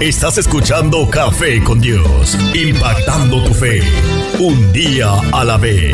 Estás 0.00 0.38
escuchando 0.38 1.08
Café 1.08 1.62
con 1.62 1.80
Dios, 1.80 2.36
impactando 2.52 3.44
tu 3.44 3.54
fe, 3.54 3.80
un 4.40 4.72
día 4.72 5.12
a 5.32 5.44
la 5.44 5.56
vez. 5.56 5.92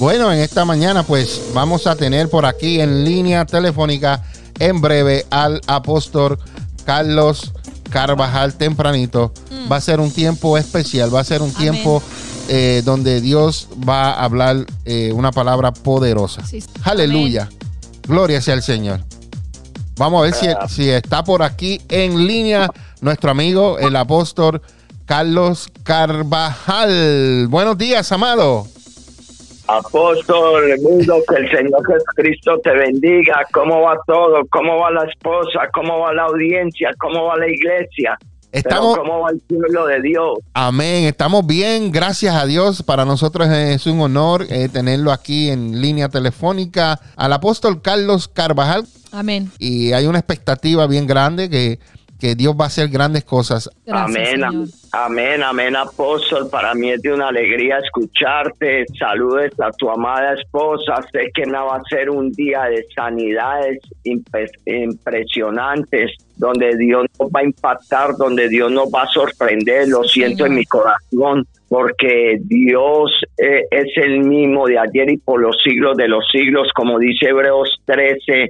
Bueno, 0.00 0.32
en 0.32 0.40
esta 0.40 0.64
mañana 0.64 1.04
pues 1.04 1.40
vamos 1.54 1.86
a 1.86 1.94
tener 1.94 2.28
por 2.28 2.46
aquí 2.46 2.80
en 2.80 3.04
línea 3.04 3.46
telefónica 3.46 4.24
en 4.58 4.80
breve 4.80 5.24
al 5.30 5.60
apóstol 5.68 6.40
Carlos 6.84 7.52
Carvajal 7.90 8.54
tempranito. 8.54 9.32
Mm. 9.52 9.70
Va 9.70 9.76
a 9.76 9.80
ser 9.80 10.00
un 10.00 10.10
tiempo 10.10 10.58
especial, 10.58 11.14
va 11.14 11.20
a 11.20 11.24
ser 11.24 11.42
un 11.42 11.52
tiempo 11.54 12.02
eh, 12.48 12.82
donde 12.84 13.20
Dios 13.20 13.68
va 13.88 14.10
a 14.10 14.24
hablar 14.24 14.66
eh, 14.84 15.12
una 15.12 15.30
palabra 15.30 15.72
poderosa. 15.72 16.44
Sí. 16.44 16.62
Aleluya. 16.82 17.48
Gloria 18.06 18.40
sea 18.40 18.54
al 18.54 18.62
Señor. 18.62 19.00
Vamos 19.98 20.20
a 20.20 20.24
ver 20.24 20.68
si, 20.68 20.90
está 20.90 21.24
por 21.24 21.42
aquí 21.42 21.80
en 21.88 22.26
línea 22.26 22.68
nuestro 23.00 23.30
amigo 23.30 23.78
el 23.78 23.96
apóstol 23.96 24.60
Carlos 25.06 25.72
Carvajal. 25.82 27.46
Buenos 27.48 27.78
días, 27.78 28.12
amado. 28.12 28.64
Apóstol, 29.68 30.62
mundo, 30.80 31.16
que 31.28 31.36
el 31.36 31.50
Señor 31.50 31.84
Jesucristo 31.86 32.58
te 32.62 32.70
bendiga. 32.70 33.44
¿Cómo 33.52 33.80
va 33.82 33.98
todo? 34.06 34.42
¿Cómo 34.50 34.78
va 34.78 34.90
la 34.90 35.04
esposa? 35.04 35.68
¿Cómo 35.72 36.00
va 36.00 36.12
la 36.12 36.24
audiencia? 36.24 36.90
¿Cómo 36.98 37.24
va 37.24 37.36
la 37.36 37.48
iglesia? 37.48 38.16
Estamos, 38.52 38.96
¿Cómo 38.98 39.20
va 39.20 39.30
el 39.30 39.40
pueblo 39.40 39.86
de 39.86 40.00
Dios? 40.00 40.38
amén, 40.54 41.04
estamos 41.04 41.46
bien, 41.46 41.90
gracias 41.90 42.34
a 42.34 42.46
Dios. 42.46 42.82
Para 42.82 43.04
nosotros 43.04 43.48
es 43.48 43.86
un 43.86 44.00
honor 44.00 44.46
eh, 44.48 44.68
tenerlo 44.68 45.12
aquí 45.12 45.50
en 45.50 45.80
línea 45.80 46.08
telefónica 46.08 47.00
al 47.16 47.32
apóstol 47.32 47.82
Carlos 47.82 48.28
Carvajal. 48.28 48.86
Amén. 49.12 49.50
Y 49.58 49.92
hay 49.92 50.06
una 50.06 50.18
expectativa 50.18 50.86
bien 50.86 51.06
grande 51.06 51.48
que, 51.50 51.78
que 52.18 52.34
Dios 52.34 52.54
va 52.58 52.64
a 52.64 52.66
hacer 52.68 52.88
grandes 52.88 53.24
cosas. 53.24 53.70
Gracias, 53.84 54.16
amén, 54.16 54.26
Señor. 54.50 54.68
amén, 54.92 55.42
amén, 55.42 55.76
apóstol. 55.76 56.48
Para 56.50 56.74
mí 56.74 56.90
es 56.90 57.02
de 57.02 57.12
una 57.12 57.28
alegría 57.28 57.78
escucharte. 57.78 58.86
Saludes 58.98 59.52
a 59.60 59.70
tu 59.72 59.90
amada 59.90 60.34
esposa. 60.34 60.94
Sé 61.12 61.30
que 61.34 61.44
no 61.46 61.66
va 61.66 61.76
a 61.76 61.82
ser 61.88 62.10
un 62.10 62.30
día 62.32 62.64
de 62.64 62.84
sanidades 62.94 63.78
impresionantes, 64.64 66.12
donde 66.36 66.76
Dios 66.76 67.06
nos 67.18 67.28
va 67.30 67.40
a 67.40 67.44
impactar, 67.44 68.16
donde 68.16 68.48
Dios 68.48 68.70
nos 68.70 68.88
va 68.88 69.02
a 69.02 69.06
sorprender. 69.08 69.88
Lo 69.88 70.02
Sí, 70.04 70.20
siento 70.20 70.44
Señor. 70.44 70.48
en 70.50 70.54
mi 70.56 70.64
corazón. 70.64 71.46
Porque 71.68 72.38
Dios 72.44 73.10
eh, 73.38 73.62
es 73.72 73.88
el 73.96 74.20
mismo 74.20 74.66
de 74.68 74.78
ayer 74.78 75.10
y 75.10 75.16
por 75.16 75.40
los 75.40 75.56
siglos 75.64 75.96
de 75.96 76.06
los 76.06 76.24
siglos, 76.30 76.68
como 76.74 76.96
dice 77.00 77.26
Hebreos 77.30 77.68
13, 77.86 78.48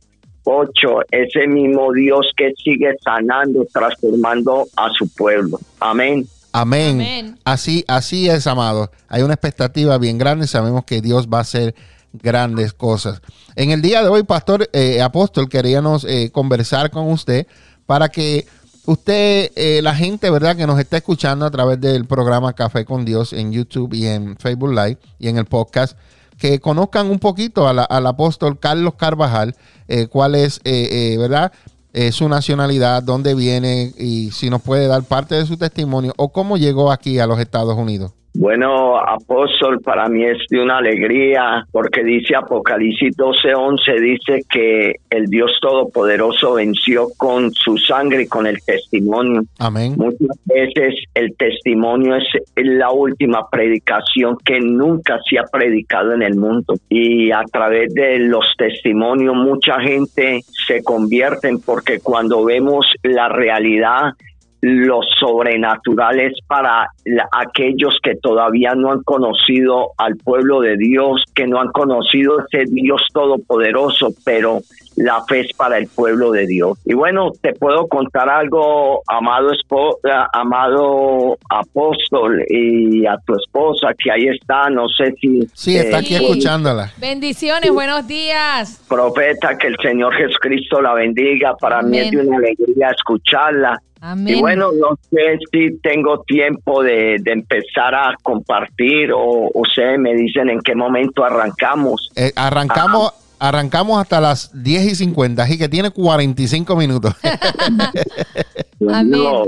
8, 0.49 1.01
ese 1.11 1.47
mismo 1.49 1.93
Dios 1.93 2.27
que 2.37 2.53
sigue 2.63 2.95
sanando, 3.03 3.67
transformando 3.73 4.67
a 4.77 4.89
su 4.97 5.09
pueblo. 5.09 5.59
Amén. 5.81 6.25
Amén. 6.53 6.95
Amén. 6.95 7.39
Así, 7.45 7.85
así 7.89 8.29
es, 8.31 8.47
amado. 8.47 8.91
Hay 9.09 9.23
una 9.23 9.35
expectativa 9.35 9.99
bien 9.99 10.17
grande. 10.19 10.47
Sabemos 10.47 10.85
que 10.85 11.01
Dios 11.03 11.27
va 11.29 11.39
a 11.39 11.43
hacer 11.43 11.75
grandes 12.13 12.73
cosas. 12.73 13.21
En 13.57 13.73
el 13.73 13.83
día 13.83 14.03
de 14.03 14.09
hoy, 14.09 14.23
Pastor 14.23 14.69
eh, 14.73 15.03
Apóstol, 15.03 15.49
queríamos 15.49 16.05
eh, 16.05 16.31
conversar 16.33 16.91
con 16.91 17.11
usted 17.11 17.47
para 17.85 18.09
que 18.09 18.47
usted, 18.87 19.51
eh, 19.57 19.81
la 19.83 19.95
gente, 19.95 20.31
¿verdad?, 20.31 20.57
que 20.57 20.67
nos 20.67 20.79
está 20.79 20.97
escuchando 20.99 21.45
a 21.45 21.51
través 21.51 21.81
del 21.81 22.07
programa 22.07 22.53
Café 22.53 22.85
con 22.85 23.05
Dios 23.05 23.33
en 23.33 23.53
YouTube 23.53 23.93
y 23.95 24.07
en 24.07 24.37
Facebook 24.37 24.71
Live 24.71 24.99
y 25.19 25.29
en 25.29 25.39
el 25.39 25.45
podcast, 25.47 25.99
que 26.39 26.61
conozcan 26.61 27.11
un 27.11 27.19
poquito 27.19 27.67
a 27.69 27.73
la- 27.75 27.85
al 27.85 28.07
apóstol 28.07 28.59
Carlos 28.61 28.95
Carvajal, 28.95 29.55
eh, 29.89 30.07
cuál 30.07 30.35
es, 30.35 30.61
eh, 30.65 31.15
eh, 31.15 31.19
¿verdad? 31.19 31.53
eh, 31.97 32.13
su 32.13 32.29
nacionalidad, 32.29 33.03
dónde 33.03 33.35
viene 33.35 33.95
y 33.97 34.31
si 34.31 34.51
nos 34.51 34.61
puede 34.61 34.87
dar 34.87 35.03
parte 35.05 35.35
de 35.35 35.47
su 35.47 35.57
testimonio 35.57 36.13
o 36.19 36.31
cómo 36.31 36.59
llegó 36.59 36.93
aquí 36.93 37.19
a 37.19 37.27
los 37.27 37.41
Estados 37.41 37.75
Unidos. 37.75 38.13
Bueno, 38.39 38.99
apóstol, 38.99 39.81
para 39.81 40.09
mí 40.09 40.25
es 40.25 40.39
de 40.51 40.61
una 40.61 40.79
alegría 40.79 41.65
porque 41.73 42.05
dice 42.05 42.37
Apocalipsis 42.37 43.17
12:11, 43.17 44.01
dice 44.01 44.41
que 44.51 44.97
el 45.09 45.27
Dios 45.27 45.53
Todopoderoso 45.61 46.55
venció 46.55 47.09
con 47.17 47.53
su 47.53 47.79
sangre 47.79 48.25
y 48.25 48.27
con 48.27 48.47
el 48.47 48.63
testimonio. 48.63 49.43
Amén. 49.59 49.95
Muchas 49.97 50.37
veces 50.45 50.95
el 51.15 51.35
testimonio 51.37 52.17
es 52.17 52.25
la 52.57 52.91
última 52.91 53.49
predicación 53.51 54.37
que 54.45 54.61
nunca 54.61 55.19
se 55.29 55.39
ha 55.39 55.45
predicado 55.45 56.13
en 56.13 56.23
el 56.23 56.37
mundo 56.37 56.75
y 56.91 57.31
a 57.31 57.43
través 57.51 57.95
de 57.95 58.19
los 58.19 58.45
testimonios 58.59 59.35
mucha 59.35 59.81
gente 59.81 60.41
se 60.67 60.83
convierte 60.83 61.51
porque 61.65 62.01
cuando 62.01 62.45
vemos 62.45 62.87
la 63.03 63.29
realidad 63.29 64.13
lo 64.69 65.01
sobrenatural 65.21 66.19
es 66.19 66.33
para 66.49 66.89
la- 67.05 67.29
aquellos 67.33 67.97
que 68.03 68.17
todavía 68.17 68.75
no 68.75 68.91
han 68.91 69.03
conocido 69.03 69.91
al 69.97 70.17
pueblo 70.17 70.61
de 70.61 70.77
Dios, 70.77 71.23
que 71.35 71.47
no 71.47 71.61
han 71.61 71.69
conocido 71.69 72.39
ese 72.41 72.65
Dios 72.71 73.01
todopoderoso, 73.13 74.09
pero 74.25 74.61
la 74.97 75.23
fe 75.29 75.41
es 75.41 75.53
para 75.57 75.77
el 75.79 75.89
pueblo 75.89 76.31
de 76.33 76.47
Dios. 76.47 76.79
Y 76.87 76.95
bueno, 76.95 77.31
te 77.43 77.53
puedo 77.53 77.87
contar 77.87 78.29
algo, 78.31 79.03
amado 79.07 79.51
espo- 79.51 79.99
eh, 80.05 80.27
amado 80.33 81.37
apóstol 81.51 82.43
y 82.49 83.07
a 83.07 83.17
tu 83.27 83.35
esposa 83.37 83.89
que 84.03 84.11
ahí 84.11 84.29
está, 84.29 84.71
no 84.71 84.89
sé 84.89 85.13
si 85.21 85.47
Sí, 85.53 85.77
está 85.77 85.99
eh, 85.99 86.01
aquí 86.01 86.15
Sí. 86.15 86.25
escuchándola. 86.25 86.91
Bendiciones, 86.99 87.71
buenos 87.71 88.07
días. 88.09 88.83
profeta, 88.89 89.57
que 89.59 89.67
el 89.69 89.77
Señor 89.83 90.15
Jesucristo 90.15 90.81
la 90.81 90.95
bendiga. 90.95 91.55
Para 91.61 91.83
mí 91.83 91.99
es 91.99 92.09
Amén. 92.09 92.21
de 92.25 92.27
una 92.29 92.37
alegría 92.39 92.89
escucharla. 92.91 93.79
Amén. 94.07 94.37
Y 94.37 94.41
bueno, 94.41 94.71
no 94.71 94.97
sé 95.11 95.37
si 95.51 95.79
tengo 95.79 96.23
tiempo 96.23 96.81
de, 96.81 97.17
de 97.21 97.33
empezar 97.33 97.93
a 97.93 98.15
compartir 98.23 99.11
o 99.13 99.51
ustedes 99.53 99.99
me 99.99 100.15
dicen 100.15 100.49
en 100.49 100.61
qué 100.61 100.77
momento 100.77 101.25
arrancamos. 101.25 102.13
Eh, 102.15 102.31
arrancamos, 102.37 103.13
arrancamos 103.41 104.01
hasta 104.01 104.21
las 104.21 104.63
10 104.63 104.85
y 104.85 104.95
50, 104.95 105.43
así 105.43 105.59
que 105.59 105.69
tiene 105.69 105.91
45 105.91 106.77
minutos. 106.77 107.17
Bueno, 108.79 109.45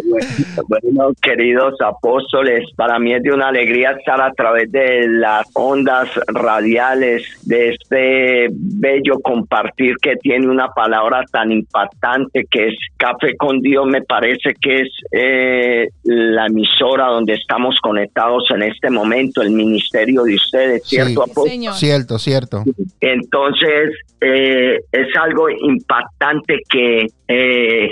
bueno, 0.68 1.10
queridos 1.20 1.74
apóstoles, 1.80 2.64
para 2.76 2.98
mí 2.98 3.12
es 3.12 3.22
de 3.22 3.32
una 3.32 3.48
alegría 3.48 3.90
estar 3.90 4.20
a 4.20 4.32
través 4.32 4.72
de 4.72 5.06
las 5.08 5.46
ondas 5.54 6.08
radiales 6.28 7.24
de 7.42 7.70
este 7.70 8.48
bello 8.50 9.20
compartir 9.20 9.96
que 10.00 10.16
tiene 10.16 10.48
una 10.48 10.68
palabra 10.68 11.24
tan 11.30 11.52
impactante 11.52 12.46
que 12.50 12.68
es 12.68 12.74
Café 12.96 13.36
con 13.36 13.60
Dios. 13.60 13.86
Me 13.86 14.02
parece 14.02 14.54
que 14.60 14.80
es 14.80 14.88
eh, 15.12 15.88
la 16.04 16.46
emisora 16.46 17.06
donde 17.08 17.34
estamos 17.34 17.76
conectados 17.82 18.44
en 18.54 18.62
este 18.62 18.90
momento, 18.90 19.42
el 19.42 19.50
ministerio 19.50 20.22
de 20.24 20.34
ustedes. 20.34 20.82
¿cierto, 20.84 21.08
Sí, 21.08 21.30
apóstol? 21.30 21.48
señor. 21.48 21.74
cierto, 21.74 22.18
cierto. 22.18 22.64
Entonces, 23.00 23.94
eh, 24.20 24.78
es 24.90 25.16
algo 25.16 25.48
impactante 25.50 26.60
que 26.68 27.06
eh, 27.28 27.90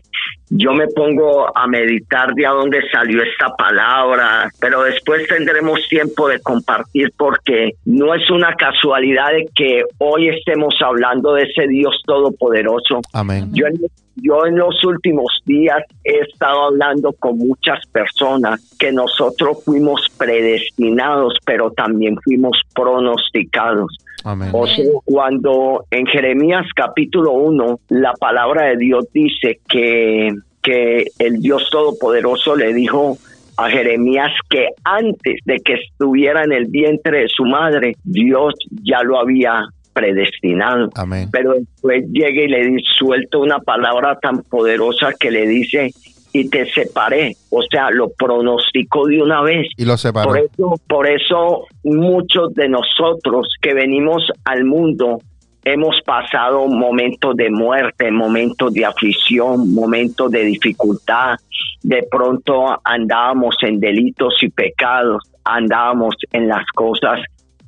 yo 0.48 0.72
me 0.72 0.86
pongo 0.88 1.56
a 1.56 1.66
meditar 1.66 2.32
de 2.34 2.46
a 2.46 2.50
dónde 2.50 2.80
salió 2.92 3.22
esta 3.22 3.48
palabra, 3.56 4.50
pero 4.60 4.82
después 4.82 5.26
tendremos 5.26 5.80
tiempo 5.88 6.28
de 6.28 6.40
compartir 6.40 7.12
porque 7.16 7.72
no 7.84 8.14
es 8.14 8.30
una 8.30 8.54
casualidad 8.54 9.30
de 9.32 9.48
que 9.54 9.82
hoy 9.98 10.28
estemos 10.28 10.74
hablando 10.84 11.34
de 11.34 11.42
ese 11.42 11.66
Dios 11.66 12.00
todopoderoso. 12.06 13.00
Amén. 13.12 13.50
Yo 13.52 13.66
en, 13.66 13.80
yo 14.16 14.46
en 14.46 14.56
los 14.56 14.82
últimos 14.84 15.42
días 15.44 15.82
he 16.04 16.20
estado 16.20 16.66
hablando 16.66 17.12
con 17.12 17.38
muchas 17.38 17.84
personas 17.86 18.76
que 18.78 18.92
nosotros 18.92 19.64
fuimos 19.64 20.06
predestinados, 20.16 21.34
pero 21.44 21.70
también 21.72 22.16
fuimos 22.22 22.60
pronosticados. 22.74 23.96
Amén. 24.26 24.50
O 24.52 24.66
sea, 24.66 24.84
cuando 25.04 25.84
en 25.88 26.04
Jeremías 26.04 26.66
capítulo 26.74 27.32
1 27.34 27.78
la 27.90 28.12
palabra 28.14 28.66
de 28.66 28.76
Dios 28.76 29.06
dice 29.12 29.60
que, 29.68 30.34
que 30.60 31.04
el 31.20 31.40
Dios 31.40 31.68
Todopoderoso 31.70 32.56
le 32.56 32.74
dijo 32.74 33.16
a 33.56 33.70
Jeremías 33.70 34.32
que 34.50 34.70
antes 34.82 35.36
de 35.44 35.60
que 35.60 35.74
estuviera 35.74 36.42
en 36.42 36.52
el 36.52 36.66
vientre 36.66 37.20
de 37.20 37.28
su 37.28 37.44
madre, 37.44 37.94
Dios 38.02 38.54
ya 38.82 39.04
lo 39.04 39.20
había 39.20 39.68
predestinado. 39.92 40.90
Amén. 40.96 41.28
Pero 41.30 41.54
después 41.54 42.04
llega 42.10 42.42
y 42.42 42.48
le 42.48 42.82
suelta 42.98 43.38
una 43.38 43.60
palabra 43.60 44.18
tan 44.20 44.42
poderosa 44.42 45.12
que 45.18 45.30
le 45.30 45.46
dice, 45.46 45.92
y 46.40 46.48
te 46.48 46.70
separé. 46.70 47.36
O 47.50 47.62
sea, 47.62 47.90
lo 47.90 48.10
pronosticó 48.10 49.06
de 49.06 49.22
una 49.22 49.42
vez. 49.42 49.68
Y 49.76 49.84
lo 49.84 49.96
separó. 49.96 50.28
Por 50.28 50.38
eso, 50.38 50.80
por 50.88 51.08
eso 51.08 51.66
muchos 51.84 52.54
de 52.54 52.68
nosotros 52.68 53.48
que 53.60 53.74
venimos 53.74 54.30
al 54.44 54.64
mundo 54.64 55.18
hemos 55.64 56.00
pasado 56.04 56.68
momentos 56.68 57.34
de 57.34 57.50
muerte, 57.50 58.10
momentos 58.12 58.72
de 58.72 58.84
aflicción, 58.84 59.74
momentos 59.74 60.30
de 60.30 60.44
dificultad. 60.44 61.36
De 61.82 62.06
pronto 62.08 62.78
andábamos 62.84 63.56
en 63.62 63.80
delitos 63.80 64.34
y 64.42 64.48
pecados, 64.48 65.24
andábamos 65.44 66.14
en 66.32 66.46
las 66.46 66.64
cosas 66.72 67.20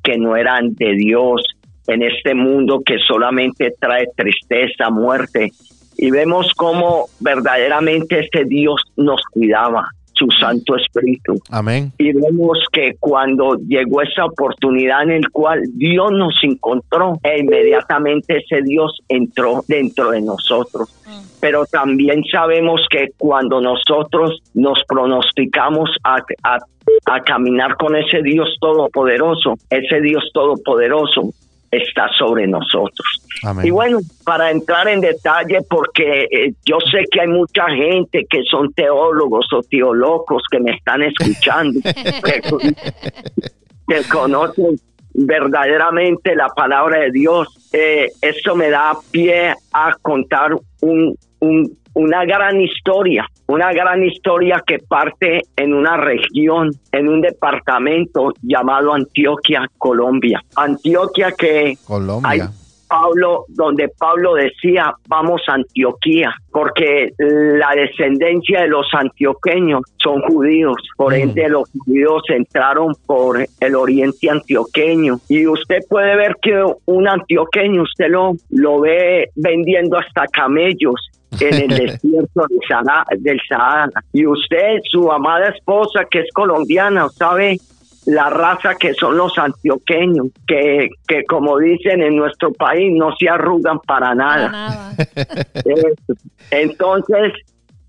que 0.03 0.17
no 0.17 0.37
eran 0.37 0.75
de 0.75 0.94
Dios. 0.94 1.43
en 1.88 2.03
este 2.03 2.35
mundo 2.35 2.82
que 2.85 2.99
solamente 2.99 3.73
trae 3.81 4.09
tristeza, 4.15 4.91
muerte. 4.91 5.50
Y 6.00 6.12
vemos 6.12 6.53
cómo 6.56 7.06
verdaderamente 7.19 8.21
este 8.21 8.45
Dios 8.45 8.81
nos 8.97 9.21
cuidaba, 9.33 9.89
su 10.12 10.29
Santo 10.41 10.77
Espíritu. 10.77 11.35
Amén. 11.50 11.93
Y 11.99 12.12
vemos 12.12 12.59
que 12.73 12.95
cuando 12.99 13.56
llegó 13.56 14.03
esa 14.03 14.27
oportunidad 14.27 15.03
en 15.03 15.11
el 15.11 15.31
cual 15.31 15.61
Dios 15.75 16.11
nos 16.12 16.35
encontró, 16.43 17.19
e 17.25 17.41
inmediatamente 17.41 18.39
ese 18.39 18.62
Dios 18.62 18.99
entró 19.09 19.65
dentro 19.67 20.11
de 20.11 20.23
nosotros. 20.23 20.89
Pero 21.41 21.65
también 21.67 22.23
sabemos 22.31 22.81
que 22.91 23.09
cuando 23.17 23.61
nosotros 23.61 24.41
nos 24.55 24.79
pronosticamos 24.89 25.91
a, 26.05 26.19
a, 26.44 26.59
a 27.06 27.21
caminar 27.23 27.77
con 27.77 27.97
ese 27.97 28.23
Dios 28.23 28.56
todopoderoso, 28.61 29.55
ese 29.71 30.01
Dios 30.01 30.31
todopoderoso 30.33 31.33
está 31.70 32.09
sobre 32.19 32.47
nosotros. 32.47 33.23
Amén. 33.43 33.67
Y 33.67 33.70
bueno, 33.70 33.99
para 34.25 34.50
entrar 34.50 34.88
en 34.88 35.00
detalle, 35.00 35.61
porque 35.69 36.25
eh, 36.31 36.55
yo 36.65 36.79
sé 36.81 37.05
que 37.11 37.20
hay 37.20 37.29
mucha 37.29 37.69
gente 37.69 38.26
que 38.29 38.43
son 38.50 38.73
teólogos 38.73 39.47
o 39.53 39.62
teolocos 39.62 40.43
que 40.50 40.61
me 40.61 40.73
están 40.73 41.03
escuchando, 41.03 41.81
que, 41.85 42.75
que 43.87 44.09
conocen 44.11 44.79
verdaderamente 45.15 46.35
la 46.37 46.49
palabra 46.49 47.00
de 47.00 47.11
Dios. 47.11 47.49
Eh, 47.73 48.09
eso 48.23 48.55
me 48.55 48.70
da 48.70 48.97
pie 49.11 49.55
a 49.73 49.94
contar 50.00 50.53
un, 50.81 51.17
un, 51.41 51.79
una 51.94 52.25
gran 52.25 52.61
historia, 52.61 53.26
una 53.49 53.73
gran 53.73 54.05
historia 54.05 54.62
que 54.67 54.79
parte 54.79 55.41
en 55.56 55.75
una 55.75 55.97
región, 55.97 56.71
en 56.93 57.09
un 57.09 57.21
departamento 57.21 58.33
llamado 58.43 58.93
Antioquia, 58.93 59.67
Colombia. 59.79 60.43
Antioquia 60.55 61.33
que 61.33 61.77
Colombia. 61.87 62.31
hay 62.31 62.41
Pablo, 62.89 63.45
donde 63.49 63.89
Pablo 63.99 64.35
decía, 64.35 64.95
vamos 65.09 65.43
a 65.49 65.55
Antioquía, 65.55 66.35
porque 66.50 67.11
la 67.19 67.73
descendencia 67.75 68.62
de 68.62 68.69
los 68.69 68.87
antioqueños 68.93 69.83
son 69.99 70.23
judíos, 70.23 70.77
por 70.97 71.12
Mm. 71.12 71.17
ende 71.17 71.49
los 71.49 71.69
judíos 71.71 72.23
entraron 72.29 72.94
por 73.06 73.44
el 73.61 73.75
oriente 73.75 74.31
antioqueño. 74.31 75.21
Y 75.29 75.47
usted 75.47 75.81
puede 75.89 76.17
ver 76.17 76.37
que 76.41 76.65
un 76.87 77.09
antioqueño, 77.09 77.83
usted 77.83 78.09
lo, 78.09 78.33
lo 78.51 78.81
ve 78.81 79.29
vendiendo 79.37 79.99
hasta 79.99 80.27
camellos 80.27 81.07
en 81.41 81.55
el 81.55 81.69
desierto 81.87 82.47
del 82.49 82.61
Sahara, 82.69 83.05
del 83.19 83.41
Sahara. 83.49 84.03
Y 84.13 84.27
usted, 84.27 84.79
su 84.91 85.11
amada 85.11 85.49
esposa, 85.49 86.05
que 86.11 86.21
es 86.21 86.33
colombiana, 86.33 87.09
sabe 87.11 87.59
la 88.07 88.31
raza 88.31 88.75
que 88.75 88.95
son 88.95 89.17
los 89.17 89.37
antioqueños, 89.37 90.29
que, 90.47 90.89
que 91.07 91.25
como 91.25 91.59
dicen 91.59 92.03
en 92.03 92.17
nuestro 92.17 92.53
país, 92.53 92.91
no 92.97 93.15
se 93.17 93.29
arrugan 93.29 93.81
para 93.81 93.99
Para 94.11 94.15
nada. 94.15 94.93
Entonces, 96.51 97.33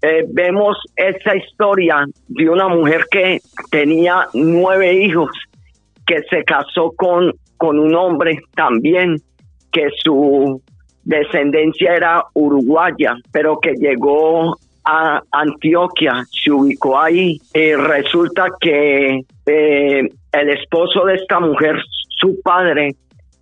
eh, 0.02 0.26
vemos 0.30 0.78
esa 0.96 1.36
historia 1.36 2.06
de 2.28 2.50
una 2.50 2.68
mujer 2.68 3.06
que 3.10 3.40
tenía 3.70 4.28
nueve 4.34 4.94
hijos, 4.94 5.30
que 6.06 6.22
se 6.30 6.44
casó 6.44 6.92
con, 6.96 7.34
con 7.58 7.80
un 7.80 7.96
hombre 7.96 8.40
también, 8.56 9.18
que 9.72 9.88
su 10.04 10.62
descendencia 11.10 11.96
era 11.96 12.24
uruguaya, 12.34 13.16
pero 13.32 13.60
que 13.60 13.74
llegó 13.74 14.58
a 14.86 15.22
Antioquia, 15.32 16.24
se 16.32 16.52
ubicó 16.52 17.00
ahí. 17.00 17.40
Y 17.54 17.74
resulta 17.74 18.46
que 18.62 19.22
eh, 19.46 20.10
el 20.32 20.50
esposo 20.50 21.06
de 21.06 21.16
esta 21.16 21.40
mujer, 21.40 21.78
su 22.20 22.40
padre, 22.42 22.96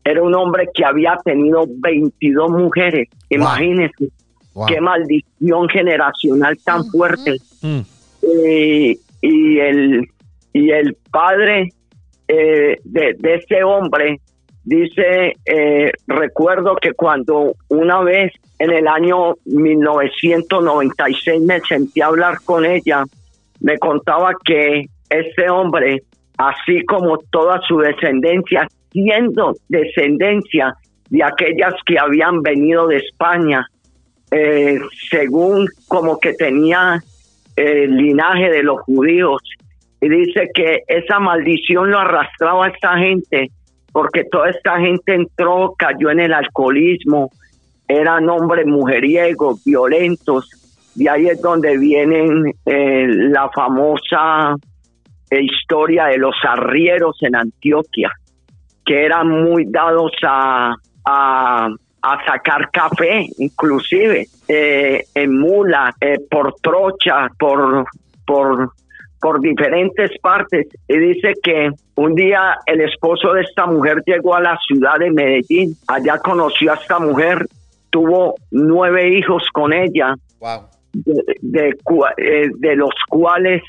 era 0.04 0.24
un 0.24 0.34
hombre 0.36 0.70
que 0.74 0.86
había 0.86 1.18
tenido 1.24 1.66
22 1.68 2.50
mujeres. 2.52 3.10
Imagínense 3.30 4.10
Wow. 4.54 4.66
qué 4.66 4.82
maldición 4.82 5.70
generacional 5.70 6.58
tan 6.66 6.84
fuerte. 6.86 7.36
Mm. 7.62 7.82
Y, 8.24 9.00
y 9.22 9.60
el 9.60 10.08
y 10.52 10.72
el 10.72 10.98
padre 11.12 11.70
eh, 12.28 12.76
de, 12.84 13.16
de 13.20 13.36
ese 13.36 13.64
hombre 13.64 14.20
dice 14.68 15.34
eh, 15.46 15.92
recuerdo 16.08 16.76
que 16.76 16.92
cuando 16.92 17.56
una 17.70 18.02
vez 18.02 18.34
en 18.60 18.72
el 18.72 18.86
año 18.86 19.36
1996 19.46 21.42
me 21.42 21.62
sentí 21.62 22.02
a 22.02 22.08
hablar 22.08 22.40
con 22.44 22.66
ella 22.66 23.06
me 23.62 23.78
contaba 23.78 24.34
que 24.44 24.88
ese 25.10 25.50
hombre 25.50 26.04
así 26.38 26.84
como 26.84 27.18
toda 27.32 27.62
su 27.66 27.78
descendencia 27.78 28.68
siendo 28.92 29.54
descendencia 29.70 30.76
de 31.10 31.24
aquellas 31.24 31.74
que 31.86 31.98
habían 31.98 32.42
venido 32.42 32.88
de 32.88 32.98
España 32.98 33.66
eh, 34.32 34.80
según 35.10 35.66
como 35.88 36.20
que 36.20 36.34
tenía 36.34 37.02
el 37.56 37.96
linaje 37.96 38.50
de 38.50 38.64
los 38.64 38.82
judíos 38.82 39.42
y 40.02 40.10
dice 40.10 40.50
que 40.54 40.82
esa 40.88 41.20
maldición 41.20 41.90
lo 41.90 42.00
arrastraba 42.00 42.66
a 42.66 42.70
esta 42.70 42.98
gente 42.98 43.50
porque 43.98 44.26
toda 44.26 44.52
esta 44.52 44.80
gente 44.80 45.16
entró, 45.16 45.74
cayó 45.76 46.12
en 46.12 46.20
el 46.20 46.32
alcoholismo, 46.32 47.32
eran 47.88 48.30
hombres 48.30 48.68
mujeriegos, 48.68 49.64
violentos, 49.64 50.48
y 50.96 51.08
ahí 51.08 51.26
es 51.26 51.42
donde 51.42 51.80
vienen 51.80 52.54
eh, 52.64 53.08
la 53.08 53.50
famosa 53.50 54.56
eh, 55.32 55.42
historia 55.42 56.06
de 56.06 56.20
los 56.20 56.36
arrieros 56.48 57.18
en 57.24 57.38
Antioquia, 57.38 58.12
que 58.86 59.04
eran 59.04 59.30
muy 59.30 59.66
dados 59.66 60.12
a, 60.22 60.76
a, 61.04 61.70
sacar 62.24 62.70
café, 62.70 63.26
inclusive 63.40 64.28
eh, 64.48 65.06
en 65.16 65.40
mula, 65.40 65.92
por 66.30 66.54
trocha, 66.62 67.30
por, 67.40 67.88
por, 68.28 68.74
por 69.20 69.40
diferentes 69.42 70.12
partes. 70.22 70.68
Y 70.88 70.98
dice 70.98 71.34
que 71.42 71.70
un 71.96 72.16
día 72.16 72.58
el 72.66 72.82
esposo 72.82 73.34
de 73.34 73.42
esta 73.42 73.66
mujer 73.66 74.02
llegó 74.06 74.36
a 74.36 74.42
la 74.42 74.58
ciudad 74.68 74.98
de 75.00 75.12
Medellín, 75.12 75.76
allá 75.88 76.18
conoció 76.20 76.72
a 76.72 76.76
esta 76.76 77.00
mujer, 77.00 77.46
tuvo 77.90 78.36
nueve 78.52 79.18
hijos 79.18 79.44
con 79.54 79.74
ella, 79.74 80.16
Wow. 80.40 80.68
de, 80.94 81.70
eh, 82.18 82.50
de 82.58 82.76
los 82.76 82.94
cuales 83.10 83.64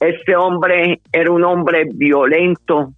este 0.00 0.36
hombre 0.36 1.00
era 1.12 1.30
un 1.30 1.44
hombre 1.44 1.86
violento, 1.94 2.92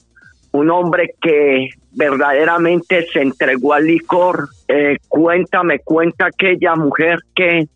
un 0.52 0.70
hombre 0.70 1.14
que 1.20 1.68
verdaderamente 1.92 3.06
se 3.12 3.20
entregó 3.20 3.74
al 3.74 3.86
licor. 3.86 4.48
Eh, 4.68 4.96
cuéntame, 5.08 5.80
cuenta 5.80 6.26
aquella 6.26 6.74
mujer 6.74 7.18
que 7.34 7.66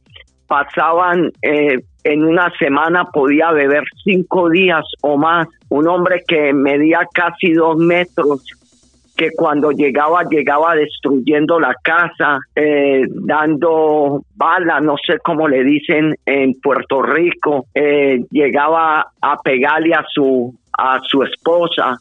pasaban 0.46 1.32
eh, 1.42 1.78
en 2.06 2.24
una 2.24 2.50
semana, 2.58 3.04
podía 3.04 3.50
beber 3.50 3.84
cinco 4.04 4.48
días 4.48 4.84
o 5.02 5.16
más. 5.16 5.48
Un 5.68 5.88
hombre 5.88 6.22
que 6.26 6.52
medía 6.52 7.00
casi 7.12 7.52
dos 7.52 7.76
metros, 7.76 8.42
que 9.16 9.30
cuando 9.36 9.72
llegaba, 9.72 10.24
llegaba 10.24 10.74
destruyendo 10.76 11.58
la 11.58 11.74
casa, 11.82 12.38
eh, 12.54 13.02
dando 13.08 14.22
bala, 14.36 14.80
no 14.80 14.96
sé 15.04 15.18
cómo 15.18 15.48
le 15.48 15.64
dicen 15.64 16.14
en 16.26 16.54
Puerto 16.60 17.02
Rico, 17.02 17.66
eh, 17.74 18.20
llegaba 18.30 19.06
a 19.20 19.36
pegarle 19.42 19.94
a 19.94 20.04
su, 20.12 20.54
a 20.78 21.00
su 21.00 21.22
esposa, 21.22 21.96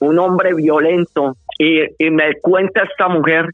un 0.00 0.18
hombre 0.18 0.54
violento. 0.54 1.36
Y, 1.58 1.80
y 1.98 2.10
me 2.10 2.34
cuenta 2.40 2.84
esta 2.84 3.08
mujer 3.08 3.46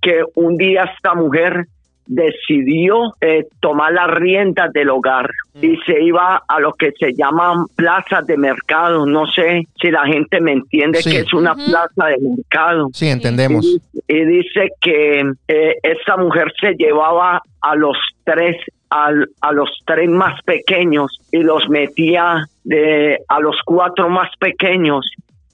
que 0.00 0.22
un 0.34 0.56
día 0.56 0.90
esta 0.94 1.14
mujer 1.14 1.66
decidió 2.10 3.14
eh, 3.20 3.46
tomar 3.60 3.92
las 3.92 4.10
riendas 4.10 4.72
del 4.72 4.90
hogar 4.90 5.30
y 5.62 5.76
se 5.86 6.02
iba 6.02 6.42
a 6.46 6.60
lo 6.60 6.72
que 6.74 6.90
se 6.98 7.12
llaman 7.14 7.66
plazas 7.76 8.26
de 8.26 8.36
mercado. 8.36 9.06
No 9.06 9.26
sé 9.26 9.62
si 9.80 9.90
la 9.90 10.04
gente 10.06 10.40
me 10.40 10.52
entiende 10.52 11.00
Sí. 11.02 11.10
que 11.10 11.18
es 11.20 11.32
una 11.32 11.54
plaza 11.54 12.06
de 12.08 12.16
mercado. 12.36 12.88
Sí, 12.92 13.08
entendemos. 13.08 13.64
Y, 13.64 13.80
y 14.08 14.24
dice 14.24 14.68
que 14.80 15.20
eh, 15.48 15.74
esta 15.82 16.16
mujer 16.16 16.52
se 16.60 16.74
llevaba 16.74 17.40
a 17.62 17.74
los 17.76 17.96
tres 18.24 18.56
al- 18.90 19.28
a 19.40 19.52
los 19.52 19.70
tres 19.86 20.10
más 20.10 20.42
pequeños 20.42 21.16
y 21.30 21.38
los 21.44 21.68
metía 21.68 22.44
de 22.64 23.18
a 23.28 23.38
los 23.38 23.56
cuatro 23.64 24.08
más 24.08 24.30
pequeños 24.40 25.08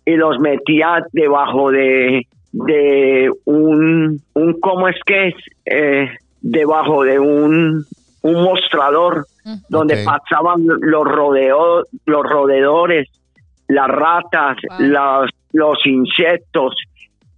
y 0.06 0.12
los 0.16 0.38
metía 0.40 1.04
debajo 1.12 1.70
de 1.70 2.26
de 2.52 3.28
un 3.44 4.18
un 4.32 4.60
cómo 4.60 4.88
es 4.88 4.96
que 5.04 5.28
es 5.28 5.34
Eh, 5.66 6.08
debajo 6.50 7.02
de 7.04 7.18
un 7.18 7.84
un 8.22 8.42
mostrador 8.42 9.24
donde 9.68 9.94
Ok. 9.94 10.00
pasaban 10.04 10.64
los 10.66 11.04
rodeo, 11.04 11.84
los 12.06 12.22
roedores 12.24 13.08
las 13.68 13.88
ratas 13.88 14.56
Wow. 14.68 14.88
las- 14.88 15.30
los 15.52 15.78
insectos 15.86 16.74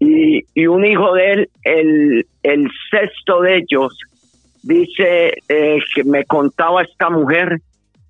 y, 0.00 0.45
y 0.55 0.67
un 0.67 0.85
hijo 0.85 1.12
de 1.15 1.33
él, 1.33 1.50
el, 1.65 2.27
el 2.43 2.69
sexto 2.91 3.41
de 3.43 3.59
ellos, 3.59 3.99
dice 4.62 5.35
eh, 5.49 5.79
que 5.95 6.05
me 6.05 6.25
contaba 6.25 6.83
esta 6.83 7.11
mujer 7.11 7.59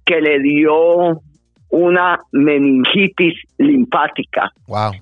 que 0.05 0.21
le 0.21 0.39
dio 0.41 1.21
una 1.71 2.19
meningitis 2.33 3.35
linfática 3.59 4.53
Wow. 4.67 4.93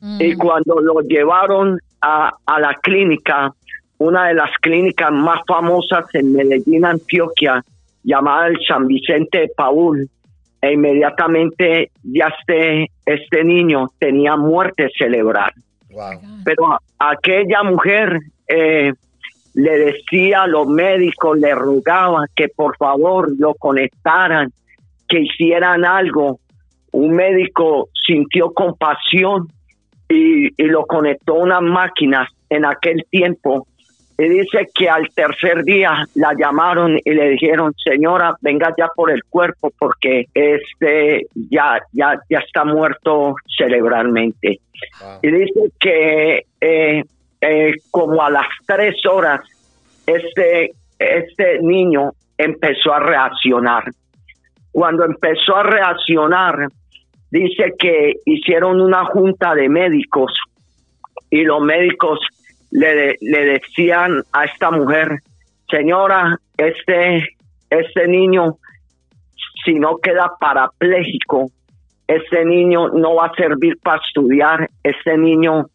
Mm. 0.00 0.18
y 0.20 0.34
cuando 0.36 0.80
lo 0.80 1.00
llevaron 1.00 1.78
a, 2.00 2.32
a 2.46 2.60
la 2.60 2.74
clínica, 2.74 3.52
una 3.98 4.28
de 4.28 4.34
las 4.34 4.50
clínicas 4.60 5.12
más 5.12 5.40
famosas 5.46 6.04
en 6.14 6.32
Medellín, 6.32 6.84
Antioquia, 6.84 7.62
llamada 8.02 8.48
el 8.48 8.58
San 8.66 8.86
Vicente 8.86 9.38
de 9.38 9.48
Paul, 9.56 10.08
e 10.60 10.72
inmediatamente 10.72 11.90
ya 12.02 12.32
este, 12.38 12.90
este 13.06 13.44
niño 13.44 13.88
tenía 13.98 14.36
muerte 14.36 14.88
cerebral. 14.96 15.52
Pero 16.44 16.72
a- 16.72 16.80
aquella 16.98 17.62
mujer 17.62 18.18
eh, 18.48 18.92
le 19.54 19.78
decía 19.78 20.42
a 20.42 20.46
los 20.46 20.66
médicos, 20.66 21.38
le 21.38 21.54
rogaba 21.54 22.24
que 22.34 22.48
por 22.48 22.76
favor 22.76 23.30
lo 23.38 23.54
conectaran, 23.54 24.50
que 25.08 25.20
hicieran 25.20 25.84
algo. 25.84 26.40
Un 26.92 27.12
médico 27.14 27.88
sintió 28.06 28.52
compasión 28.52 29.48
y, 30.08 30.46
y 30.60 30.66
lo 30.66 30.84
conectó 30.86 31.34
a 31.34 31.42
unas 31.44 31.62
máquinas 31.62 32.28
en 32.50 32.64
aquel 32.64 33.04
tiempo. 33.10 33.66
Y 34.16 34.28
dice 34.28 34.68
que 34.72 34.88
al 34.88 35.08
tercer 35.12 35.64
día 35.64 36.06
la 36.14 36.34
llamaron 36.38 36.98
y 37.04 37.10
le 37.10 37.30
dijeron, 37.30 37.74
señora, 37.82 38.36
venga 38.40 38.72
ya 38.78 38.88
por 38.94 39.10
el 39.10 39.24
cuerpo 39.24 39.72
porque 39.76 40.26
este 40.32 41.26
ya, 41.50 41.80
ya, 41.92 42.20
ya 42.30 42.38
está 42.38 42.64
muerto 42.64 43.34
cerebralmente. 43.58 44.60
Y 45.22 45.30
dice 45.30 45.60
que 45.80 46.44
eh, 46.60 47.02
eh, 47.40 47.74
como 47.90 48.22
a 48.22 48.30
las 48.30 48.46
tres 48.66 48.94
horas 49.04 49.40
este, 50.06 50.72
este 50.98 51.58
niño 51.60 52.12
empezó 52.38 52.92
a 52.92 53.00
reaccionar. 53.00 53.84
Cuando 54.70 55.04
empezó 55.04 55.56
a 55.56 55.62
reaccionar, 55.64 56.68
dice 57.30 57.74
que 57.78 58.14
hicieron 58.24 58.80
una 58.80 59.04
junta 59.06 59.54
de 59.54 59.68
médicos 59.68 60.32
y 61.30 61.42
los 61.42 61.60
médicos 61.62 62.20
le, 62.74 63.16
le 63.20 63.44
decían 63.46 64.22
a 64.32 64.44
esta 64.44 64.70
mujer, 64.70 65.20
señora, 65.70 66.36
este, 66.58 67.36
este 67.70 68.08
niño, 68.08 68.56
si 69.64 69.74
no 69.74 69.96
queda 69.98 70.32
parapléjico, 70.38 71.50
este 72.06 72.44
niño 72.44 72.88
no 72.88 73.14
va 73.14 73.26
a 73.26 73.34
servir 73.34 73.78
para 73.82 74.00
estudiar, 74.04 74.68
este 74.82 75.16
niño 75.16 75.66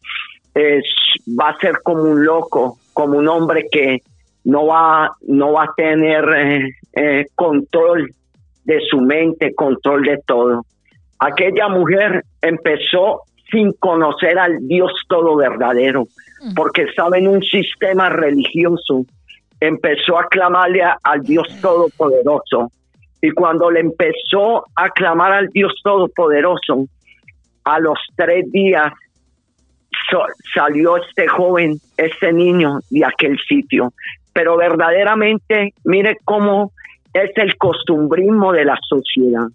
va 1.38 1.48
a 1.50 1.58
ser 1.58 1.78
como 1.82 2.02
un 2.02 2.24
loco, 2.24 2.78
como 2.92 3.18
un 3.18 3.28
hombre 3.28 3.66
que 3.70 4.02
no 4.44 4.66
va, 4.66 5.16
no 5.26 5.52
va 5.52 5.64
a 5.64 5.74
tener 5.76 6.24
eh, 6.36 6.68
eh, 6.94 7.26
control 7.34 8.10
de 8.64 8.80
su 8.88 9.00
mente, 9.00 9.54
control 9.54 10.02
de 10.02 10.18
todo. 10.26 10.64
Aquella 11.18 11.68
mujer 11.68 12.24
empezó 12.40 13.22
sin 13.50 13.72
conocer 13.74 14.38
al 14.38 14.58
Dios 14.66 14.92
todo 15.08 15.36
verdadero, 15.36 16.06
porque 16.54 16.82
estaba 16.82 17.18
en 17.18 17.28
un 17.28 17.42
sistema 17.42 18.08
religioso. 18.08 19.04
Empezó 19.60 20.18
a 20.18 20.26
clamarle 20.28 20.82
a- 20.82 20.96
al 21.02 21.22
Dios 21.22 21.46
todopoderoso. 21.60 22.70
Y 23.20 23.30
cuando 23.32 23.70
le 23.70 23.80
empezó 23.80 24.64
a 24.74 24.88
clamar 24.90 25.32
al 25.32 25.48
Dios 25.48 25.74
todopoderoso, 25.82 26.86
a 27.64 27.78
los 27.78 27.98
tres 28.16 28.50
días 28.50 28.92
so- 30.10 30.24
salió 30.54 30.96
este 30.96 31.28
joven, 31.28 31.78
este 31.96 32.32
niño 32.32 32.78
de 32.90 33.04
aquel 33.04 33.38
sitio. 33.46 33.92
Pero 34.32 34.56
verdaderamente, 34.56 35.74
mire 35.84 36.16
cómo 36.24 36.72
es 37.12 37.30
el 37.36 37.56
costumbrismo 37.58 38.52
de 38.52 38.64
la 38.64 38.78
sociedad, 38.88 39.46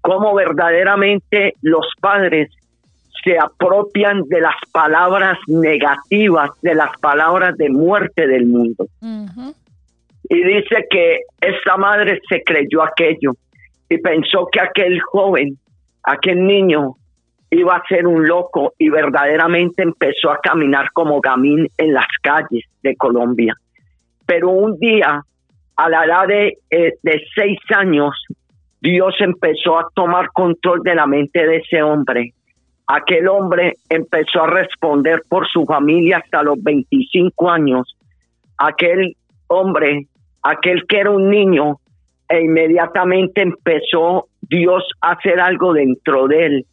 cómo 0.00 0.34
verdaderamente 0.34 1.54
los 1.62 1.86
padres 2.00 2.50
se 3.24 3.38
apropian 3.38 4.22
de 4.28 4.40
las 4.40 4.54
palabras 4.72 5.38
negativas, 5.46 6.50
de 6.62 6.74
las 6.74 6.90
palabras 7.00 7.56
de 7.56 7.68
muerte 7.68 8.26
del 8.26 8.46
mundo. 8.46 8.86
Y 10.30 10.42
dice 10.42 10.86
que 10.90 11.20
esta 11.40 11.76
madre 11.76 12.20
se 12.28 12.42
creyó 12.42 12.82
aquello 12.82 13.32
y 13.88 13.98
pensó 13.98 14.48
que 14.52 14.60
aquel 14.60 15.00
joven, 15.00 15.58
aquel 16.02 16.46
niño, 16.46 16.94
iba 17.50 17.76
a 17.76 17.82
ser 17.88 18.06
un 18.06 18.26
loco 18.26 18.74
y 18.78 18.90
verdaderamente 18.90 19.82
empezó 19.82 20.30
a 20.30 20.38
caminar 20.40 20.90
como 20.92 21.20
gamín 21.20 21.68
en 21.78 21.94
las 21.94 22.06
calles 22.22 22.64
de 22.82 22.94
Colombia. 22.96 23.54
Pero 24.26 24.50
un 24.50 24.78
día, 24.78 25.22
a 25.76 25.88
la 25.88 26.04
edad 26.04 26.26
de, 26.26 26.58
eh, 26.70 26.94
de 27.02 27.22
seis 27.34 27.58
años, 27.74 28.14
Dios 28.80 29.14
empezó 29.20 29.78
a 29.78 29.88
tomar 29.94 30.30
control 30.32 30.82
de 30.82 30.94
la 30.94 31.06
mente 31.06 31.46
de 31.46 31.56
ese 31.56 31.82
hombre. 31.82 32.34
Aquel 32.88 33.28
hombre 33.28 33.74
empezó 33.90 34.42
a 34.44 34.46
responder 34.46 35.22
por 35.28 35.46
su 35.46 35.64
familia 35.66 36.22
hasta 36.24 36.42
los 36.42 36.62
25 36.62 37.50
años. 37.50 37.96
Aquel 38.56 39.14
hombre, 39.48 40.06
aquel 40.42 40.86
que 40.86 40.98
era 40.98 41.10
un 41.10 41.28
niño, 41.28 41.76
e 42.30 42.40
inmediatamente 42.42 43.42
empezó 43.42 44.28
Dios 44.40 44.84
a 45.02 45.12
hacer 45.12 45.38
algo 45.38 45.74
dentro 45.74 46.28
de 46.28 46.46
él 46.46 46.66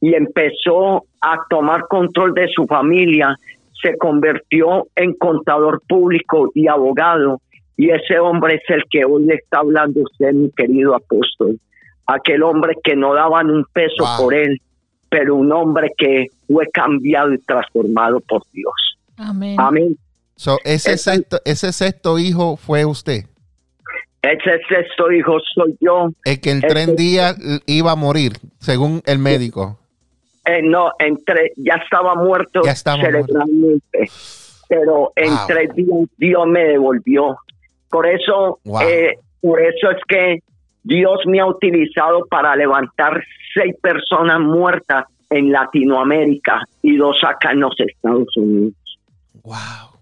y 0.00 0.14
empezó 0.14 1.04
a 1.20 1.38
tomar 1.48 1.86
control 1.88 2.34
de 2.34 2.48
su 2.48 2.66
familia. 2.66 3.36
Se 3.82 3.96
convirtió 3.96 4.88
en 4.94 5.14
contador 5.14 5.80
público 5.88 6.50
y 6.54 6.68
abogado. 6.68 7.40
Y 7.76 7.90
ese 7.90 8.18
hombre 8.18 8.56
es 8.56 8.62
el 8.68 8.84
que 8.90 9.04
hoy 9.04 9.24
le 9.24 9.34
está 9.36 9.60
hablando 9.60 10.00
usted, 10.02 10.32
mi 10.32 10.50
querido 10.50 10.94
apóstol. 10.94 11.58
Aquel 12.06 12.42
hombre 12.42 12.74
que 12.84 12.94
no 12.94 13.14
daban 13.14 13.50
un 13.50 13.64
peso 13.72 14.04
Wow. 14.04 14.24
por 14.24 14.34
él, 14.34 14.60
pero 15.12 15.36
un 15.36 15.52
hombre 15.52 15.90
que 15.98 16.28
fue 16.48 16.66
cambiado 16.72 17.34
y 17.34 17.38
transformado 17.38 18.18
por 18.20 18.42
Dios. 18.50 18.72
Amén. 19.18 19.56
Amén. 19.60 19.96
So, 20.36 20.56
ese, 20.64 20.96
sexto, 20.96 21.36
ese 21.44 21.70
sexto 21.70 22.18
hijo 22.18 22.56
fue 22.56 22.86
usted, 22.86 23.26
Ese 24.22 24.58
sexto 24.68 25.12
hijo 25.12 25.36
soy 25.54 25.76
yo. 25.80 26.08
el 26.24 26.40
que 26.40 26.50
en 26.52 26.58
Ese- 26.58 26.66
tres 26.68 26.96
días 26.96 27.36
iba 27.66 27.92
a 27.92 27.96
morir, 27.96 28.32
según 28.58 29.02
el 29.04 29.18
médico. 29.18 29.78
Eh, 30.46 30.62
no, 30.62 30.90
entre, 30.98 31.52
ya 31.56 31.74
estaba 31.74 32.14
muerto 32.14 32.62
Ya 32.64 32.74
cerebralmente, 32.74 34.10
pero 34.68 35.12
en 35.14 35.28
Wow. 35.34 35.46
tres 35.46 35.74
días 35.74 36.08
Dios 36.16 36.46
me 36.46 36.64
devolvió. 36.64 37.36
Por 37.90 38.06
eso, 38.06 38.58
Wow. 38.64 38.80
eh, 38.80 39.18
por 39.42 39.60
eso 39.60 39.90
es 39.90 39.98
que 40.08 40.38
Dios 40.84 41.20
me 41.26 41.40
ha 41.40 41.46
utilizado 41.46 42.26
para 42.26 42.54
levantar 42.56 43.22
seis 43.54 43.74
personas 43.80 44.40
muertas 44.40 45.04
en 45.30 45.50
Latinoamérica 45.50 46.62
y 46.82 46.96
dos 46.96 47.16
acá 47.26 47.52
en 47.52 47.60
los 47.60 47.74
Estados 47.78 48.28
Unidos. 48.36 48.74
Wow. 49.42 49.98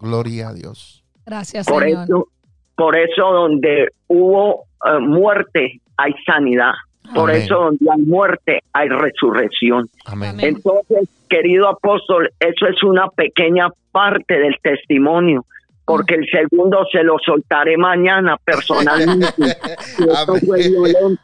Gloria 0.00 0.48
a 0.48 0.54
Dios. 0.54 1.04
Gracias, 1.24 1.66
Por 1.66 1.84
Señor. 1.84 2.04
eso, 2.04 2.28
por 2.74 2.96
eso 2.96 3.22
donde 3.32 3.88
hubo 4.08 4.64
eh, 4.84 4.98
muerte 4.98 5.80
hay 5.96 6.12
sanidad. 6.26 6.72
Por 7.14 7.30
Amén. 7.30 7.42
eso 7.42 7.54
donde 7.56 7.86
hay 7.90 8.02
muerte 8.02 8.60
hay 8.72 8.88
resurrección. 8.88 9.88
Amén. 10.06 10.30
Amén. 10.30 10.46
Entonces, 10.56 11.08
querido 11.28 11.68
apóstol, 11.68 12.30
eso 12.40 12.66
es 12.66 12.82
una 12.82 13.08
pequeña 13.08 13.68
parte 13.92 14.38
del 14.38 14.56
testimonio, 14.62 15.44
porque 15.84 16.14
el 16.14 16.26
segundo 16.30 16.84
se 16.90 17.02
lo 17.02 17.16
soltaré 17.24 17.76
mañana 17.76 18.36
personalmente. 18.44 19.26
Y 19.98 20.04
esto 20.04 20.36
fue 20.46 20.64
Amén. 20.64 20.70
violento. 20.70 21.22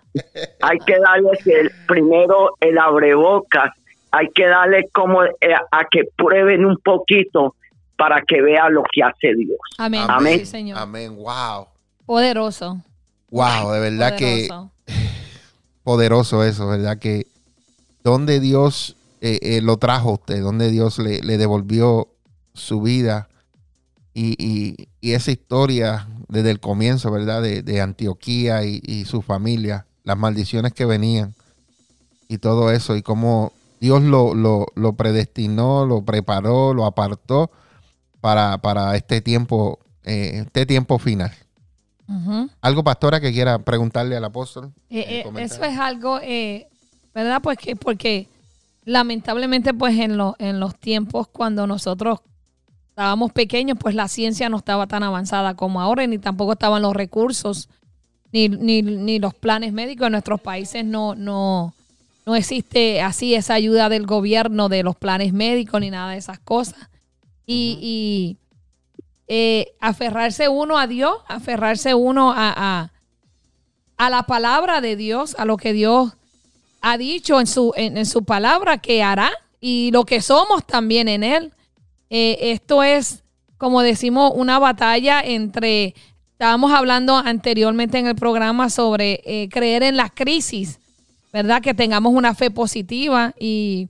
Hay 0.60 0.78
que 0.78 0.98
darle 0.98 1.30
el, 1.46 1.70
primero 1.86 2.56
el 2.60 2.78
abrebocas, 2.78 3.72
hay 4.10 4.28
que 4.34 4.46
darle 4.46 4.88
como 4.92 5.24
eh, 5.24 5.54
a 5.70 5.84
que 5.90 6.02
prueben 6.16 6.64
un 6.64 6.76
poquito 6.78 7.54
para 7.96 8.22
que 8.22 8.42
vea 8.42 8.68
lo 8.68 8.82
que 8.92 9.02
hace 9.02 9.34
Dios. 9.34 9.58
Amén. 9.78 10.04
Amén. 10.08 10.38
Sí, 10.40 10.46
Señor. 10.46 10.78
Amén. 10.78 11.16
Wow. 11.16 11.68
Poderoso. 12.06 12.82
Wow, 13.30 13.72
de 13.72 13.80
verdad 13.80 14.16
que 14.16 14.46
poderoso. 14.48 14.70
poderoso 15.84 16.44
eso, 16.44 16.68
¿verdad? 16.68 16.98
Que 16.98 17.26
donde 18.02 18.40
Dios 18.40 18.96
eh, 19.20 19.38
eh, 19.42 19.60
lo 19.62 19.76
trajo 19.76 20.10
a 20.10 20.12
usted, 20.14 20.42
donde 20.42 20.70
Dios 20.70 20.98
le, 20.98 21.20
le 21.20 21.38
devolvió 21.38 22.08
su 22.54 22.80
vida 22.80 23.28
y, 24.18 24.34
y- 24.38 24.88
y 25.00 25.12
esa 25.12 25.30
historia 25.30 26.08
desde 26.28 26.50
el 26.50 26.58
comienzo, 26.60 27.10
¿verdad? 27.10 27.40
De, 27.42 27.62
de 27.62 27.80
Antioquía 27.80 28.64
y, 28.64 28.80
y 28.84 29.04
su 29.04 29.22
familia, 29.22 29.86
las 30.04 30.16
maldiciones 30.18 30.72
que 30.72 30.84
venían 30.86 31.34
y 32.28 32.38
todo 32.38 32.70
eso 32.72 32.96
y 32.96 33.02
cómo 33.02 33.52
Dios 33.80 34.02
lo, 34.02 34.34
lo, 34.34 34.66
lo 34.74 34.92
predestinó, 34.94 35.86
lo 35.86 36.02
preparó, 36.02 36.74
lo 36.74 36.84
apartó 36.84 37.50
para, 38.20 38.58
para 38.58 38.96
este 38.96 39.20
tiempo, 39.20 39.78
eh, 40.04 40.42
este 40.46 40.66
tiempo 40.66 40.98
final. 40.98 41.32
¿Algo, 42.62 42.82
pastora, 42.82 43.20
que 43.20 43.32
quiera 43.32 43.58
preguntarle 43.58 44.16
al 44.16 44.24
apóstol? 44.24 44.72
Eh, 44.90 45.20
Eh, 45.20 45.24
eso 45.44 45.62
es 45.64 45.78
algo, 45.78 46.18
¿verdad? 47.14 47.40
Pues 47.42 47.58
que 47.58 47.76
porque 47.76 48.28
lamentablemente 48.84 49.74
pues 49.74 49.96
en, 49.98 50.16
lo- 50.16 50.34
en 50.38 50.58
los 50.60 50.74
tiempos 50.78 51.28
cuando 51.28 51.66
nosotros 51.66 52.20
estábamos 52.98 53.30
pequeños, 53.30 53.78
pues 53.80 53.94
la 53.94 54.08
ciencia 54.08 54.48
no 54.48 54.56
estaba 54.56 54.88
tan 54.88 55.04
avanzada 55.04 55.54
como 55.54 55.80
ahora, 55.80 56.04
ni 56.08 56.18
tampoco 56.18 56.54
estaban 56.54 56.82
los 56.82 56.94
recursos, 56.94 57.68
ni, 58.32 58.48
ni, 58.48 58.82
ni 58.82 59.20
los 59.20 59.34
planes 59.34 59.72
médicos. 59.72 60.06
En 60.06 60.12
nuestros 60.12 60.40
países 60.40 60.84
no, 60.84 61.14
no, 61.14 61.74
no 62.26 62.34
existe 62.34 63.00
así 63.00 63.36
esa 63.36 63.54
ayuda 63.54 63.88
del 63.88 64.04
gobierno 64.04 64.68
de 64.68 64.82
los 64.82 64.96
planes 64.96 65.32
médicos 65.32 65.80
ni 65.80 65.90
nada 65.90 66.10
de 66.10 66.18
esas 66.18 66.40
cosas. 66.40 66.90
y, 67.46 67.78
y, 67.80 68.36
eh, 69.28 69.74
aferrarse 69.78 70.48
uno 70.48 70.76
a 70.76 70.88
Dios, 70.88 71.18
aferrarse 71.28 71.94
uno 71.94 72.32
a, 72.32 72.52
a, 72.56 72.92
a 73.96 74.10
la 74.10 74.24
palabra 74.24 74.80
de 74.80 74.96
Dios, 74.96 75.36
a 75.38 75.44
lo 75.44 75.56
que 75.56 75.72
Dios 75.72 76.14
ha 76.80 76.98
dicho 76.98 77.38
en 77.38 77.46
su, 77.46 77.72
en, 77.76 77.96
en 77.96 78.06
su 78.06 78.24
palabra 78.24 78.78
que 78.78 79.04
hará 79.04 79.30
y 79.60 79.90
lo 79.92 80.04
que 80.04 80.20
somos 80.20 80.66
también 80.66 81.06
en 81.06 81.22
Él. 81.22 81.52
Eh, 82.10 82.52
esto 82.52 82.82
es, 82.82 83.22
como 83.58 83.82
decimos, 83.82 84.32
una 84.34 84.58
batalla 84.58 85.20
entre, 85.20 85.94
estábamos 86.32 86.72
hablando 86.72 87.16
anteriormente 87.16 87.98
en 87.98 88.06
el 88.06 88.14
programa 88.14 88.70
sobre 88.70 89.20
eh, 89.24 89.48
creer 89.50 89.82
en 89.82 89.96
las 89.96 90.10
crisis, 90.12 90.78
¿verdad? 91.32 91.60
Que 91.60 91.74
tengamos 91.74 92.14
una 92.14 92.34
fe 92.34 92.50
positiva 92.50 93.34
y, 93.38 93.88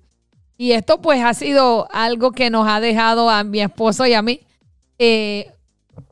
y 0.57 0.73
esto 0.73 1.01
pues 1.01 1.23
ha 1.23 1.35
sido 1.35 1.89
algo 1.93 2.33
que 2.33 2.51
nos 2.51 2.67
ha 2.69 2.81
dejado 2.81 3.31
a 3.31 3.45
mi 3.45 3.61
esposo 3.61 4.07
y 4.07 4.15
a 4.15 4.23
mí 4.23 4.41
eh, 4.99 5.53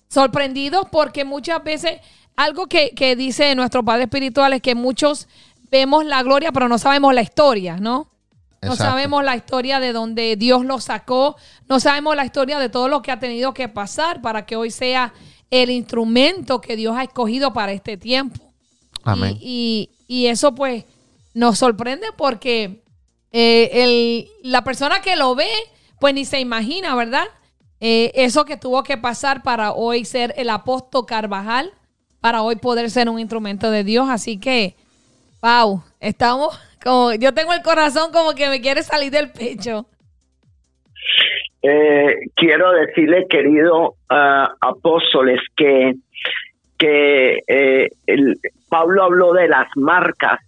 sorprendidos 0.08 0.86
porque 0.90 1.24
muchas 1.24 1.62
veces 1.64 2.00
algo 2.36 2.66
que, 2.66 2.90
que 2.90 3.16
dice 3.16 3.54
nuestro 3.56 3.84
Padre 3.84 4.04
Espiritual 4.04 4.52
es 4.52 4.62
que 4.62 4.76
muchos 4.76 5.26
vemos 5.70 6.04
la 6.04 6.22
gloria 6.22 6.52
pero 6.52 6.68
no 6.68 6.78
sabemos 6.78 7.12
la 7.12 7.22
historia, 7.22 7.78
¿no? 7.78 8.08
No 8.66 8.76
sabemos 8.90 9.24
la 9.24 9.36
historia 9.36 9.80
de 9.80 9.92
donde 9.92 10.36
Dios 10.36 10.64
lo 10.64 10.80
sacó, 10.80 11.36
no 11.68 11.80
sabemos 11.80 12.14
la 12.16 12.24
historia 12.24 12.58
de 12.58 12.68
todo 12.68 12.88
lo 12.88 13.02
que 13.02 13.10
ha 13.12 13.18
tenido 13.18 13.54
que 13.54 13.68
pasar 13.68 14.20
para 14.20 14.44
que 14.46 14.56
hoy 14.56 14.70
sea 14.70 15.12
el 15.50 15.70
instrumento 15.70 16.60
que 16.60 16.76
Dios 16.76 16.96
ha 16.96 17.04
escogido 17.04 17.52
para 17.52 17.72
este 17.72 17.96
tiempo. 17.96 18.42
Amén. 19.04 19.36
Y, 19.40 19.90
y- 20.08 20.24
y 20.24 20.26
eso 20.26 20.54
pues 20.54 20.84
nos 21.34 21.58
sorprende 21.58 22.06
porque 22.16 22.82
eh, 23.32 23.70
el- 23.72 24.28
la 24.50 24.62
persona 24.64 25.00
que 25.00 25.16
lo 25.16 25.34
ve 25.34 25.48
pues 26.00 26.14
ni 26.14 26.24
se 26.24 26.40
imagina, 26.40 26.94
¿verdad? 26.94 27.24
Eh, 27.80 28.12
eso 28.14 28.44
que 28.44 28.56
tuvo 28.56 28.82
que 28.82 28.96
pasar 28.96 29.42
para 29.42 29.72
hoy 29.72 30.04
ser 30.04 30.32
el 30.36 30.48
apóstol 30.50 31.04
Carvajal, 31.06 31.72
para 32.20 32.42
hoy 32.42 32.56
poder 32.56 32.90
ser 32.90 33.08
un 33.08 33.18
instrumento 33.20 33.70
de 33.70 33.84
Dios. 33.84 34.08
Así 34.08 34.38
que, 34.38 34.76
wow, 35.42 35.82
estamos 36.00 36.58
como, 36.82 37.14
yo 37.14 37.32
tengo 37.34 37.52
el 37.52 37.62
corazón 37.62 38.12
como 38.12 38.34
que 38.34 38.48
me 38.48 38.60
quiere 38.60 38.82
salir 38.82 39.10
del 39.10 39.30
pecho. 39.30 39.86
Eh, 41.62 42.14
quiero 42.34 42.70
decirle, 42.72 43.26
querido 43.28 43.94
ah, 44.08 44.52
apóstoles, 44.60 45.40
que, 45.56 45.94
que 46.78 47.38
eh, 47.48 47.88
el- 48.06 48.38
Pablo 48.68 49.04
habló 49.04 49.32
de 49.32 49.48
las 49.48 49.68
marcas 49.76 50.40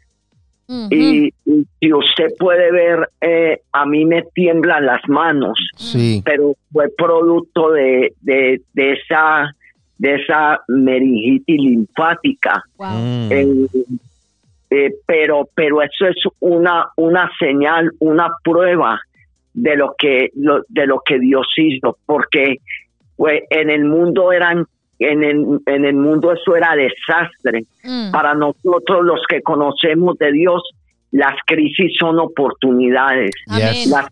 y, 0.90 1.28
y 1.46 1.66
si 1.80 1.92
usted 1.94 2.26
puede 2.38 2.70
ver, 2.70 3.08
eh, 3.22 3.60
a 3.72 3.86
mí 3.86 4.04
me 4.04 4.22
tiemblan 4.34 4.84
las 4.84 5.00
manos, 5.08 5.58
Sí. 5.76 6.20
pero 6.24 6.54
fue 6.70 6.88
producto 6.94 7.70
de, 7.70 8.12
de, 8.20 8.60
de 8.74 8.92
esa 8.92 9.50
de 9.96 10.14
esa 10.16 10.60
meningitis 10.68 11.56
linfática. 11.58 12.62
Wow. 12.76 12.86
Eh, 13.30 13.46
eh, 14.70 14.92
pero 15.06 15.48
pero 15.54 15.80
eso 15.82 16.06
es 16.06 16.16
una 16.40 16.86
una 16.96 17.30
señal 17.38 17.90
una 18.00 18.28
prueba 18.44 19.00
de 19.54 19.76
lo 19.76 19.94
que 19.98 20.30
lo- 20.36 20.62
de 20.68 20.86
lo 20.86 21.00
que 21.04 21.18
Dios 21.18 21.46
hizo 21.56 21.96
porque 22.06 22.56
pues, 23.16 23.42
en 23.50 23.70
el 23.70 23.84
mundo 23.84 24.30
eran 24.32 24.64
en 25.00 25.22
el, 25.22 25.60
en 25.66 25.84
el 25.84 25.94
mundo 25.94 26.32
eso 26.32 26.56
era 26.56 26.74
desastre. 26.74 27.62
Mm. 27.84 28.10
para 28.10 28.34
nosotros 28.34 29.04
los 29.04 29.20
que 29.28 29.40
conocemos 29.42 30.18
de 30.18 30.32
Dios 30.32 30.62
las 31.10 31.34
crisis 31.46 31.92
son 31.98 32.18
oportunidades. 32.18 33.30
Yes. 33.46 33.86
Las, 33.90 34.08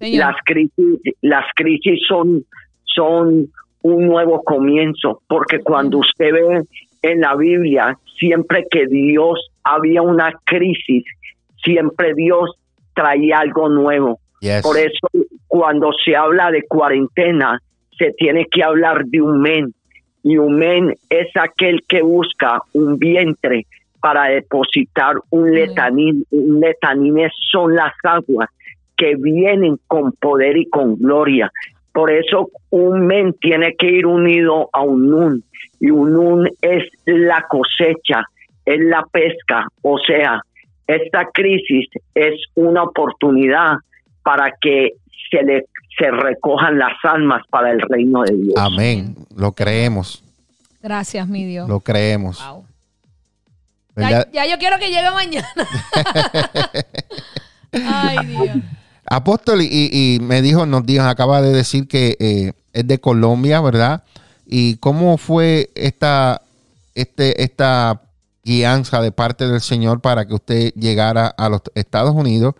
las 0.00 0.36
crisis 0.44 1.00
las 1.20 1.44
crisis 1.54 2.00
son 2.08 2.44
son 2.84 3.48
un 3.82 4.06
nuevo 4.06 4.42
comienzo 4.42 5.20
porque 5.28 5.60
cuando 5.60 5.98
usted 5.98 6.32
ve 6.32 6.62
en 7.02 7.20
la 7.20 7.36
Biblia 7.36 7.96
siempre 8.18 8.64
que 8.70 8.86
Dios 8.86 9.38
había 9.74 10.02
una 10.02 10.32
crisis 10.44 11.04
siempre 11.62 12.14
Dios 12.14 12.58
traía 12.94 13.40
algo 13.40 13.68
nuevo. 13.68 14.18
Yes. 14.40 14.62
por 14.62 14.78
eso 14.78 15.08
cuando 15.48 15.90
se 15.92 16.14
habla 16.14 16.52
de 16.52 16.62
cuarentena 16.62 17.60
se 17.98 18.12
tiene 18.12 18.46
que 18.48 18.62
hablar 18.62 19.04
de 19.06 19.20
un 19.20 19.40
men. 19.40 19.74
Y 20.22 20.36
un 20.36 20.56
men 20.56 20.94
es 21.10 21.28
aquel 21.34 21.82
que 21.88 22.02
busca 22.02 22.60
un 22.72 22.98
vientre 22.98 23.66
para 24.00 24.26
depositar 24.26 25.16
un 25.30 25.52
letanín 25.52 26.24
un 26.30 26.60
letanín 26.60 27.28
son 27.50 27.74
las 27.74 27.92
aguas 28.04 28.48
que 28.96 29.16
vienen 29.16 29.78
con 29.88 30.12
poder 30.12 30.56
y 30.56 30.66
con 30.66 30.96
gloria. 30.96 31.50
Por 31.92 32.12
eso 32.12 32.50
un 32.70 33.06
men 33.06 33.32
tiene 33.40 33.74
que 33.74 33.90
ir 33.90 34.06
unido 34.06 34.70
a 34.72 34.82
un 34.82 35.10
nun. 35.10 35.44
Y 35.80 35.90
un 35.90 36.12
nun 36.12 36.48
es 36.62 36.84
la 37.06 37.44
cosecha 37.48 38.24
es 38.68 38.80
la 38.80 39.04
pesca 39.10 39.66
o 39.82 39.98
sea 39.98 40.42
esta 40.86 41.26
crisis 41.32 41.86
es 42.14 42.34
una 42.54 42.82
oportunidad 42.82 43.76
para 44.22 44.52
que 44.60 44.92
se 45.30 45.42
le 45.42 45.66
se 45.98 46.10
recojan 46.10 46.78
las 46.78 46.92
almas 47.02 47.42
para 47.50 47.72
el 47.72 47.80
reino 47.80 48.22
de 48.22 48.36
Dios. 48.36 48.54
Amén. 48.56 49.16
Lo 49.36 49.52
creemos. 49.52 50.22
Gracias, 50.80 51.26
mi 51.26 51.44
Dios. 51.44 51.68
Lo 51.68 51.80
creemos. 51.80 52.40
Ya, 53.96 54.30
ya 54.30 54.46
yo 54.46 54.58
quiero 54.58 54.78
que 54.78 54.90
llegue 54.90 55.10
mañana. 55.10 55.48
Ay, 57.72 58.26
Dios. 58.26 58.48
Apóstol, 59.04 59.62
y, 59.62 59.68
y 59.92 60.20
me 60.20 60.40
dijo, 60.40 60.66
nos 60.66 60.86
dijo, 60.86 61.02
acaba 61.02 61.42
de 61.42 61.52
decir 61.52 61.88
que 61.88 62.16
eh, 62.20 62.52
es 62.72 62.86
de 62.86 63.00
Colombia, 63.00 63.60
¿verdad? 63.60 64.04
¿Y 64.46 64.76
cómo 64.76 65.18
fue 65.18 65.70
esta, 65.74 66.42
este, 66.94 67.42
esta 67.42 68.02
guianza 68.48 69.02
de 69.02 69.12
parte 69.12 69.46
del 69.46 69.60
Señor 69.60 70.00
para 70.00 70.26
que 70.26 70.34
usted 70.34 70.72
llegara 70.74 71.26
a 71.26 71.48
los 71.50 71.60
Estados 71.74 72.14
Unidos? 72.14 72.54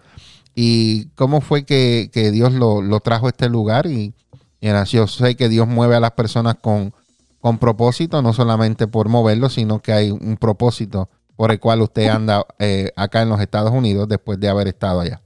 ¿Y 0.54 1.06
cómo 1.14 1.40
fue 1.40 1.64
que, 1.64 2.10
Dios 2.32 2.52
lo, 2.52 3.00
trajo 3.00 3.26
a 3.26 3.30
este 3.30 3.48
lugar? 3.48 3.86
Y, 3.86 4.14
y 4.60 4.68
yo 4.90 5.06
sé 5.06 5.34
que 5.36 5.48
Dios 5.48 5.66
mueve 5.66 5.96
a 5.96 6.00
las 6.00 6.12
personas 6.12 6.56
con, 6.60 6.92
con 7.40 7.58
propósito, 7.58 8.20
no 8.22 8.32
solamente 8.32 8.86
por 8.86 9.08
moverlo, 9.08 9.48
sino 9.48 9.80
que 9.80 9.92
hay 9.92 10.10
un 10.10 10.36
propósito 10.36 11.08
por 11.36 11.52
el 11.52 11.60
cual 11.60 11.80
usted 11.82 12.08
anda 12.08 12.44
eh, 12.58 12.90
acá 12.96 13.22
en 13.22 13.28
los 13.28 13.40
Estados 13.40 13.72
Unidos 13.72 14.08
después 14.08 14.40
de 14.40 14.48
haber 14.48 14.68
estado 14.68 15.00
allá. 15.00 15.22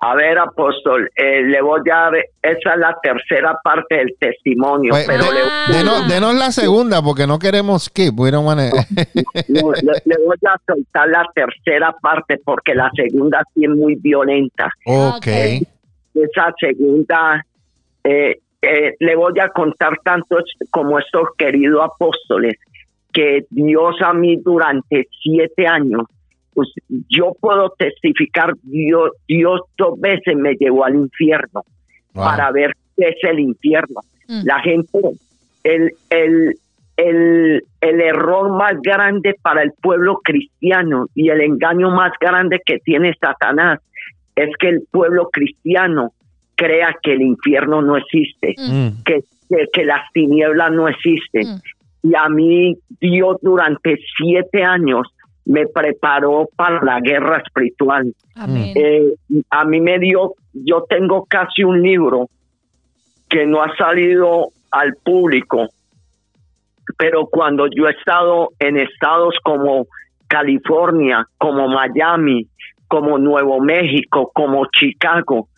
A 0.00 0.14
ver, 0.14 0.38
apóstol, 0.38 1.10
eh, 1.16 1.42
le 1.42 1.62
voy 1.62 1.80
a 1.90 1.94
dar, 2.10 2.14
esa 2.42 2.72
es 2.74 2.78
la 2.78 2.96
tercera 3.02 3.58
parte 3.64 3.96
del 3.96 4.14
testimonio, 4.20 4.90
Pues, 4.90 5.06
pero 5.06 5.24
le. 5.32 5.40
Denos, 5.76 6.06
denos 6.08 6.34
la 6.34 6.52
segunda 6.52 7.00
porque 7.02 7.26
no 7.26 7.38
queremos 7.38 7.84
skip. 7.84 8.12
We 8.18 8.30
don't 8.30 8.46
wanna- 8.46 8.68
no, 9.48 9.72
le- 9.72 10.02
le 10.04 10.16
voy 10.24 10.36
a 10.46 10.56
soltar 10.66 11.08
la 11.08 11.24
tercera 11.34 11.92
parte 12.02 12.38
porque 12.44 12.74
la 12.74 12.90
segunda 12.94 13.42
sí 13.54 13.64
es 13.64 13.70
muy 13.70 13.94
violenta. 13.96 14.70
ok. 14.86 15.26
Esa 16.14 16.52
segunda, 16.60 17.44
eh, 18.04 18.38
eh, 18.60 18.94
le 18.98 19.16
voy 19.16 19.38
a 19.40 19.48
contar 19.50 19.94
tanto 20.04 20.36
como 20.70 20.98
estos 20.98 21.28
queridos 21.38 21.82
apóstoles, 21.94 22.56
que 23.12 23.46
Dios 23.50 23.96
a 24.02 24.12
mí 24.12 24.36
durante 24.36 25.08
siete 25.22 25.66
años, 25.66 26.02
pues 26.58 26.72
yo 27.08 27.36
puedo 27.40 27.70
testificar, 27.78 28.52
Dios, 28.64 29.12
Dios 29.28 29.60
dos 29.76 30.00
veces 30.00 30.34
me 30.36 30.54
llevó 30.54 30.84
al 30.84 30.96
infierno 30.96 31.62
Wow. 32.14 32.24
para 32.24 32.50
ver 32.50 32.72
qué 32.96 33.10
es 33.10 33.16
el 33.22 33.38
infierno. 33.38 34.00
Mm. 34.26 34.40
La 34.44 34.58
gente, 34.60 34.98
el, 35.62 35.92
el, 36.10 36.54
el, 36.96 37.62
el 37.80 38.00
error 38.00 38.50
más 38.56 38.72
grande 38.82 39.36
para 39.40 39.62
el 39.62 39.70
pueblo 39.80 40.18
cristiano 40.24 41.06
y 41.14 41.28
el 41.28 41.40
engaño 41.42 41.90
más 41.90 42.10
grande 42.20 42.60
que 42.66 42.80
tiene 42.80 43.14
Satanás 43.20 43.78
es 44.34 44.48
que 44.58 44.68
el 44.70 44.82
pueblo 44.90 45.28
cristiano 45.32 46.10
crea 46.56 46.96
que 47.00 47.12
el 47.12 47.22
infierno 47.22 47.82
no 47.82 47.96
existe, 47.96 48.56
Mm. 48.58 49.04
que, 49.04 49.20
que, 49.48 49.66
que 49.72 49.84
las 49.84 50.10
tinieblas 50.12 50.72
no 50.72 50.88
existen. 50.88 51.46
Mm. 51.46 51.60
Y 52.10 52.14
a 52.16 52.28
mí 52.28 52.76
Dios 53.00 53.36
durante 53.42 53.96
siete 54.16 54.64
años 54.64 55.06
me 55.48 55.66
preparó 55.66 56.48
para 56.54 56.80
la 56.84 57.00
guerra 57.00 57.38
espiritual. 57.38 58.12
Amén. 58.36 58.72
Eh, 58.76 59.14
a 59.50 59.64
mí 59.64 59.80
me 59.80 59.98
dio, 59.98 60.34
yo 60.52 60.84
tengo 60.88 61.24
casi 61.24 61.64
un 61.64 61.82
libro 61.82 62.28
que 63.28 63.46
no 63.46 63.62
ha 63.62 63.74
salido 63.76 64.48
al 64.70 64.94
público, 65.02 65.68
pero 66.98 67.26
cuando 67.26 67.66
yo 67.66 67.88
he 67.88 67.92
estado 67.92 68.50
en 68.58 68.76
estados 68.76 69.36
como 69.42 69.86
California, 70.26 71.26
como 71.38 71.66
Miami, 71.66 72.46
como 72.86 73.18
Nuevo 73.18 73.60
México, 73.60 74.30
como 74.34 74.66
Chicago, 74.66 75.48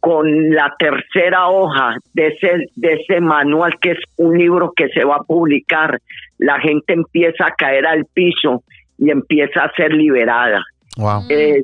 con 0.00 0.50
la 0.50 0.74
tercera 0.78 1.48
hoja 1.48 1.96
de 2.12 2.28
ese, 2.28 2.66
de 2.74 2.92
ese 2.94 3.20
manual 3.22 3.72
que 3.80 3.92
es 3.92 3.98
un 4.16 4.36
libro 4.36 4.72
que 4.76 4.88
se 4.88 5.04
va 5.04 5.16
a 5.16 5.24
publicar, 5.24 5.98
la 6.36 6.58
gente 6.60 6.92
empieza 6.92 7.46
a 7.46 7.54
caer 7.54 7.86
al 7.86 8.04
piso 8.04 8.62
y 9.00 9.10
empieza 9.10 9.64
a 9.64 9.72
ser 9.72 9.92
liberada. 9.92 10.62
Wow. 10.96 11.22
Eh, 11.28 11.62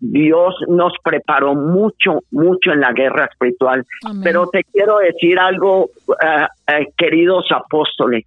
Dios 0.00 0.54
nos 0.68 0.92
preparó 1.02 1.54
mucho, 1.54 2.20
mucho 2.30 2.72
en 2.72 2.80
la 2.80 2.92
guerra 2.92 3.26
espiritual. 3.26 3.84
Amén. 4.04 4.22
Pero 4.24 4.46
te 4.48 4.64
quiero 4.72 4.98
decir 4.98 5.38
algo, 5.38 5.90
eh, 6.22 6.46
eh, 6.68 6.86
queridos 6.96 7.46
apóstoles. 7.50 8.24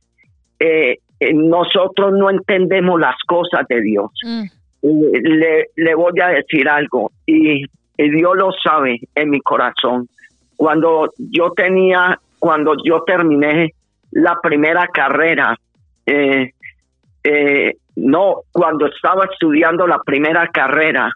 Eh, 0.60 0.98
eh, 1.20 1.34
nosotros 1.34 2.12
no 2.14 2.30
entendemos 2.30 3.00
las 3.00 3.16
cosas 3.26 3.66
de 3.68 3.82
Dios. 3.82 4.12
Mm, 4.24 4.46
Eh, 4.82 5.20
le, 5.42 5.66
le 5.76 5.94
voy 5.94 6.14
a 6.22 6.28
decir 6.30 6.70
algo 6.70 7.12
y, 7.26 7.66
y 7.98 8.10
Dios 8.12 8.34
lo 8.38 8.50
sabe 8.64 9.02
en 9.14 9.30
mi 9.30 9.42
corazón. 9.42 10.08
Cuando 10.56 11.10
yo 11.18 11.52
tenía, 11.52 12.18
cuando 12.40 12.76
yo 12.86 13.04
terminé 13.04 13.74
la 14.12 14.38
primera 14.42 14.88
carrera, 14.88 15.58
eh, 16.06 16.54
eh, 17.24 17.76
no, 17.96 18.42
cuando 18.52 18.88
estaba 18.88 19.26
estudiando 19.32 19.86
la 19.88 20.00
primera 20.04 20.48
carrera, 20.48 21.12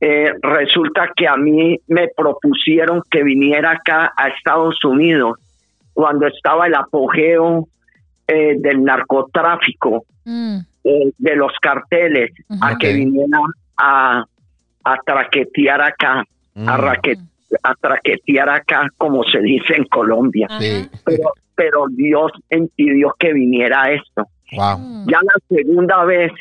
eh, 0.00 0.32
resulta 0.42 1.10
que 1.14 1.26
a 1.26 1.36
mí 1.36 1.76
me 1.88 2.08
propusieron 2.16 3.02
que 3.10 3.22
viniera 3.22 3.72
acá 3.72 4.12
a 4.16 4.28
Estados 4.28 4.82
Unidos 4.84 5.38
cuando 5.92 6.26
estaba 6.28 6.66
el 6.68 6.74
apogeo 6.76 7.66
eh, 8.28 8.54
del 8.58 8.84
narcotráfico 8.84 10.04
mm, 10.24 10.58
eh, 10.84 11.12
de 11.18 11.36
los 11.36 11.52
carteles 11.60 12.30
a 12.60 12.76
que 12.78 12.92
viniera 12.92 13.38
a, 13.76 14.24
a 14.84 14.96
traquetear 15.04 15.82
acá, 15.82 16.20
a, 16.20 16.24
Mm. 16.54 16.66
raque- 16.80 17.16
a 17.62 17.74
traquetear 17.74 18.48
acá, 18.50 18.88
como 18.96 19.22
se 19.24 19.40
dice 19.40 19.74
en 19.76 19.84
Colombia. 19.84 20.46
Sí. 20.60 20.88
Pero, 21.04 21.32
pero 21.54 21.84
Dios 21.90 22.30
impidió 22.50 23.14
que 23.18 23.32
viniera 23.32 23.90
esto. 23.92 24.24
Wow. 24.52 25.04
Ya 25.06 25.18
la 25.22 25.56
segunda 25.56 26.04
vez 26.04 26.32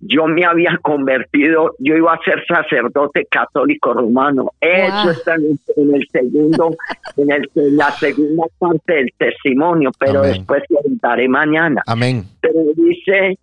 yo 0.00 0.26
me 0.28 0.44
había 0.44 0.78
convertido, 0.80 1.74
yo 1.80 1.96
iba 1.96 2.14
a 2.14 2.18
ser 2.24 2.44
sacerdote 2.46 3.26
católico 3.28 3.92
romano. 3.94 4.52
Eso 4.60 5.02
Wow. 5.02 5.10
está 5.10 5.34
en 5.34 5.42
el, 5.44 5.58
en 5.76 5.94
el 5.96 6.08
segundo, 6.12 6.76
en, 7.16 7.32
el, 7.32 7.50
en 7.56 7.76
la 7.76 7.90
segunda 7.92 8.44
parte 8.60 8.94
del 8.94 9.12
testimonio, 9.18 9.90
pero 9.98 10.20
Amén. 10.20 10.32
después 10.34 10.62
lo 10.70 10.78
daré 11.02 11.28
mañana 11.28 11.82
Amén. 11.86 12.24
pero 12.40 12.60
dice 12.76 13.38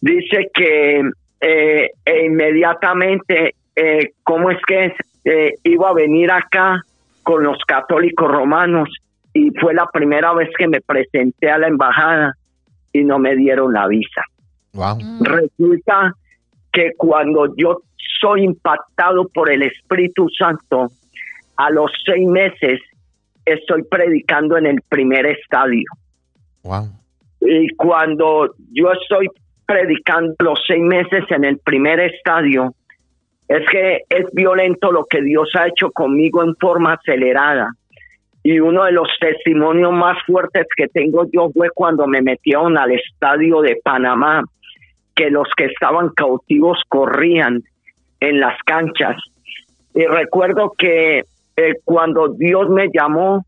dice 0.00 0.50
que 0.54 1.02
eh, 1.40 1.90
e 2.04 2.26
inmediatamente 2.26 3.54
eh, 3.76 4.12
cómo 4.22 4.50
es 4.50 4.58
que 4.66 4.94
eh, 5.24 5.54
iba 5.64 5.88
a 5.90 5.94
venir 5.94 6.30
acá 6.30 6.82
con 7.22 7.42
los 7.42 7.58
católicos 7.66 8.30
romanos 8.30 8.88
y 9.32 9.50
fue 9.60 9.74
la 9.74 9.86
primera 9.92 10.32
vez 10.34 10.48
que 10.56 10.68
me 10.68 10.80
presenté 10.80 11.50
a 11.50 11.58
la 11.58 11.68
embajada 11.68 12.34
y 12.94 13.04
no 13.04 13.18
me 13.18 13.36
dieron 13.36 13.74
la 13.74 13.86
visa 13.86 14.22
Wow. 14.72 14.96
mm, 14.96 15.22
resulta 15.24 16.14
que 16.72 16.92
cuando 16.96 17.54
yo 17.56 17.82
soy 18.20 18.44
impactado 18.44 19.28
por 19.28 19.50
el 19.50 19.62
Espíritu 19.62 20.28
Santo 20.30 20.88
a 21.56 21.70
los 21.70 21.90
seis 22.06 22.26
meses 22.26 22.80
estoy 23.44 23.82
predicando 23.84 24.56
en 24.56 24.66
el 24.66 24.80
primer 24.88 25.26
estadio 25.26 25.84
Wow. 26.62 26.88
y 27.42 27.68
cuando 27.76 28.54
yo 28.72 28.90
estoy 28.92 29.28
predicando 29.66 30.34
los 30.40 30.58
seis 30.66 30.82
meses 30.82 31.24
en 31.30 31.44
el 31.44 31.58
primer 31.58 31.98
estadio, 32.00 32.74
es 33.48 33.66
que 33.70 34.00
es 34.08 34.26
violento 34.32 34.90
lo 34.92 35.04
que 35.04 35.22
Dios 35.22 35.48
ha 35.58 35.66
hecho 35.68 35.90
conmigo 35.90 36.42
en 36.42 36.54
forma 36.56 36.94
acelerada. 36.94 37.70
Y 38.44 38.60
uno 38.60 38.84
de 38.84 38.92
los 38.92 39.08
testimonios 39.18 39.90
más 39.92 40.18
fuertes 40.26 40.66
que 40.76 40.86
tengo 40.88 41.24
yo 41.32 41.48
fue 41.52 41.70
cuando 41.74 42.06
me 42.06 42.20
metieron 42.20 42.76
al 42.76 42.92
estadio 42.92 43.62
de 43.62 43.80
Panamá, 43.82 44.44
que 45.16 45.30
los 45.30 45.48
que 45.56 45.64
estaban 45.64 46.10
cautivos 46.10 46.78
corrían 46.88 47.62
en 48.20 48.40
las 48.40 48.58
canchas. 48.66 49.16
Y 49.94 50.04
recuerdo 50.04 50.74
que 50.76 51.24
eh, 51.56 51.74
cuando 51.84 52.28
Dios 52.28 52.68
me 52.68 52.90
llamó, 52.92 53.46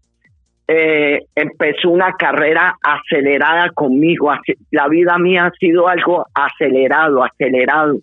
eh, 0.67 1.27
empezó 1.35 1.91
una 1.91 2.13
carrera 2.15 2.77
acelerada 2.83 3.69
conmigo. 3.75 4.33
La 4.71 4.89
vida 4.89 5.19
mía 5.19 5.45
ha 5.45 5.51
sido 5.59 5.89
algo 5.89 6.25
acelerado, 6.33 7.23
acelerado. 7.23 7.99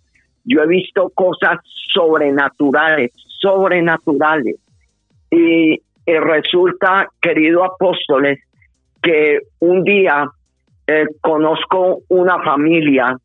Yo 0.45 0.61
he 0.61 0.67
visto 0.67 1.09
cosas 1.15 1.57
sobrenaturales, 1.91 3.11
sobrenaturales. 3.41 4.57
Y, 5.31 5.81
y 6.05 6.13
resulta, 6.17 7.07
querido 7.21 7.63
apóstoles, 7.63 8.39
que 9.01 9.39
un 9.59 9.83
día 9.83 10.29
eh, 10.87 11.05
conozco 11.21 11.99
una 12.09 12.41
familia. 12.43 13.17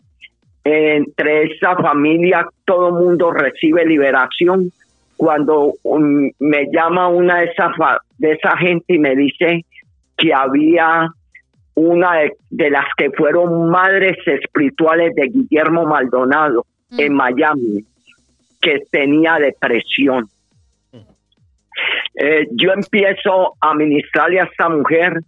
Entre 0.64 1.44
esa 1.54 1.76
familia 1.76 2.46
todo 2.64 2.90
mundo 2.92 3.30
recibe 3.30 3.86
liberación 3.86 4.70
cuando 5.16 5.72
um, 5.82 6.30
me 6.38 6.66
llama 6.70 7.08
una 7.08 7.40
de 7.40 7.46
esa 7.46 7.72
fa- 7.74 8.00
de 8.18 8.32
esa 8.32 8.56
gente 8.56 8.94
y 8.94 8.98
me 8.98 9.16
dice 9.16 9.64
que 10.16 10.34
había 10.34 11.08
una 11.74 12.16
de, 12.16 12.32
de 12.50 12.70
las 12.70 12.84
que 12.96 13.10
fueron 13.12 13.70
madres 13.70 14.16
espirituales 14.26 15.14
de 15.14 15.28
Guillermo 15.28 15.86
Maldonado 15.86 16.66
en 16.96 17.14
Miami 17.14 17.84
que 18.60 18.80
tenía 18.90 19.36
depresión. 19.36 20.26
Eh, 22.14 22.46
yo 22.52 22.72
empiezo 22.72 23.54
a 23.60 23.74
ministrarle 23.74 24.40
a 24.40 24.44
esta 24.44 24.68
mujer, 24.68 25.20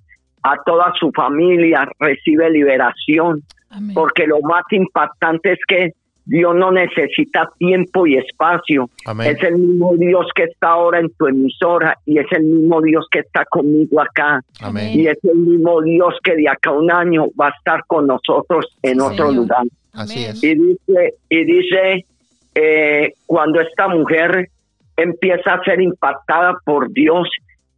a 0.43 0.57
toda 0.65 0.93
su 0.99 1.11
familia, 1.13 1.89
recibe 1.99 2.51
liberación 2.51 3.43
amén. 3.71 3.95
porque 3.95 4.27
lo 4.27 4.41
más 4.41 4.65
impactante 4.71 5.53
es 5.53 5.59
que 5.69 5.93
Dios 6.27 6.55
no 6.55 6.71
necesita 6.71 7.51
tiempo 7.59 8.07
y 8.07 8.17
espacio. 8.17 8.89
Amén. 9.05 9.35
Es 9.37 9.43
el 9.43 9.57
mismo 9.59 9.97
Dios 9.97 10.27
que 10.35 10.45
está 10.45 10.69
ahora 10.69 11.01
en 11.01 11.11
tu 11.19 11.27
emisora 11.27 11.97
y 12.07 12.19
es 12.19 12.27
el 12.31 12.45
mismo 12.45 12.81
Dios 12.83 13.07
que 13.11 13.21
está 13.21 13.45
conmigo 13.47 14.01
acá. 14.01 14.41
Amén. 14.61 14.91
Y 14.99 15.07
es 15.09 15.19
el 15.25 15.37
mismo 15.39 15.83
Dios 15.83 16.15
que 16.23 16.37
de 16.37 16.49
acá 16.49 16.71
a 16.71 16.75
un 16.75 16.91
año 16.93 17.27
va 17.41 17.49
a 17.49 17.55
estar 17.59 17.83
con 17.87 18.07
nosotros 18.07 18.67
en 18.83 18.95
Sí, 19.01 19.01
otro 19.01 19.29
Señor. 19.29 19.35
lugar. 19.35 19.63
Así 19.93 20.25
es. 20.25 20.43
Y 20.45 20.55
dice, 20.55 21.15
y 21.31 21.45
dice 21.45 22.05
eh, 22.55 23.13
cuando 23.27 23.61
esta 23.61 23.89
mujer 23.89 24.51
empieza 25.03 25.55
a 25.55 25.63
ser 25.65 25.81
impactada 25.81 26.55
por 26.65 26.91
Dios, 26.93 27.29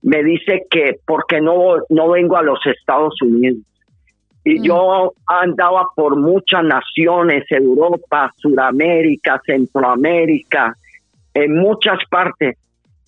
me 0.02 0.22
dice 0.22 0.62
que 0.70 0.96
porque 1.06 1.40
no, 1.40 1.76
no 1.88 2.10
vengo 2.10 2.36
a 2.36 2.42
los 2.42 2.58
Estados 2.66 3.20
Unidos. 3.22 3.62
Y 4.44 4.58
Mm. 4.58 4.62
yo 4.64 5.12
andaba 5.26 5.86
por 5.94 6.16
muchas 6.16 6.64
naciones, 6.64 7.44
Europa, 7.50 8.32
Sudamérica, 8.38 9.40
Centroamérica, 9.46 10.74
en 11.34 11.54
muchas 11.56 11.98
partes, 12.10 12.56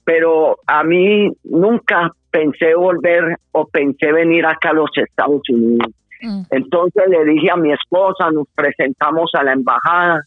pero 0.05 0.59
a 0.67 0.85
mí 0.85 1.31
nunca 1.45 2.11
pensé 2.31 2.75
volver 2.75 3.37
o 3.53 3.67
pensé 3.67 4.13
venir 4.13 4.47
acá 4.47 4.71
a 4.71 4.75
los 4.75 4.91
Estados 4.97 5.43
Unidos. 5.49 5.93
Mm, 6.23 6.43
Entonces 6.51 7.03
le 7.09 7.25
dije 7.25 7.51
a 7.51 7.57
mi 7.57 7.73
esposa, 7.73 8.31
nos 8.31 8.47
presentamos 8.55 9.31
a 9.35 9.43
la 9.43 9.53
embajada, 9.53 10.23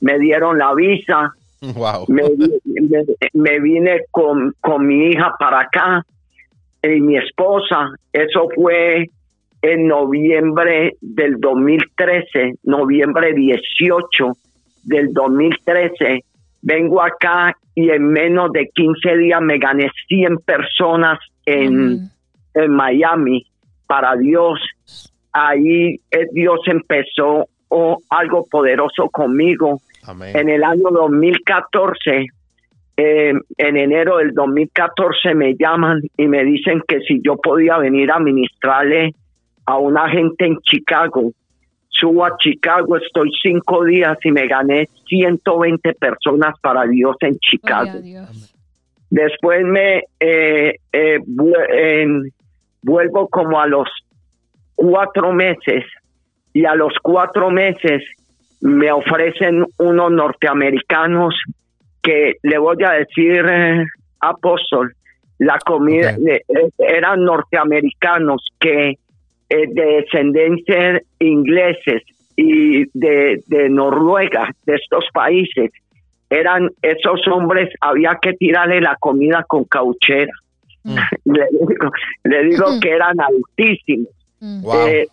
me 0.00 0.18
dieron 0.18 0.58
la 0.58 0.74
visa, 0.74 1.32
Wow. 1.74 2.04
me, 2.08 2.22
vi- 2.30 2.60
me- 2.88 3.04
me 3.32 3.60
vine 3.60 4.00
con, 4.10 4.54
con 4.60 4.86
mi 4.86 5.08
hija 5.10 5.32
para 5.38 5.60
acá 5.60 6.04
y 6.82 7.00
mi 7.00 7.16
esposa. 7.16 7.90
Eso 8.12 8.48
fue 8.54 9.08
en 9.62 9.88
noviembre 9.88 10.96
del 11.00 11.40
2013, 11.40 12.54
noviembre 12.64 13.32
18 13.32 14.32
del 14.84 15.12
2013. 15.12 16.22
Vengo 16.62 17.02
acá 17.02 17.56
y 17.74 17.90
en 17.90 18.08
menos 18.08 18.52
de 18.52 18.68
15 18.74 19.16
días 19.16 19.40
me 19.40 19.58
gané 19.58 19.90
100 20.08 20.36
personas 20.38 21.18
en, 21.46 22.10
en 22.54 22.70
Miami 22.70 23.46
para 23.86 24.14
Dios. 24.16 24.60
Ahí 25.32 26.00
eh, 26.10 26.26
Dios 26.32 26.60
empezó 26.66 27.48
oh, 27.76 27.98
algo 28.10 28.46
poderoso 28.50 29.08
conmigo. 29.10 29.80
Amén. 30.06 30.36
En 30.36 30.48
el 30.48 30.62
año 30.62 30.90
2014, 30.90 32.26
eh, 32.96 33.32
en 33.58 33.76
enero 33.76 34.18
del 34.18 34.32
2014 34.32 35.34
me 35.34 35.54
llaman 35.56 36.00
y 36.16 36.28
me 36.28 36.44
dicen 36.44 36.82
que 36.86 37.00
si 37.00 37.20
yo 37.22 37.36
podía 37.36 37.78
venir 37.78 38.10
a 38.12 38.18
ministrarle 38.20 39.14
a 39.66 39.78
una 39.78 40.08
gente 40.08 40.46
en 40.46 40.58
Chicago. 40.60 41.32
Subo 41.88 42.24
a 42.24 42.36
Chicago, 42.38 42.96
estoy 42.96 43.30
cinco 43.42 43.84
días 43.84 44.18
y 44.24 44.30
me 44.30 44.46
gané 44.46 44.88
120 45.08 45.94
personas 45.94 46.54
para 46.60 46.84
Dios 46.84 47.16
en 47.20 47.36
Chicago. 47.38 48.00
Dios. 48.00 48.54
Después 49.10 49.64
me 49.64 50.02
eh, 50.20 50.74
eh, 50.92 51.18
vu- 51.26 52.32
vuelvo 52.82 53.28
como 53.28 53.60
a 53.60 53.66
los 53.66 53.88
cuatro 54.74 55.32
meses 55.32 55.84
y 56.54 56.64
a 56.64 56.74
los 56.74 56.94
cuatro 57.02 57.50
meses 57.50 58.02
me 58.62 58.90
ofrecen 58.90 59.66
unos 59.76 60.10
norteamericanos 60.10 61.34
que 62.02 62.36
le 62.42 62.56
voy 62.56 62.82
a 62.82 62.92
decir 62.92 63.44
eh, 63.46 63.84
apóstol 64.20 64.94
la 65.38 65.58
comida 65.58 66.12
eh, 66.12 66.42
eh, 66.48 66.70
eran 66.78 67.24
norteamericanos 67.24 68.46
que 68.58 68.90
eh, 68.90 68.96
de 69.48 69.84
descendencia 69.84 71.02
ingleses 71.18 72.02
y 72.36 72.84
de, 72.98 73.42
de 73.46 73.68
Noruega 73.68 74.50
de 74.64 74.76
estos 74.76 75.04
países 75.12 75.70
eran 76.30 76.70
esos 76.82 77.20
hombres, 77.28 77.68
había 77.80 78.18
que 78.20 78.32
tirarle 78.32 78.80
la 78.80 78.96
comida 78.98 79.44
con 79.46 79.64
cauchera. 79.64 80.32
Mm. 80.82 80.96
le 81.32 81.46
digo, 81.50 81.90
le 82.24 82.44
digo 82.44 82.64
que 82.80 82.90
eran 82.90 83.16
altísimos. 83.20 84.08
Wow. 84.62 84.86
Eh, 84.86 85.08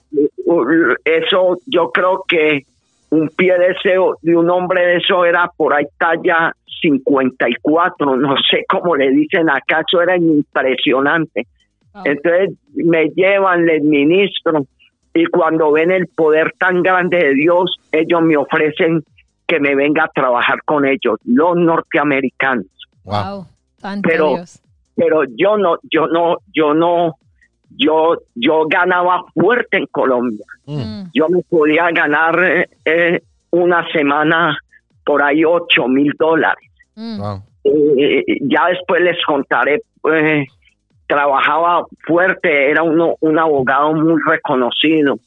eso 1.06 1.58
yo 1.66 1.92
creo 1.92 2.24
que 2.28 2.66
un 3.10 3.30
pie 3.30 3.58
de 3.58 3.68
ese 3.68 3.96
de 4.22 4.36
un 4.36 4.50
hombre 4.50 4.86
de 4.86 4.98
eso 4.98 5.26
era 5.26 5.50
por 5.56 5.74
ahí 5.74 5.86
talla 5.98 6.54
54, 6.82 8.16
no 8.18 8.36
sé 8.50 8.66
cómo 8.68 8.96
le 8.96 9.12
dicen 9.12 9.50
acá, 9.50 9.84
eso 9.88 10.02
era 10.02 10.18
impresionante. 10.18 11.48
Wow. 11.94 12.04
Entonces 12.06 12.58
me 12.74 13.10
llevan, 13.10 13.66
les 13.66 13.84
ministro 13.84 14.66
y 15.14 15.26
cuando 15.26 15.72
ven 15.72 15.92
el 15.92 16.08
poder 16.08 16.54
tan 16.58 16.82
grande 16.82 17.18
de 17.18 17.34
Dios, 17.36 17.78
ellos 17.92 18.22
me 18.22 18.38
ofrecen 18.38 19.04
que 19.46 19.60
me 19.60 19.76
venga 19.76 20.06
a 20.06 20.08
trabajar 20.08 20.60
con 20.64 20.86
ellos, 20.86 21.20
los 21.26 21.56
norteamericanos. 21.58 22.66
Wow. 23.04 23.46
Wow. 23.84 24.02
Pero- 24.04 24.36
Dios. 24.36 24.62
Pero 24.94 25.24
yo 25.36 25.58
no, 25.58 25.78
yo 25.90 26.08
no, 26.08 26.38
yo 26.54 26.74
no, 26.74 27.16
yo, 27.78 28.18
yo 28.36 28.66
ganaba 28.68 29.24
fuerte 29.34 29.78
en 29.78 29.86
Colombia. 29.88 30.46
Mm. 30.66 30.78
Mm. 30.78 31.10
Yo 31.14 31.30
me 31.30 31.42
podía 31.50 31.90
ganar 31.92 32.68
eh, 32.86 33.22
una 33.52 33.86
semana 33.92 34.58
por 35.06 35.22
ahí 35.24 35.44
ocho 35.44 35.88
mil 35.88 36.14
dólares. 36.18 36.70
Mm. 36.96 37.20
Wow. 37.20 37.44
Eh, 37.64 38.24
ya 38.42 38.68
después 38.70 39.02
les 39.02 39.18
contaré, 39.26 39.82
eh, 40.12 40.46
trabajaba 41.08 41.86
fuerte, 42.06 42.72
era 42.72 42.84
uno, 42.84 43.16
un 43.20 43.38
abogado 43.38 43.94
muy 43.94 44.20
reconocido. 44.26 45.18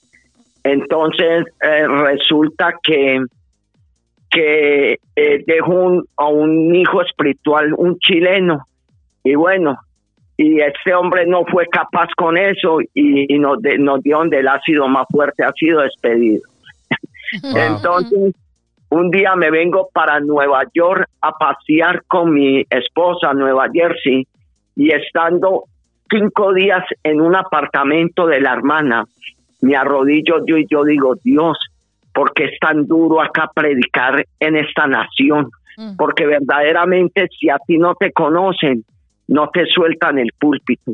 Entonces 0.62 1.44
eh, 1.62 1.86
resulta 1.86 2.74
que, 2.82 3.20
que 4.30 4.98
eh, 5.14 5.44
dejó 5.46 5.72
un, 5.72 6.04
a 6.16 6.28
un 6.28 6.74
hijo 6.74 7.02
espiritual, 7.02 7.74
un 7.76 7.98
chileno, 7.98 8.66
y 9.22 9.34
bueno, 9.34 9.78
y 10.36 10.60
este 10.60 10.94
hombre 10.94 11.26
no 11.26 11.44
fue 11.44 11.66
capaz 11.66 12.08
con 12.16 12.36
eso 12.36 12.80
y, 12.92 13.32
y 13.32 13.38
nos, 13.38 13.60
de- 13.62 13.78
nos 13.78 14.02
dio 14.02 14.18
donde 14.18 14.40
el 14.40 14.48
ácido 14.48 14.88
más 14.88 15.06
fuerte 15.10 15.44
ha 15.44 15.52
sido 15.52 15.80
despedido. 15.80 16.42
Wow. 17.42 17.56
Entonces, 17.56 18.34
un 18.90 19.10
día 19.10 19.34
me 19.36 19.50
vengo 19.50 19.88
para 19.92 20.20
Nueva 20.20 20.62
York 20.74 21.08
a 21.20 21.32
pasear 21.32 22.02
con 22.06 22.32
mi 22.32 22.64
esposa 22.70 23.32
Nueva 23.32 23.68
Jersey 23.72 24.26
y 24.76 24.90
estando 24.90 25.64
cinco 26.10 26.52
días 26.52 26.84
en 27.02 27.20
un 27.20 27.34
apartamento 27.34 28.26
de 28.26 28.40
la 28.40 28.52
hermana, 28.52 29.04
me 29.60 29.76
arrodillo 29.76 30.44
yo 30.46 30.58
y 30.58 30.66
yo 30.68 30.84
digo, 30.84 31.14
Dios, 31.22 31.58
¿por 32.12 32.32
qué 32.34 32.44
es 32.44 32.58
tan 32.60 32.86
duro 32.86 33.22
acá 33.22 33.50
predicar 33.54 34.24
en 34.40 34.56
esta 34.56 34.86
nación? 34.86 35.50
Mm. 35.76 35.96
Porque 35.96 36.26
verdaderamente 36.26 37.28
si 37.38 37.50
a 37.50 37.58
ti 37.66 37.78
no 37.78 37.94
te 37.94 38.12
conocen, 38.12 38.84
no 39.28 39.48
te 39.50 39.66
sueltan 39.66 40.18
el 40.18 40.30
púlpito. 40.38 40.92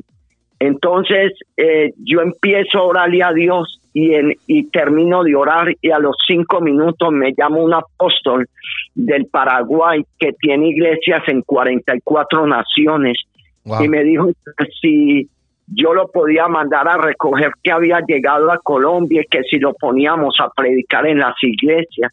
Entonces 0.58 1.32
eh, 1.56 1.92
yo 1.98 2.20
empiezo 2.20 2.78
a 2.78 2.82
orarle 2.82 3.22
a 3.22 3.32
Dios 3.32 3.80
y, 3.92 4.14
en, 4.14 4.34
y 4.46 4.68
termino 4.70 5.24
de 5.24 5.34
orar 5.34 5.74
y 5.80 5.90
a 5.90 5.98
los 5.98 6.16
cinco 6.26 6.60
minutos 6.60 7.10
me 7.12 7.32
llama 7.36 7.58
un 7.58 7.74
apóstol 7.74 8.46
del 8.94 9.26
Paraguay 9.26 10.04
que 10.18 10.32
tiene 10.34 10.68
iglesias 10.68 11.22
en 11.28 11.42
44 11.42 12.46
naciones 12.46 13.16
Wow. 13.64 13.84
y 13.84 13.88
me 13.88 14.02
dijo 14.04 14.28
que 14.56 14.66
si 14.80 15.28
yo 15.66 15.92
lo 15.94 16.08
podía 16.08 16.48
mandar 16.48 16.88
a 16.88 16.96
recoger 16.96 17.52
que 17.62 17.70
había 17.70 18.00
llegado 18.06 18.50
a 18.50 18.58
Colombia 18.58 19.22
y 19.22 19.28
que 19.28 19.42
si 19.44 19.58
lo 19.58 19.74
poníamos 19.74 20.34
a 20.40 20.48
predicar 20.50 21.06
en 21.06 21.18
las 21.18 21.34
iglesias 21.42 22.12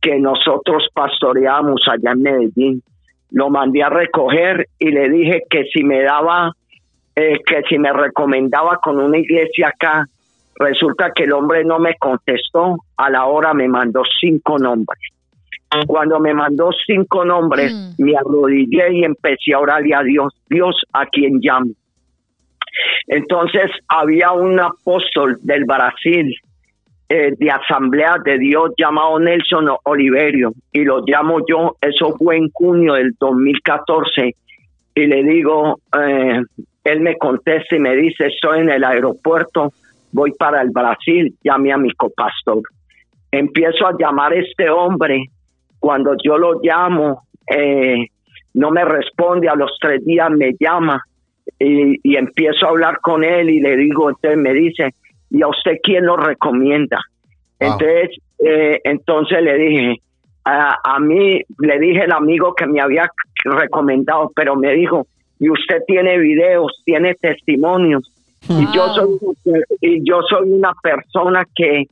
que 0.00 0.18
nosotros 0.18 0.88
pastoreamos 0.92 1.80
allá 1.88 2.12
en 2.12 2.22
Medellín. 2.22 2.82
Lo 3.32 3.50
mandé 3.50 3.82
a 3.82 3.88
recoger 3.88 4.66
y 4.78 4.90
le 4.90 5.08
dije 5.08 5.42
que 5.48 5.64
si 5.64 5.82
me 5.82 6.02
daba, 6.02 6.52
eh, 7.16 7.38
que 7.46 7.62
si 7.68 7.78
me 7.78 7.92
recomendaba 7.92 8.78
con 8.82 9.00
una 9.00 9.18
iglesia 9.18 9.68
acá, 9.68 10.06
resulta 10.56 11.12
que 11.14 11.24
el 11.24 11.32
hombre 11.32 11.64
no 11.64 11.78
me 11.78 11.96
contestó, 11.96 12.76
a 12.96 13.10
la 13.10 13.24
hora 13.26 13.54
me 13.54 13.68
mandó 13.68 14.02
cinco 14.20 14.58
nombres. 14.58 15.00
Cuando 15.86 16.20
me 16.20 16.34
mandó 16.34 16.70
cinco 16.86 17.24
nombres, 17.24 17.72
Mm. 17.72 18.04
me 18.04 18.12
arrodillé 18.14 18.92
y 18.92 19.04
empecé 19.04 19.54
a 19.54 19.60
orarle 19.60 19.94
a 19.94 20.02
Dios, 20.02 20.34
Dios 20.50 20.76
a 20.92 21.06
quien 21.06 21.38
llamo. 21.40 21.70
Entonces 23.06 23.70
había 23.88 24.32
un 24.32 24.60
apóstol 24.60 25.38
del 25.42 25.64
Brasil, 25.64 26.34
eh, 27.14 27.34
de 27.36 27.50
Asamblea 27.50 28.16
de 28.24 28.38
Dios, 28.38 28.72
llamado 28.78 29.18
Nelson 29.18 29.68
Oliverio, 29.84 30.54
y 30.72 30.82
lo 30.82 31.02
llamo 31.04 31.40
yo, 31.46 31.76
eso 31.78 32.16
fue 32.16 32.38
en 32.38 32.48
junio 32.50 32.94
del 32.94 33.12
2014, 33.20 34.34
y 34.94 35.06
le 35.06 35.22
digo, 35.22 35.78
eh, 35.94 36.40
él 36.84 37.00
me 37.00 37.18
contesta 37.18 37.76
y 37.76 37.80
me 37.80 37.94
dice, 37.96 38.28
estoy 38.28 38.60
en 38.60 38.70
el 38.70 38.82
aeropuerto, 38.82 39.74
voy 40.10 40.32
para 40.38 40.62
el 40.62 40.70
Brasil, 40.70 41.34
llame 41.44 41.70
a 41.74 41.76
mi 41.76 41.90
copastor. 41.90 42.62
Empiezo 43.30 43.88
a 43.88 43.94
llamar 43.98 44.32
a 44.32 44.36
este 44.36 44.70
hombre, 44.70 45.26
cuando 45.78 46.16
yo 46.24 46.38
lo 46.38 46.62
llamo, 46.62 47.24
eh, 47.46 48.06
no 48.54 48.70
me 48.70 48.86
responde, 48.86 49.50
a 49.50 49.54
los 49.54 49.76
tres 49.78 50.02
días 50.06 50.30
me 50.30 50.54
llama 50.58 51.02
y, 51.58 51.94
y 52.02 52.16
empiezo 52.16 52.64
a 52.64 52.70
hablar 52.70 53.00
con 53.02 53.22
él 53.22 53.50
y 53.50 53.60
le 53.60 53.76
digo, 53.76 54.08
entonces 54.08 54.38
me 54.38 54.54
dice, 54.54 54.94
¿y 55.32 55.42
a 55.42 55.48
usted 55.48 55.78
quién 55.82 56.06
lo 56.06 56.16
recomienda? 56.16 56.98
Wow. 57.60 57.72
Entonces, 57.72 58.18
eh, 58.44 58.80
entonces 58.84 59.42
le 59.42 59.54
dije, 59.56 59.96
a, 60.44 60.76
a 60.84 60.98
mí 61.00 61.40
le 61.58 61.78
dije 61.80 62.04
el 62.04 62.12
amigo 62.12 62.54
que 62.54 62.66
me 62.66 62.80
había 62.80 63.08
recomendado, 63.44 64.30
pero 64.34 64.56
me 64.56 64.72
dijo, 64.74 65.06
y 65.38 65.50
usted 65.50 65.78
tiene 65.86 66.18
videos, 66.18 66.72
tiene 66.84 67.14
testimonios, 67.14 68.02
y 68.48 68.66
yo 68.74 68.86
Wow. 68.86 68.94
soy 68.94 69.62
y 69.80 70.08
yo 70.08 70.20
soy 70.28 70.50
una 70.50 70.72
persona 70.82 71.44
que 71.54 71.84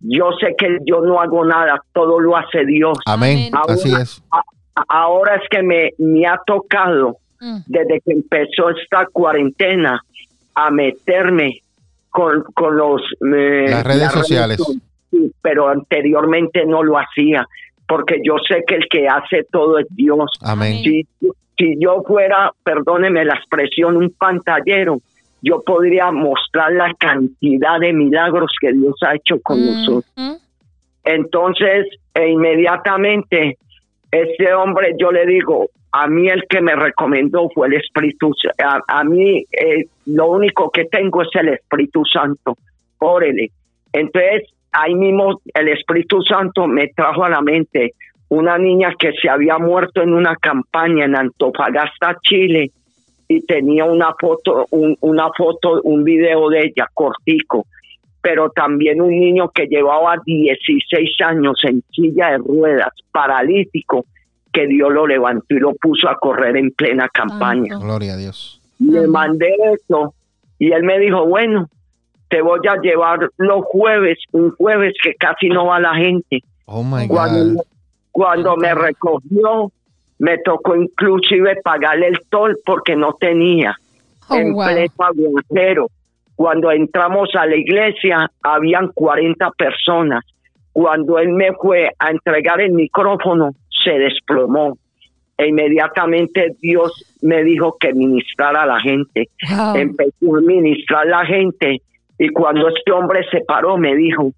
yo 0.00 0.30
sé 0.40 0.54
que 0.56 0.78
yo 0.86 1.00
no 1.02 1.20
hago 1.20 1.44
nada, 1.44 1.80
todo 1.92 2.18
lo 2.20 2.36
hace 2.36 2.64
Dios. 2.64 2.96
Amén. 3.06 3.50
Amén. 3.52 3.64
Así 3.68 3.92
es. 3.92 4.22
A- 4.32 4.42
Ahora 4.88 5.34
es 5.36 5.42
que 5.50 5.62
me, 5.62 5.90
me 5.98 6.26
ha 6.26 6.40
tocado 6.46 7.16
Mm. 7.42 7.58
desde 7.66 8.00
que 8.00 8.12
empezó 8.12 8.68
esta 8.70 9.06
cuarentena 9.12 10.00
a 10.54 10.70
meterme 10.70 11.60
con, 12.10 12.44
con 12.54 12.76
los 12.76 13.00
eh, 13.20 13.66
Las 13.68 13.84
redes 13.84 14.12
sociales. 14.12 14.60
sí, 15.10 15.32
pero 15.40 15.68
anteriormente 15.68 16.64
no 16.66 16.82
lo 16.82 16.98
hacía 16.98 17.46
porque 17.90 18.20
yo 18.22 18.36
sé 18.48 18.62
que 18.66 18.76
el 18.76 18.88
que 18.88 19.08
hace 19.08 19.44
todo 19.50 19.78
es 19.78 19.86
Dios. 19.90 20.30
Amén. 20.42 20.76
Si, 20.84 21.08
si 21.58 21.74
yo 21.80 22.04
fuera, 22.06 22.52
perdóneme 22.62 23.24
la 23.24 23.34
expresión, 23.34 23.96
un 23.96 24.10
pantallero, 24.10 25.00
yo 25.42 25.60
podría 25.62 26.12
mostrar 26.12 26.72
la 26.72 26.94
cantidad 26.94 27.80
de 27.80 27.92
milagros 27.92 28.52
que 28.60 28.72
Dios 28.72 28.94
ha 29.02 29.16
hecho 29.16 29.40
con 29.42 29.58
nosotros. 29.66 30.40
Entonces, 31.02 31.88
e 32.14 32.28
inmediatamente, 32.28 33.58
este 34.12 34.54
hombre, 34.54 34.94
yo 34.96 35.10
le 35.10 35.26
digo, 35.26 35.70
a 35.92 36.06
mí 36.06 36.28
el 36.28 36.44
que 36.48 36.60
me 36.60 36.74
recomendó 36.74 37.48
fue 37.50 37.68
el 37.68 37.74
Espíritu 37.74 38.32
Santo. 38.34 38.84
A, 38.86 39.04
mí 39.04 39.44
eh, 39.50 39.86
lo 40.06 40.30
único 40.30 40.70
que 40.70 40.84
tengo 40.84 41.22
es 41.22 41.28
el 41.34 41.48
Espíritu 41.48 42.04
Santo. 42.04 42.56
Órele. 42.98 43.50
Entonces, 43.92 44.44
ahí 44.72 44.94
mismo 44.94 45.40
el 45.54 45.68
Espíritu 45.68 46.22
Santo 46.22 46.66
me 46.66 46.88
trajo 46.88 47.24
a 47.24 47.28
la 47.28 47.40
mente 47.40 47.94
una 48.28 48.56
niña 48.58 48.94
que 48.96 49.12
se 49.20 49.28
había 49.28 49.58
muerto 49.58 50.02
en 50.02 50.12
una 50.12 50.36
campaña 50.36 51.04
en 51.06 51.16
Antofagasta, 51.16 52.18
Chile, 52.22 52.70
y 53.26 53.44
tenía 53.44 53.84
una 53.84 54.14
foto, 54.20 54.66
un, 54.70 54.96
una 55.00 55.30
foto, 55.36 55.80
un 55.82 56.04
video 56.04 56.48
de 56.50 56.66
ella 56.66 56.86
cortico 56.94 57.66
pero 58.22 58.50
también 58.50 59.00
un 59.00 59.10
niño 59.10 59.48
que 59.48 59.66
llevaba 59.66 60.16
16 60.24 61.20
años 61.22 61.58
en 61.64 61.82
silla 61.90 62.32
de 62.32 62.38
ruedas, 62.38 62.92
paralítico, 63.12 64.04
que 64.52 64.66
Dios 64.66 64.90
lo 64.92 65.06
levantó 65.06 65.54
y 65.54 65.58
lo 65.60 65.74
puso 65.74 66.08
a 66.08 66.16
correr 66.18 66.56
en 66.56 66.70
plena 66.72 67.08
campaña. 67.08 67.78
Gloria 67.78 68.14
a 68.14 68.16
Dios. 68.16 68.60
Le 68.78 69.06
mandé 69.06 69.54
eso 69.74 70.14
y 70.58 70.72
él 70.72 70.82
me 70.82 70.98
dijo, 70.98 71.26
bueno, 71.26 71.68
te 72.28 72.42
voy 72.42 72.60
a 72.68 72.76
llevar 72.80 73.18
los 73.38 73.64
jueves, 73.64 74.18
un 74.32 74.50
jueves 74.56 74.94
que 75.02 75.14
casi 75.14 75.48
no 75.48 75.66
va 75.66 75.80
la 75.80 75.94
gente. 75.94 76.40
Oh 76.66 76.82
my 76.82 77.06
Cuando, 77.08 77.54
God. 77.54 77.62
cuando 78.12 78.56
me 78.56 78.74
recogió, 78.74 79.72
me 80.18 80.38
tocó 80.38 80.76
inclusive 80.76 81.56
pagarle 81.62 82.08
el 82.08 82.20
tol 82.28 82.56
porque 82.64 82.94
no 82.96 83.14
tenía 83.18 83.74
Oh, 84.28 84.36
en 84.36 84.52
wow. 84.52 84.64
pleno 84.66 84.92
aguacero. 84.98 85.86
Cuando 86.36 86.70
entramos 86.70 87.28
a 87.34 87.46
la 87.46 87.56
iglesia, 87.56 88.30
habían 88.42 88.88
40 88.94 89.50
personas. 89.58 90.24
Cuando 90.72 91.18
él 91.18 91.30
me 91.32 91.52
fue 91.54 91.90
a 91.98 92.10
entregar 92.10 92.60
el 92.60 92.70
micrófono, 92.72 93.50
se 93.82 93.98
desplomó. 93.98 94.78
E 95.36 95.48
inmediatamente 95.48 96.54
Dios 96.60 97.18
me 97.22 97.42
dijo 97.42 97.76
que 97.78 97.94
ministrara 97.94 98.62
a 98.62 98.66
la 98.66 98.80
gente. 98.80 99.28
Wow. 99.48 99.76
Empezó 99.76 100.36
a 100.36 100.40
ministrar 100.42 101.06
a 101.06 101.22
la 101.22 101.26
gente. 101.26 101.78
Y 102.18 102.28
cuando 102.28 102.68
este 102.68 102.92
hombre 102.92 103.24
se 103.30 103.40
paró, 103.40 103.78
me 103.78 103.96
dijo, 103.96 104.32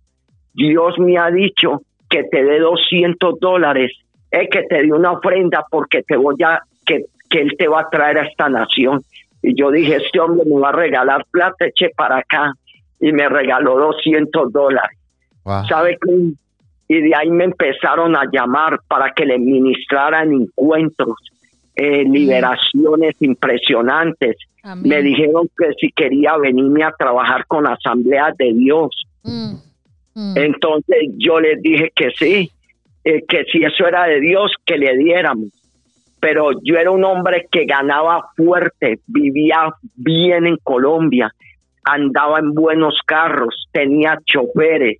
Dios 0.55 0.99
me 0.99 1.19
ha 1.19 1.31
dicho 1.31 1.83
que 2.09 2.23
te 2.25 2.45
dé 2.45 2.61
200 2.61 3.41
dólares 3.41 3.91
es 4.33 4.49
que 4.51 4.63
te 4.63 4.83
dio 4.83 4.97
una 4.97 5.13
ofrenda 5.13 5.65
porque 5.71 6.03
te 6.03 6.17
voy 6.17 6.37
a, 6.45 6.61
que, 6.87 7.05
que 7.29 7.41
él 7.41 7.53
te 7.59 7.69
va 7.69 7.83
a 7.83 7.91
traer 7.91 8.19
a 8.19 8.27
esta 8.27 8.49
nación. 8.49 9.03
Y 9.43 9.55
yo 9.55 9.71
dije, 9.71 9.97
este 9.97 10.21
hombre 10.21 10.45
me 10.47 10.59
va 10.59 10.71
a 10.71 10.73
regalar 10.73 11.27
plata, 11.31 11.67
eche 11.67 11.91
para 11.95 12.19
acá. 12.19 12.55
Y 12.99 13.13
me 13.13 13.29
regaló 13.29 13.79
200 13.79 14.53
dólares. 14.53 14.99
Wow. 15.45 15.67
¿Sabe 15.67 15.99
qué? 16.01 16.13
Y 16.93 17.01
de 17.01 17.15
ahí 17.15 17.31
me 17.31 17.45
empezaron 17.45 18.15
a 18.15 18.25
llamar 18.31 18.79
para 18.87 19.15
que 19.15 19.25
le 19.25 19.39
ministraran 19.39 20.31
encuentros, 20.31 21.17
eh, 21.75 22.05
liberaciones 22.05 23.17
impresionantes. 23.21 24.37
Amén. 24.63 24.91
Me 24.91 25.03
dijeron 25.03 25.49
que 25.57 25.73
si 25.81 25.91
quería 25.91 26.37
venirme 26.37 26.85
a 26.85 26.93
trabajar 26.93 27.47
con 27.47 27.67
asambleas 27.67 28.37
de 28.37 28.53
Dios. 28.53 28.91
Mm, 29.23 29.55
mm. 30.15 30.35
Entonces 30.37 30.99
yo 31.17 31.41
les 31.41 31.63
dije 31.63 31.91
que 31.97 32.11
sí, 32.11 32.51
eh, 33.05 33.23
que 33.27 33.45
si 33.51 33.65
eso 33.65 33.87
era 33.87 34.05
de 34.05 34.21
Dios, 34.21 34.53
que 34.67 34.77
le 34.77 34.95
diéramos. 34.99 35.49
Pero 36.21 36.51
yo 36.63 36.77
era 36.77 36.91
un 36.91 37.05
hombre 37.05 37.47
que 37.51 37.65
ganaba 37.65 38.27
fuerte, 38.37 38.99
vivía 39.07 39.73
bien 39.97 40.47
en 40.47 40.59
Colombia, 40.63 41.33
andaba 41.85 42.39
en 42.39 42.55
buenos 42.55 42.99
carros, 43.07 43.67
tenía 43.73 44.19
choferes. 44.25 44.99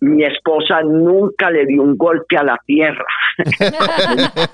Mi 0.00 0.24
esposa 0.24 0.82
nunca 0.82 1.50
le 1.50 1.64
dio 1.66 1.82
un 1.82 1.96
golpe 1.96 2.36
a 2.36 2.42
la 2.42 2.58
tierra, 2.66 3.04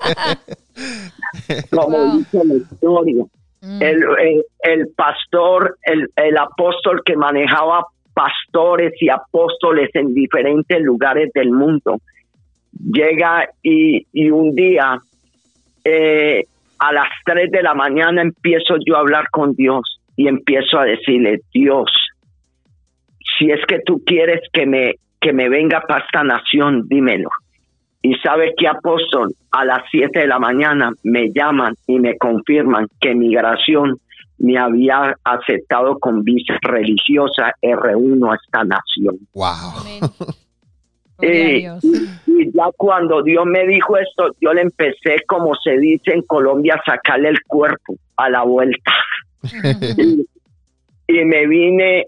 como 1.71 1.97
Wow. 1.97 2.17
dice 2.19 2.37
la 2.45 2.55
historia 2.55 3.25
Mm. 3.61 3.83
el, 3.83 4.03
el, 4.21 4.43
el 4.63 4.87
pastor, 4.95 5.75
el, 5.83 6.07
el 6.15 6.37
apóstol 6.37 7.01
que 7.03 7.17
manejaba 7.17 7.85
pastores 8.13 8.93
y 9.01 9.09
apóstoles 9.09 9.89
en 9.95 10.13
diferentes 10.13 10.81
lugares 10.81 11.29
del 11.33 11.51
mundo, 11.51 11.97
llega 12.71 13.49
y, 13.61 14.07
y 14.13 14.29
un 14.29 14.55
día 14.55 14.97
eh, 15.83 16.45
a 16.79 16.93
las 16.93 17.09
3 17.25 17.51
de 17.51 17.61
la 17.61 17.73
mañana 17.73 18.21
empiezo 18.21 18.75
yo 18.85 18.95
a 18.95 18.99
hablar 19.01 19.25
con 19.29 19.53
Dios 19.55 19.98
y 20.19 20.27
empiezo 20.27 20.77
a 20.77 20.83
decirle, 20.83 21.39
Dios, 21.53 21.89
si 23.37 23.49
es 23.49 23.65
que 23.65 23.79
tú 23.85 24.03
quieres 24.05 24.41
que 24.51 24.65
me, 24.65 24.95
que 25.21 25.31
me 25.31 25.47
venga 25.47 25.79
para 25.87 26.03
esta 26.03 26.25
nación, 26.25 26.89
dímelo. 26.89 27.29
Y 28.01 28.15
sabe 28.15 28.53
que 28.57 28.67
apóstol, 28.67 29.33
a 29.53 29.63
las 29.63 29.83
7 29.89 30.19
de 30.19 30.27
la 30.27 30.37
mañana 30.37 30.91
me 31.03 31.31
llaman 31.31 31.73
y 31.87 31.99
me 31.99 32.17
confirman 32.17 32.87
que 32.99 33.15
migración 33.15 33.97
me 34.39 34.57
había 34.57 35.15
aceptado 35.23 35.97
con 35.99 36.21
visa 36.25 36.57
religiosa 36.63 37.53
R1 37.61 38.29
a 38.29 38.35
esta 38.35 38.63
nación. 38.65 39.19
Wow. 39.33 40.25
Eh, 41.21 41.59
Dios. 41.59 41.83
Y 42.27 42.49
ya 42.53 42.69
cuando 42.77 43.21
Dios 43.21 43.45
me 43.45 43.67
dijo 43.67 43.97
esto, 43.97 44.33
yo 44.39 44.53
le 44.53 44.61
empecé, 44.61 45.17
como 45.27 45.53
se 45.61 45.77
dice 45.77 46.13
en 46.13 46.21
Colombia, 46.21 46.75
a 46.75 46.91
sacarle 46.91 47.27
el 47.27 47.43
cuerpo 47.43 47.95
a 48.15 48.29
la 48.29 48.43
vuelta. 48.43 48.93
Y, 49.97 50.25
y 51.07 51.25
me 51.25 51.47
vine 51.47 52.05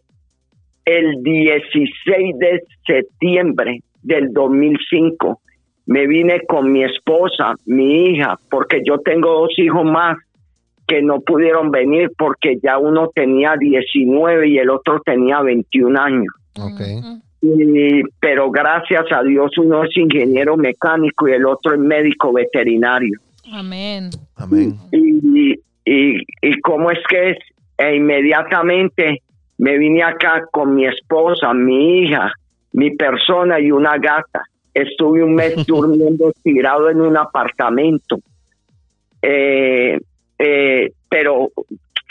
el 0.85 1.21
16 1.23 2.37
de 2.39 2.63
septiembre 2.85 3.81
del 4.01 4.31
2005. 4.33 5.39
Me 5.87 6.07
vine 6.07 6.41
con 6.47 6.71
mi 6.71 6.83
esposa, 6.83 7.55
mi 7.65 8.07
hija, 8.07 8.37
porque 8.49 8.81
yo 8.85 8.99
tengo 8.99 9.41
dos 9.41 9.57
hijos 9.57 9.83
más 9.85 10.17
que 10.87 11.01
no 11.01 11.21
pudieron 11.21 11.71
venir 11.71 12.11
porque 12.17 12.57
ya 12.61 12.77
uno 12.77 13.09
tenía 13.13 13.55
19 13.57 14.49
y 14.49 14.57
el 14.57 14.69
otro 14.69 14.99
tenía 15.05 15.41
21 15.41 15.99
años. 15.99 16.33
Ok. 16.59 16.81
Mm, 17.01 17.21
Y- 17.43 18.03
pero 18.19 18.51
gracias 18.51 19.05
a 19.11 19.23
Dios 19.23 19.57
uno 19.57 19.83
es 19.83 19.95
ingeniero 19.97 20.57
mecánico 20.57 21.27
y 21.27 21.31
el 21.31 21.45
otro 21.45 21.73
es 21.73 21.79
médico 21.79 22.31
veterinario. 22.33 23.17
Amén. 23.51 24.09
Amén. 24.35 24.75
Y, 24.91 25.51
y, 25.53 25.59
y 25.85 26.61
cómo 26.61 26.91
es 26.91 26.99
que 27.09 27.31
es, 27.31 27.37
e 27.77 27.95
inmediatamente 27.95 29.21
me 29.57 29.77
vine 29.77 30.03
acá 30.03 30.43
con 30.51 30.75
mi 30.75 30.85
esposa, 30.85 31.53
mi 31.53 31.99
hija, 31.99 32.31
mi 32.73 32.95
persona 32.95 33.59
y 33.59 33.71
una 33.71 33.97
gata. 33.97 34.43
Estuve 34.73 35.23
un 35.23 35.35
mes 35.35 35.55
durmiendo 35.67 36.31
tirado 36.43 36.89
en 36.89 37.01
un 37.01 37.17
apartamento. 37.17 38.17
Eh, 39.21 39.99
eh, 40.39 40.91
pero 41.07 41.49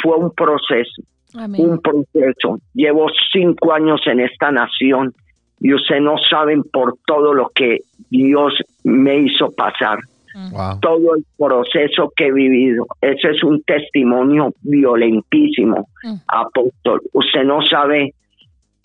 fue 0.01 0.17
un 0.17 0.33
proceso 0.33 1.03
Amén. 1.35 1.71
un 1.71 1.81
proceso. 1.81 2.59
Llevo 2.75 3.07
cinco 3.33 3.73
años 3.73 4.01
en 4.07 4.21
esta 4.21 4.51
nación 4.53 5.13
y 5.61 5.75
ustedes 5.75 6.03
no 6.03 6.17
saben 6.19 6.63
por 6.63 6.99
todo 7.07 7.35
lo 7.35 7.51
que 7.55 7.79
Dios 8.11 8.55
me 8.85 9.19
hizo 9.19 9.51
pasar, 9.51 9.99
Wow. 10.35 10.79
todo 10.81 11.17
el 11.17 11.25
proceso 11.37 12.13
que 12.15 12.27
he 12.27 12.33
vivido. 12.33 12.87
Ese 13.01 13.31
es 13.31 13.43
un 13.43 13.63
testimonio 13.63 14.53
violentísimo, 14.63 15.89
Mm. 16.05 16.15
apóstol. 16.29 17.03
Usted 17.13 17.45
no 17.45 17.61
sabe 17.63 18.15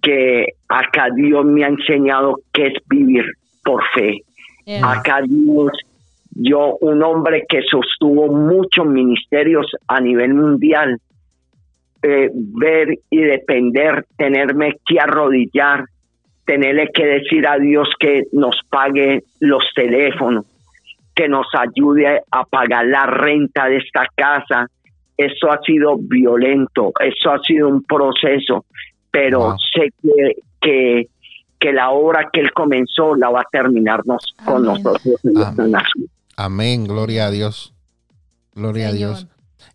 que 0.02 0.48
acá 0.68 1.08
Dios 1.16 1.46
me 1.46 1.64
ha 1.64 1.68
enseñado 1.68 2.40
qué 2.54 2.68
es 2.68 2.74
vivir 2.90 3.26
por 3.64 3.84
fe. 3.94 4.22
Yes. 4.66 4.82
Acá 4.84 5.22
Dios, 5.28 5.72
yo, 6.32 6.78
un 6.82 7.04
hombre 7.04 7.46
que 7.48 7.62
sostuvo 7.70 8.28
muchos 8.28 8.86
ministerios 8.88 9.68
a 9.88 10.00
nivel 10.02 10.34
mundial, 10.34 11.00
eh, 12.04 12.30
ver 12.34 13.00
y 13.10 13.18
depender, 13.18 14.06
tenerme 14.18 14.74
que 14.88 15.00
arrodillar, 15.00 15.86
tenerle 16.46 16.90
que 16.94 17.06
decir 17.06 17.48
a 17.48 17.58
Dios 17.58 17.90
que 18.00 18.24
nos 18.32 18.56
pague 18.70 19.24
los 19.40 19.64
teléfonos, 19.76 20.46
que 21.16 21.28
nos 21.30 21.48
ayude 21.58 22.22
a 22.30 22.44
pagar 22.44 22.86
la 22.88 23.06
renta 23.06 23.66
de 23.68 23.78
esta 23.78 24.06
casa. 24.16 24.68
Eso 25.18 25.50
ha 25.50 25.60
sido 25.66 25.96
violento, 25.98 26.92
eso 27.00 27.32
ha 27.32 27.40
sido 27.40 27.70
un 27.70 27.84
proceso, 27.84 28.66
pero 29.12 29.40
Wow. 29.40 29.56
sé 29.74 29.94
que, 30.04 30.36
que, 30.60 31.08
que 31.58 31.72
la 31.72 31.92
obra 31.92 32.30
que 32.34 32.42
Él 32.42 32.52
comenzó 32.52 33.16
la 33.16 33.30
va 33.30 33.42
a 33.42 33.48
terminar 33.50 34.02
nos- 34.06 34.36
con 34.46 34.64
nosotros 34.64 35.00
Amén. 35.58 35.74
Amén. 36.36 36.84
Gloria 36.86 37.28
a 37.28 37.32
Dios. 37.32 37.74
Gloria 38.54 38.90
a. 38.90 38.92
Dios. 38.92 39.28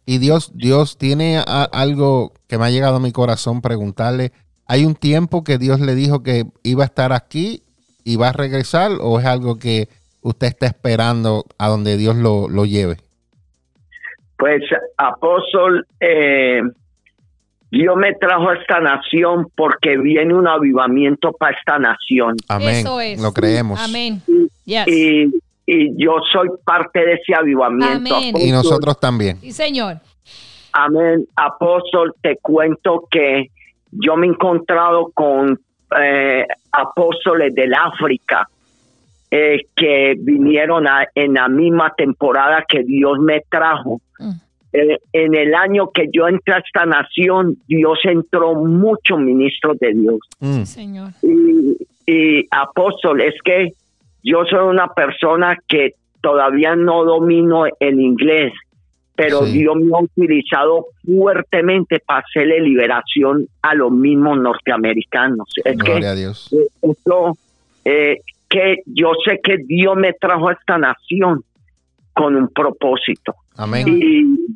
Y 0.04 0.18
Dios, 0.18 0.52
Dios 0.54 0.98
tiene 0.98 1.38
a- 1.38 1.64
algo 1.72 2.32
que 2.46 2.58
me 2.58 2.66
ha 2.66 2.70
llegado 2.70 2.96
a 2.96 3.00
mi 3.00 3.12
corazón 3.12 3.62
preguntarle. 3.62 4.32
¿Hay 4.66 4.84
un 4.84 4.94
tiempo 4.94 5.42
que 5.42 5.56
Dios 5.56 5.80
le 5.80 5.94
dijo 5.94 6.22
que 6.22 6.44
iba 6.62 6.82
a 6.82 6.86
estar 6.86 7.12
aquí 7.14 7.62
y 8.04 8.16
va 8.16 8.28
a 8.28 8.32
regresar 8.32 8.90
o 9.00 9.18
es 9.18 9.24
algo 9.26 9.58
que 9.58 9.88
usted 10.22 10.48
está 10.48 10.66
esperando 10.66 11.44
a 11.58 11.68
donde 11.68 11.96
Dios 11.96 12.16
lo, 12.16 12.48
lo 12.48 12.64
lleve? 12.64 12.96
Pues, 14.36 14.62
apóstol, 14.96 15.86
eh, 16.00 16.62
Dios 17.70 17.96
me 17.96 18.14
trajo 18.14 18.50
a 18.50 18.54
esta 18.56 18.80
nación 18.80 19.48
porque 19.54 19.96
viene 19.98 20.34
un 20.34 20.48
avivamiento 20.48 21.32
para 21.32 21.56
esta 21.56 21.78
nación. 21.78 22.36
Amén. 22.48 22.76
Eso 22.76 23.00
es. 23.00 23.20
Lo 23.20 23.32
creemos. 23.32 23.78
Amén. 23.80 24.22
Yes. 24.64 24.88
Y, 24.88 25.30
y 25.66 26.02
yo 26.02 26.16
soy 26.32 26.48
parte 26.64 27.00
de 27.00 27.14
ese 27.14 27.34
avivamiento. 27.34 28.16
Amén. 28.16 28.34
Y 28.38 28.50
nosotros 28.50 28.98
también. 28.98 29.38
Sí, 29.40 29.52
señor. 29.52 29.98
Amén. 30.72 31.26
Apóstol, 31.36 32.14
te 32.22 32.36
cuento 32.36 33.06
que 33.10 33.50
yo 33.92 34.16
me 34.16 34.26
he 34.26 34.30
encontrado 34.30 35.10
con 35.12 35.60
eh, 36.00 36.46
apóstoles 36.72 37.54
del 37.54 37.74
África 37.74 38.48
eh, 39.30 39.58
que 39.76 40.14
vinieron 40.18 40.86
a- 40.88 41.06
en 41.14 41.34
la 41.34 41.48
misma 41.48 41.94
temporada 41.96 42.64
que 42.68 42.82
Dios 42.82 43.18
me 43.20 43.42
trajo. 43.48 44.00
Mm. 44.18 44.30
Eh, 44.72 44.98
en 45.12 45.34
el 45.34 45.54
año 45.54 45.90
que 45.90 46.06
yo 46.12 46.28
entré 46.28 46.54
a 46.54 46.58
esta 46.58 46.86
nación, 46.86 47.56
Dios 47.66 47.98
entró 48.04 48.54
muchos 48.54 49.18
ministros 49.20 49.78
de 49.78 49.92
Dios. 49.94 50.18
Mm, 50.40 50.54
Sí, 50.60 50.66
señor. 50.66 51.10
Y, 51.22 51.76
y 52.06 52.46
apóstol, 52.50 53.20
es 53.20 53.34
que 53.44 53.72
yo 54.22 54.44
soy 54.44 54.68
una 54.68 54.88
persona 54.88 55.56
que 55.66 55.94
todavía 56.20 56.76
no 56.76 57.04
domino 57.04 57.64
el 57.80 58.00
inglés, 58.00 58.52
pero 59.16 59.44
Sí. 59.46 59.58
Dios 59.58 59.76
me 59.76 59.96
ha 59.96 60.02
utilizado 60.02 60.86
fuertemente 61.04 61.98
para 62.00 62.20
hacerle 62.20 62.60
liberación 62.60 63.46
a 63.62 63.74
los 63.74 63.90
mismos 63.92 64.38
norteamericanos. 64.38 65.48
Es 65.64 65.76
que 65.76 65.90
Gloria 65.90 66.10
a 66.10 66.14
Dios. 66.14 66.52
eh, 66.52 66.66
eso, 66.82 67.36
eh, 67.84 68.18
que 68.50 68.82
yo 68.84 69.12
sé 69.24 69.40
que 69.42 69.56
Dios 69.64 69.96
me 69.96 70.12
trajo 70.12 70.48
a 70.50 70.52
esta 70.52 70.76
nación 70.76 71.42
con 72.12 72.36
un 72.36 72.48
propósito. 72.48 73.34
Amén. 73.56 73.86
Y, 73.88 74.50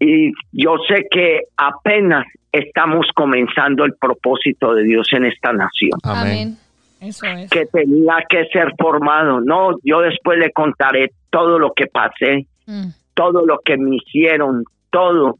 y 0.00 0.32
yo 0.52 0.76
sé 0.88 1.06
que 1.10 1.42
apenas 1.56 2.26
estamos 2.50 3.06
comenzando 3.14 3.84
el 3.84 3.94
propósito 3.94 4.74
de 4.74 4.82
Dios 4.84 5.06
en 5.12 5.26
esta 5.26 5.52
nación, 5.52 5.98
Amén. 6.02 6.22
Amén. 6.22 6.56
Eso 7.00 7.26
es. 7.26 7.50
que 7.50 7.66
tenía 7.66 8.16
que 8.28 8.46
ser 8.46 8.72
formado. 8.78 9.40
No, 9.42 9.76
yo 9.84 10.00
después 10.00 10.38
le 10.38 10.50
contaré 10.52 11.10
todo 11.30 11.58
lo 11.58 11.72
que 11.74 11.86
pasé, 11.86 12.46
Mm. 12.66 12.88
todo 13.12 13.44
lo 13.44 13.58
que 13.62 13.76
me 13.76 13.96
hicieron, 13.96 14.64
todo. 14.90 15.36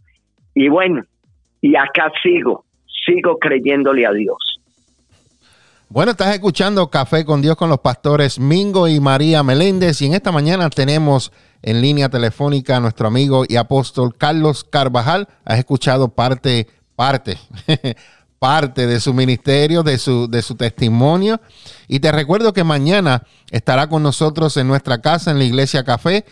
Y 0.54 0.68
bueno, 0.68 1.02
y 1.62 1.74
acá 1.74 2.12
sigo, 2.22 2.66
sigo 3.06 3.38
creyéndole 3.38 4.04
a 4.04 4.12
Dios. 4.12 4.53
Bueno, 5.91 6.12
estás 6.12 6.35
escuchando 6.35 6.91
Café 6.91 7.26
con 7.26 7.43
Dios 7.43 7.57
con 7.57 7.68
los 7.68 7.78
pastores 7.78 8.39
Mingo 8.39 8.89
y 8.89 9.01
María 9.01 9.43
Meléndez 9.43 10.01
y 10.01 10.07
en 10.07 10.14
esta 10.14 10.32
mañana 10.32 10.70
tenemos 10.70 11.30
en 11.62 11.82
línea 11.82 12.09
telefónica 12.09 12.78
a 12.78 12.80
nuestro 12.80 13.07
amigo 13.07 13.45
y 13.47 13.57
apóstol 13.57 14.16
Carlos 14.16 14.64
Carvajal. 14.64 15.28
Has 15.45 15.59
escuchado 15.59 16.09
parte, 16.09 16.68
parte, 16.97 17.39
parte 18.39 18.87
de 18.87 18.99
su 18.99 19.12
ministerio, 19.12 19.82
de 19.82 19.99
su, 19.99 20.26
de 20.26 20.41
su 20.41 20.55
testimonio. 20.57 21.39
Y 21.87 22.01
te 22.01 22.11
recuerdo 22.11 22.55
que 22.55 22.64
mañana 22.64 23.22
estará 23.51 23.87
con 23.87 24.03
nosotros 24.03 24.57
en 24.57 24.66
nuestra 24.66 25.03
casa, 25.03 25.30
en 25.30 25.39
la 25.39 25.45
Iglesia 25.45 25.85
Café, 25.85 26.24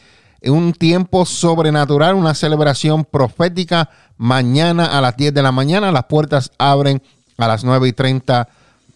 un 0.44 0.72
tiempo 0.72 1.26
sobrenatural, 1.26 2.14
una 2.14 2.34
celebración 2.34 3.04
profética. 3.04 3.90
Mañana 4.16 4.86
a 4.86 5.02
las 5.02 5.16
10 5.16 5.34
de 5.34 5.42
la 5.42 5.52
mañana, 5.52 5.92
las 5.92 6.04
puertas 6.04 6.50
abren 6.58 7.02
a 7.36 7.46
las 7.46 7.64
9 7.64 7.88
y 7.88 7.92
30 7.92 8.48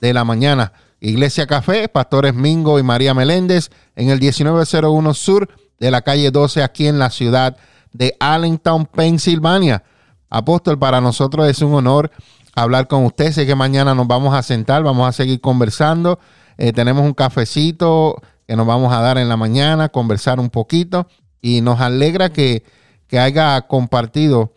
de 0.07 0.15
la 0.15 0.25
mañana. 0.25 0.73
Iglesia 1.01 1.47
Café, 1.47 1.89
Pastores 1.89 2.35
Mingo 2.35 2.79
y 2.79 2.83
María 2.83 3.13
Meléndez, 3.13 3.71
en 3.97 4.09
el 4.09 4.21
1901 4.21 5.15
Sur 5.15 5.49
de 5.79 5.91
la 5.91 6.03
calle 6.03 6.31
12, 6.31 6.63
aquí 6.63 6.87
en 6.87 6.99
la 6.99 7.11
ciudad 7.11 7.57
de 7.93 8.17
Allentown, 8.19 8.87
Pensilvania. 8.87 9.83
Apóstol, 10.31 10.79
para 10.79 11.01
nosotros 11.01 11.49
es 11.49 11.61
un 11.61 11.75
honor 11.75 12.11
hablar 12.55 12.89
con 12.89 13.05
usted. 13.05 13.33
Sé 13.33 13.47
que 13.47 13.55
mañana 13.55 13.95
nos 13.95 14.07
vamos 14.07 14.35
a 14.35 14.43
sentar, 14.43 14.83
vamos 14.83 15.09
a 15.09 15.13
seguir 15.13 15.41
conversando. 15.41 16.19
Eh, 16.57 16.73
tenemos 16.73 17.05
un 17.05 17.13
cafecito 17.13 18.21
que 18.47 18.57
nos 18.57 18.67
vamos 18.67 18.93
a 18.93 19.01
dar 19.01 19.19
en 19.19 19.29
la 19.29 19.37
mañana, 19.37 19.89
conversar 19.89 20.41
un 20.41 20.51
poquito. 20.51 21.09
Y 21.43 21.61
nos 21.61 21.81
alegra 21.81 22.31
que, 22.31 22.65
que 23.07 23.19
haya 23.19 23.61
compartido 23.63 24.53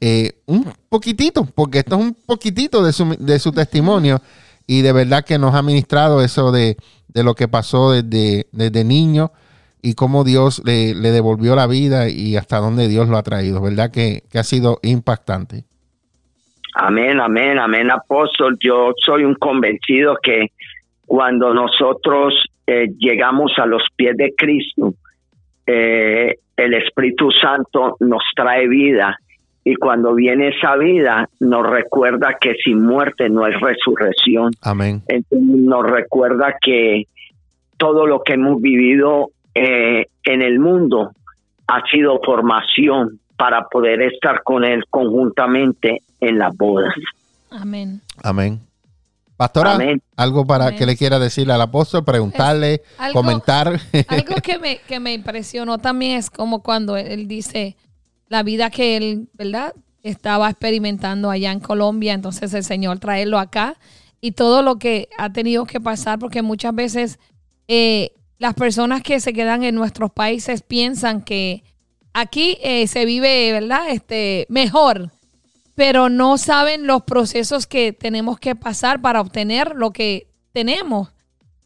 eh, 0.00 0.40
un 0.46 0.72
poquitito, 0.88 1.44
porque 1.44 1.80
esto 1.80 1.96
es 1.96 2.00
un 2.00 2.14
poquitito 2.14 2.82
de 2.82 2.92
su, 2.92 3.16
de 3.18 3.38
su 3.38 3.52
testimonio 3.52 4.22
y 4.70 4.82
de 4.82 4.92
verdad 4.92 5.24
que 5.26 5.36
nos 5.36 5.56
ha 5.56 5.62
ministrado 5.62 6.22
eso 6.22 6.52
de, 6.52 6.76
lo 7.12 7.34
que 7.34 7.48
pasó 7.48 7.90
desde, 7.90 8.46
desde 8.52 8.84
niño 8.84 9.32
y 9.82 9.94
cómo 9.94 10.22
Dios 10.22 10.62
le, 10.64 10.94
devolvió 10.94 11.56
la 11.56 11.66
vida 11.66 12.08
y 12.08 12.36
hasta 12.36 12.58
dónde 12.58 12.86
Dios 12.86 13.08
lo 13.08 13.16
ha 13.16 13.24
traído, 13.24 13.60
¿verdad? 13.60 13.90
Que, 13.90 14.22
ha 14.32 14.44
sido 14.44 14.78
impactante. 14.84 15.64
Amén, 16.76 17.18
amén, 17.18 17.58
amén, 17.58 17.90
apóstol. 17.90 18.56
Yo 18.60 18.92
soy 19.04 19.24
un 19.24 19.34
convencido 19.34 20.16
que 20.22 20.52
cuando 21.04 21.52
nosotros 21.52 22.32
eh, 22.64 22.92
llegamos 22.96 23.50
a 23.56 23.66
los 23.66 23.82
pies 23.96 24.16
de 24.16 24.32
Cristo, 24.36 24.94
eh, 25.66 26.36
el 26.56 26.74
Espíritu 26.74 27.28
Santo 27.32 27.96
nos 27.98 28.22
trae 28.36 28.68
vida 28.68 29.18
y 29.64 29.74
cuando 29.76 30.14
viene 30.14 30.48
esa 30.48 30.76
vida 30.76 31.28
nos 31.38 31.68
recuerda 31.68 32.36
que 32.40 32.54
sin 32.64 32.82
muerte 32.84 33.28
no 33.28 33.44
hay 33.44 33.52
resurrección. 33.52 34.52
Amén. 34.62 35.02
nos 35.30 35.88
recuerda 35.88 36.56
que 36.60 37.04
todo 37.76 38.06
lo 38.06 38.22
que 38.22 38.34
hemos 38.34 38.60
vivido 38.60 39.30
eh, 39.54 40.06
en 40.24 40.42
el 40.42 40.58
mundo 40.58 41.10
ha 41.66 41.82
sido 41.90 42.20
formación 42.24 43.20
para 43.36 43.68
poder 43.68 44.02
estar 44.02 44.42
con 44.42 44.64
Él 44.64 44.84
conjuntamente 44.90 46.02
en 46.20 46.38
las 46.38 46.56
bodas. 46.56 46.92
Amén. 47.50 48.00
Amén. 48.22 48.60
Pastora, 49.36 49.78
algo 50.16 50.44
para 50.44 50.76
que 50.76 50.84
le 50.84 50.96
quiera 50.96 51.18
decirle 51.18 51.54
al 51.54 51.62
apóstol, 51.62 52.04
preguntarle, 52.04 52.82
comentar. 53.14 53.68
Algo 54.08 54.34
que 54.42 54.58
me, 54.58 54.80
que 54.86 55.00
me 55.00 55.14
impresionó 55.14 55.78
también 55.78 56.18
es 56.18 56.28
como 56.28 56.62
cuando 56.62 56.98
él 56.98 57.26
dice, 57.26 57.74
la 58.30 58.42
vida 58.42 58.70
que 58.70 58.96
él, 58.96 59.28
¿verdad? 59.34 59.74
Estaba 60.02 60.48
experimentando 60.48 61.30
allá 61.30 61.52
en 61.52 61.60
Colombia, 61.60 62.14
entonces 62.14 62.54
el 62.54 62.64
Señor 62.64 63.00
traerlo 63.00 63.38
acá 63.38 63.76
y 64.22 64.32
todo 64.32 64.62
lo 64.62 64.78
que 64.78 65.08
ha 65.18 65.32
tenido 65.32 65.66
que 65.66 65.80
pasar, 65.80 66.18
porque 66.18 66.40
muchas 66.40 66.74
veces 66.74 67.18
eh, 67.68 68.12
las 68.38 68.54
personas 68.54 69.02
que 69.02 69.18
se 69.20 69.32
quedan 69.32 69.64
en 69.64 69.74
nuestros 69.74 70.12
países 70.12 70.62
piensan 70.62 71.22
que 71.22 71.64
aquí 72.14 72.56
eh, 72.62 72.86
se 72.86 73.04
vive, 73.04 73.52
¿verdad? 73.52 73.90
Este, 73.90 74.46
mejor, 74.48 75.10
pero 75.74 76.08
no 76.08 76.38
saben 76.38 76.86
los 76.86 77.02
procesos 77.02 77.66
que 77.66 77.92
tenemos 77.92 78.38
que 78.38 78.54
pasar 78.54 79.02
para 79.02 79.20
obtener 79.20 79.74
lo 79.74 79.92
que 79.92 80.28
tenemos. 80.52 81.08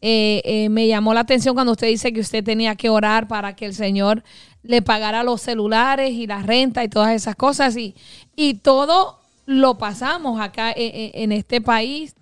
Eh, 0.01 0.67
me 0.69 0.87
llamó 0.87 1.13
la 1.13 1.21
atención 1.21 1.55
cuando 1.55 1.71
usted 1.71 1.87
dice 1.87 2.11
que 2.13 2.19
usted 2.19 2.43
tenía 2.43 2.75
que 2.75 2.89
orar 2.89 3.27
para 3.27 3.55
que 3.55 3.65
el 3.65 3.73
Señor 3.73 4.23
le 4.67 4.81
pagara 4.81 5.23
los 5.23 5.41
celulares 5.41 6.11
y 6.11 6.27
la 6.27 6.41
renta 6.41 6.83
y 6.83 6.89
todas 6.89 7.13
esas 7.13 7.35
cosas. 7.35 7.77
Y, 7.77 7.95
y 8.35 8.55
todo 8.55 9.19
lo 9.45 9.77
pasamos 9.77 10.39
acá 10.41 10.71
en, 10.71 10.95
e, 10.95 11.11
en 11.13 11.31
este 11.31 11.61
país. 11.61 12.15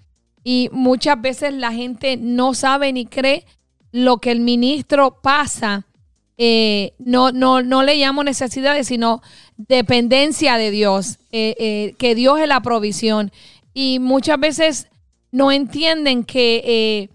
Y 0.44 0.70
muchas 0.72 1.22
veces 1.22 1.54
la 1.54 1.72
gente 1.72 2.18
no 2.18 2.54
sabe 2.54 2.92
ni 2.92 3.06
cree 3.06 3.46
lo 3.92 4.18
que 4.18 4.32
el 4.32 4.42
ministro 4.42 5.22
pasa. 5.22 5.86
Eh, 6.38 6.94
no, 6.98 7.32
no, 7.32 7.62
no 7.62 7.84
le 7.84 7.96
llamo 7.96 8.24
necesidades, 8.24 8.88
sino 8.88 9.22
dependencia 9.56 10.58
de 10.58 10.72
Dios, 10.72 11.20
eh, 11.32 11.56
eh, 11.60 11.96
que 11.98 12.16
Dios 12.16 12.40
es 12.40 12.48
la 12.48 12.62
provisión. 12.62 13.32
Y 13.74 14.00
muchas 14.00 14.40
veces 14.40 14.88
no 15.32 15.52
entienden 15.52 16.24
que 16.24 17.10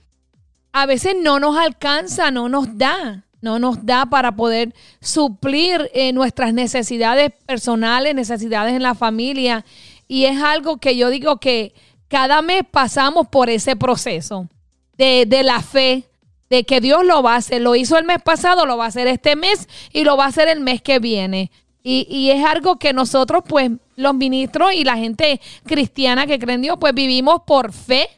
a 0.73 0.87
veces 0.87 1.15
no 1.21 1.41
nos 1.41 1.59
alcanza, 1.59 2.31
no 2.31 2.49
nos 2.49 2.79
da 2.79 3.25
no 3.41 3.59
nos 3.59 3.85
da 3.87 4.07
para 4.07 4.35
poder 4.37 4.75
suplir 5.01 5.91
eh, 5.95 6.13
nuestras 6.13 6.53
necesidades 6.53 7.33
personales, 7.47 8.15
necesidades 8.15 8.75
en 8.75 8.83
la 8.83 8.95
familia. 8.95 9.65
Y 10.09 10.25
es 10.25 10.41
algo 10.43 10.79
que 10.79 10.97
yo 10.97 11.11
digo 11.11 11.39
que 11.39 11.75
cada 12.09 12.43
mes 12.43 12.63
pasamos 12.71 13.29
por 13.29 13.51
ese 13.51 13.77
proceso 13.77 14.49
de, 14.97 15.43
la 15.45 15.61
fe, 15.63 16.05
de 16.51 16.65
que 16.65 16.81
Dios 16.81 17.05
lo 17.05 17.23
va 17.23 17.35
a 17.35 17.39
hacer. 17.39 17.61
Lo 17.61 17.77
hizo 17.77 17.97
el 17.97 18.05
mes 18.05 18.21
pasado, 18.23 18.67
lo 18.67 18.77
va 18.77 18.87
a 18.87 18.89
hacer 18.89 19.07
este 19.07 19.37
mes 19.37 19.69
y 19.93 20.05
lo 20.05 20.17
va 20.17 20.25
a 20.25 20.29
hacer 20.29 20.49
el 20.49 20.61
mes 20.61 20.83
que 20.83 20.99
viene. 20.99 21.53
Y, 21.85 22.07
y, 22.11 22.31
es 22.33 22.45
algo 22.45 22.79
que 22.79 22.93
nosotros, 22.93 23.45
pues, 23.49 23.71
los 23.95 24.15
ministros 24.15 24.75
y 24.75 24.85
la 24.85 24.97
gente 24.97 25.41
cristiana 25.65 26.27
que 26.27 26.39
cree 26.39 26.57
en 26.57 26.63
Dios, 26.63 26.77
pues 26.81 26.93
vivimos 26.93 27.43
por 27.47 27.73
fe. 27.73 28.09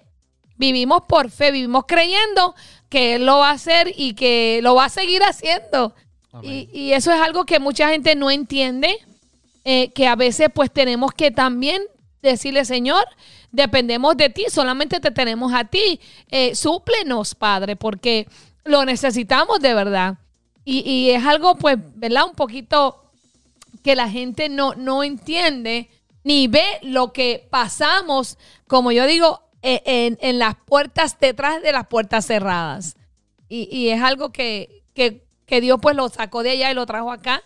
Vivimos 0.57 1.03
por 1.09 1.31
fe, 1.31 1.53
vivimos 1.53 1.85
creyendo 1.87 2.55
que 2.91 3.15
Él 3.15 3.25
lo 3.25 3.39
va 3.39 3.51
a 3.51 3.55
hacer 3.55 3.95
y 3.97 4.13
que 4.13 4.61
lo 4.63 4.75
va 4.75 4.87
a 4.87 4.91
seguir 4.91 5.23
haciendo. 5.23 5.95
Y, 6.43 6.93
eso 6.93 7.13
es 7.13 7.21
algo 7.21 7.45
que 7.45 7.59
mucha 7.59 7.89
gente 7.89 8.15
no 8.15 8.31
entiende, 8.31 8.95
eh, 9.65 9.91
que 9.93 10.07
a 10.07 10.17
veces 10.17 10.49
pues 10.55 10.71
tenemos 10.71 11.13
que 11.13 11.31
también 11.31 11.83
decirle, 12.23 12.65
Señor, 12.65 13.05
dependemos 13.51 14.17
de 14.17 14.29
ti, 14.29 14.45
solamente 14.49 15.01
te 15.01 15.11
tenemos 15.11 15.53
a 15.53 15.65
ti, 15.65 16.01
eh, 16.31 16.55
súplenos, 16.55 17.35
Padre, 17.35 17.77
porque 17.77 18.29
lo 18.65 18.85
necesitamos 18.85 19.61
de 19.61 19.75
verdad. 19.75 20.19
Y, 20.65 21.11
es 21.11 21.25
algo 21.25 21.57
pues, 21.57 21.79
¿verdad? 21.97 22.27
Un 22.27 22.35
poquito 22.35 23.03
que 23.83 23.97
la 23.97 24.09
gente 24.09 24.49
no, 24.49 24.75
no 24.75 25.03
entiende 25.03 25.89
ni 26.23 26.47
ve 26.47 26.65
lo 26.83 27.13
que 27.13 27.49
pasamos, 27.51 28.39
como 28.69 28.93
yo 28.93 29.07
digo, 29.07 29.43
en, 29.63 30.39
las 30.39 30.57
puertas, 30.57 31.19
detrás 31.21 31.63
de 31.63 31.73
las 31.73 31.87
puertas 31.87 32.27
cerradas. 32.27 32.97
Y, 33.49 33.89
es 33.89 34.01
algo 34.01 34.31
que, 34.31 34.83
Dios 35.49 35.79
pues 35.83 35.97
lo 35.97 36.09
sacó 36.09 36.43
de 36.43 36.51
allá 36.51 36.71
y 36.71 36.75
lo 36.75 36.87
trajo 36.87 37.11
acá 37.11 37.43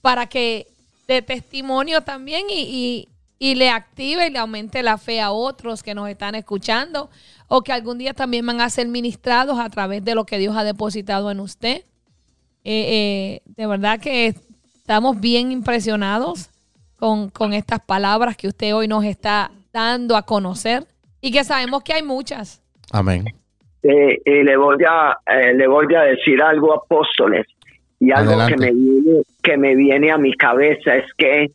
para 0.00 0.26
que 0.26 0.66
de 1.06 1.20
testimonio 1.22 2.00
también 2.00 2.46
y, 2.48 3.08
le 3.38 3.68
active 3.68 4.26
y 4.26 4.30
le 4.30 4.38
aumente 4.38 4.82
la 4.82 4.96
fe 4.96 5.20
a 5.20 5.30
otros 5.30 5.82
que 5.82 5.94
nos 5.94 6.08
están 6.08 6.34
escuchando 6.34 7.10
o 7.46 7.60
que 7.60 7.72
algún 7.72 7.98
día 7.98 8.14
también 8.14 8.46
van 8.46 8.62
a 8.62 8.70
ser 8.70 8.88
ministrados 8.88 9.58
a 9.58 9.68
través 9.68 10.02
de 10.02 10.14
lo 10.14 10.24
que 10.24 10.38
Dios 10.38 10.56
ha 10.56 10.64
depositado 10.64 11.30
en 11.30 11.40
usted. 11.40 11.84
Eh, 12.64 13.42
eh, 13.42 13.42
de 13.44 13.66
verdad 13.66 14.00
que 14.00 14.34
estamos 14.78 15.20
bien 15.20 15.52
impresionados 15.52 16.48
con, 16.98 17.28
con 17.28 17.52
estas 17.52 17.80
palabras 17.80 18.38
que 18.38 18.48
usted 18.48 18.74
hoy 18.74 18.88
nos 18.88 19.04
está 19.04 19.50
dando 19.74 20.16
a 20.16 20.22
conocer 20.22 20.86
y 21.24 21.32
que 21.32 21.42
sabemos 21.42 21.82
que 21.82 21.94
hay 21.94 22.02
muchas. 22.02 22.62
Amén. 22.92 23.24
Eh, 23.82 24.20
y 24.26 24.42
le 24.42 24.56
voy 24.58 24.76
a 24.86 25.16
eh, 25.26 25.54
le 25.54 25.66
voy 25.66 25.86
a 25.94 26.02
decir 26.02 26.42
algo 26.42 26.74
apóstoles 26.74 27.46
y 27.98 28.12
algo 28.12 28.46
que 28.46 28.56
me 28.58 28.72
viene 28.72 29.22
que 29.42 29.56
me 29.56 29.74
viene 29.74 30.10
a 30.10 30.18
mi 30.18 30.34
cabeza 30.34 30.96
es 30.96 31.06
que 31.16 31.50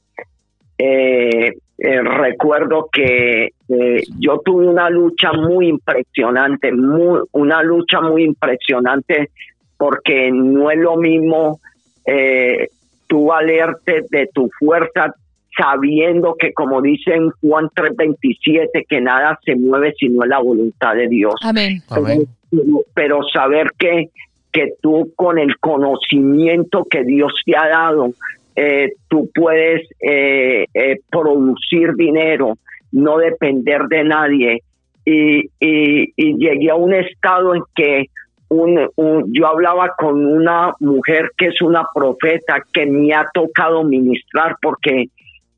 eh, 0.79 1.53
recuerdo 1.77 2.89
que 2.91 3.49
yo 4.17 4.39
tuve 4.43 4.67
una 4.67 4.89
lucha 4.89 5.33
muy 5.33 5.67
impresionante 5.67 6.71
muy 6.71 7.19
una 7.33 7.61
lucha 7.61 8.01
muy 8.01 8.23
impresionante 8.23 9.29
porque 9.77 10.31
no 10.31 10.71
es 10.71 10.79
lo 10.79 10.97
mismo 10.97 11.59
tú 13.07 13.25
valerte 13.27 14.03
de 14.09 14.29
tu 14.33 14.49
fuerza 14.59 15.13
sabiendo 15.59 16.35
que 16.39 16.53
como 16.53 16.81
dice 16.81 17.13
en 17.13 17.29
Juan 17.41 17.67
3:27 17.75 18.85
que 18.87 19.01
nada 19.01 19.37
se 19.43 19.55
mueve 19.55 19.93
sino 19.99 20.23
es 20.23 20.29
la 20.29 20.39
voluntad 20.39 20.95
de 20.95 21.07
Dios. 21.07 21.35
Amén. 21.89 22.25
Pero, 22.93 23.19
saber 23.33 23.67
que 23.77 24.09
que 24.51 24.73
tú 24.81 25.11
con 25.15 25.37
el 25.37 25.57
conocimiento 25.59 26.83
que 26.89 27.03
Dios 27.03 27.31
te 27.45 27.55
ha 27.55 27.67
dado, 27.67 28.13
eh, 28.55 28.93
tú 29.07 29.29
puedes 29.35 29.87
eh, 30.01 30.65
eh, 30.73 30.97
producir 31.11 31.93
dinero, 31.95 32.57
no 32.91 33.17
depender 33.19 33.83
de 33.83 34.03
nadie 34.03 34.63
y, 35.05 35.41
y, 35.59 36.13
y 36.15 36.35
llegué 36.37 36.71
a 36.71 36.75
un 36.75 36.93
estado 36.95 37.53
en 37.53 37.61
que 37.75 38.05
un, 38.47 38.89
un- 38.95 39.31
yo 39.31 39.45
hablaba 39.45 39.93
con 39.95 40.25
una 40.25 40.73
mujer 40.79 41.29
que 41.37 41.47
es 41.47 41.61
una 41.61 41.85
profeta 41.93 42.63
que 42.73 42.87
me 42.87 43.13
ha 43.13 43.27
tocado 43.31 43.83
ministrar 43.83 44.55
porque 44.61 45.05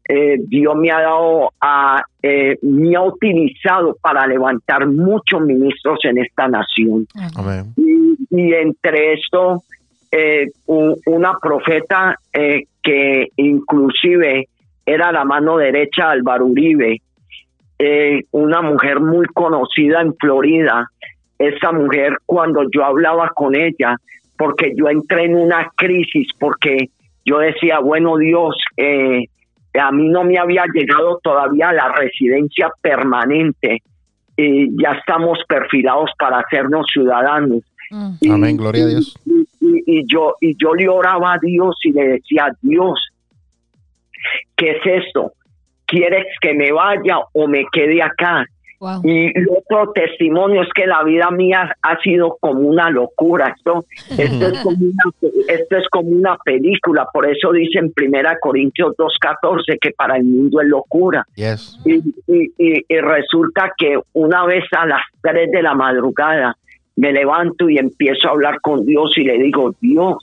eh, 0.08 0.38
Dios 0.48 0.76
me 0.76 0.92
ha 0.92 1.02
dado 1.02 1.52
a, 1.62 2.04
eh, 2.22 2.58
me 2.62 2.96
ha 2.96 3.02
utilizado 3.02 3.96
para 4.02 4.26
levantar 4.28 4.88
muchos 4.88 5.42
ministros 5.42 6.00
en 6.04 6.18
esta 6.18 6.48
nación 6.48 7.08
Amén. 7.36 7.74
y, 7.78 8.18
y 8.30 8.54
entre 8.54 9.14
esto 9.14 9.64
eh, 10.12 10.48
una 10.66 11.38
profeta 11.40 12.16
eh, 12.34 12.64
que 12.84 13.28
inclusive 13.38 14.48
era 14.86 15.12
la 15.12 15.24
mano 15.24 15.58
derecha 15.58 16.08
de 16.08 16.12
Álvaro 16.12 16.48
Uribe, 16.48 17.02
una 18.32 18.62
mujer 18.62 19.00
muy 19.00 19.26
conocida 19.28 20.02
en 20.02 20.14
Florida. 20.16 20.88
Esa 21.40 21.72
mujer, 21.72 22.18
cuando 22.28 22.70
yo 22.72 22.84
hablaba 22.86 23.30
con 23.30 23.56
ella, 23.56 23.96
porque 24.38 24.74
yo 24.76 24.90
entré 24.90 25.26
en 25.26 25.36
una 25.36 25.72
crisis, 25.76 26.28
porque 26.40 26.90
yo 27.26 27.38
decía, 27.40 27.80
bueno 27.80 28.18
Dios, 28.18 28.56
eh, 28.78 29.26
a 29.80 29.92
mí 29.92 30.10
no 30.10 30.24
me 30.24 30.38
había 30.38 30.66
llegado 30.74 31.20
todavía 31.24 31.72
la 31.72 31.90
residencia 31.94 32.70
permanente 32.82 33.82
y 34.38 34.70
ya 34.82 34.92
estamos 34.92 35.40
perfilados 35.48 36.10
para 36.18 36.40
hacernos 36.40 36.86
ciudadanos. 36.92 37.62
Mm. 37.90 38.12
Y- 38.22 38.30
Amén, 38.32 38.58
gloria 38.58 38.84
a 38.84 38.88
Dios. 38.88 39.18
Y, 39.26 39.32
y- 39.62 39.84
y 40.00 40.04
yo 40.12 40.36
y 40.42 40.56
yo 40.58 40.74
le 40.74 40.88
oraba 40.90 41.34
a 41.34 41.38
Dios 41.42 41.76
y 41.84 41.92
le 41.92 42.08
decía, 42.08 42.48
Dios, 42.62 43.00
¿qué 44.56 44.72
es 44.72 45.06
esto? 45.06 45.34
¿Quieres 45.86 46.26
que 46.42 46.54
me 46.54 46.72
vaya 46.72 47.20
o 47.34 47.48
me 47.48 47.66
quede 47.72 48.02
acá? 48.02 48.46
Wow. 48.82 49.02
Y 49.04 49.28
el 49.38 49.48
otro 49.48 49.92
testimonio 49.94 50.64
es 50.64 50.70
que 50.74 50.88
la 50.88 51.04
vida 51.04 51.30
mía 51.30 51.72
ha 51.84 51.98
sido 52.02 52.36
como 52.42 52.62
una 52.62 52.90
locura. 52.90 53.54
Esto, 53.56 53.86
esto, 54.18 54.48
es, 54.48 54.60
como 54.64 54.78
una, 54.78 55.32
esto 55.48 55.78
es 55.78 55.88
como 55.90 56.10
una 56.10 56.36
película. 56.44 57.08
Por 57.14 57.30
eso 57.30 57.52
dice 57.52 57.78
en 57.78 57.92
Primera 57.94 58.38
Corintios 58.42 58.96
2.14 58.98 59.78
que 59.80 59.92
para 59.92 60.18
el 60.18 60.24
mundo 60.24 60.62
es 60.62 60.68
locura. 60.68 61.24
Yes. 61.36 61.78
Y, 61.86 61.98
y- 62.28 62.52
y- 62.58 62.86
y 62.90 62.98
resulta 63.00 63.72
que 63.78 64.00
una 64.14 64.46
vez 64.46 64.64
a 64.76 64.88
las 64.88 65.02
3 65.22 65.52
de 65.52 65.62
la 65.62 65.76
madrugada 65.76 66.58
me 66.96 67.14
levanto 67.14 67.70
y 67.70 67.78
empiezo 67.78 68.28
a 68.28 68.32
hablar 68.32 68.60
con 68.62 68.84
Dios 68.86 69.14
y 69.18 69.24
le 69.24 69.38
digo, 69.38 69.74
Dios, 69.80 70.18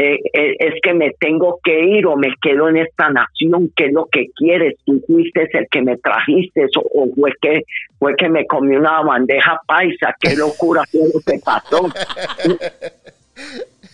eh, 0.00 0.20
eh, 0.32 0.54
es 0.60 0.74
que 0.80 0.94
me 0.94 1.10
tengo 1.18 1.58
que 1.64 1.80
ir 1.80 2.06
o 2.06 2.16
me 2.16 2.32
quedo 2.40 2.68
en 2.68 2.76
esta 2.76 3.10
nación, 3.10 3.72
¿qué 3.74 3.86
es 3.86 3.92
lo 3.92 4.06
que 4.06 4.26
quieres? 4.36 4.76
Tú 4.84 5.02
fuiste 5.08 5.48
el 5.52 5.66
que 5.68 5.82
me 5.82 5.96
trajiste 5.96 6.66
o, 6.76 7.02
o 7.02 7.08
fue 7.16 7.32
que 7.42 7.62
fue 7.98 8.14
que 8.14 8.28
me 8.28 8.46
comí 8.46 8.76
una 8.76 9.02
bandeja 9.02 9.58
paisa, 9.66 10.14
qué 10.20 10.36
locura 10.36 10.82
fue 10.88 11.00
lo 11.12 11.20
que 11.26 11.40
pasó. 11.44 11.88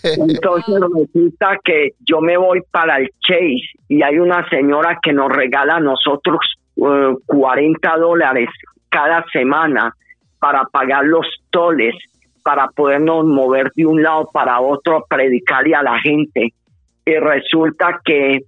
Entonces 0.02 0.74
resulta 0.94 1.58
que 1.64 1.92
yo 2.00 2.20
me 2.20 2.36
voy 2.36 2.60
para 2.70 2.98
el 2.98 3.08
Chase 3.26 3.78
y 3.88 4.02
hay 4.02 4.18
una 4.18 4.46
señora 4.50 4.98
que 5.02 5.14
nos 5.14 5.32
regala 5.32 5.76
a 5.76 5.80
nosotros 5.80 6.40
eh, 6.76 7.14
40 7.24 7.96
dólares 7.96 8.50
cada 8.90 9.24
semana 9.32 9.94
para 10.38 10.64
pagar 10.64 11.06
los 11.06 11.26
toles, 11.48 11.94
para 12.44 12.68
podernos 12.68 13.24
mover 13.24 13.72
de 13.74 13.86
un 13.86 14.02
lado 14.02 14.28
para 14.32 14.60
otro 14.60 14.98
a 14.98 15.04
predicarle 15.08 15.74
a 15.74 15.82
la 15.82 15.98
gente. 16.00 16.52
Y 17.06 17.14
resulta 17.16 18.00
que 18.04 18.42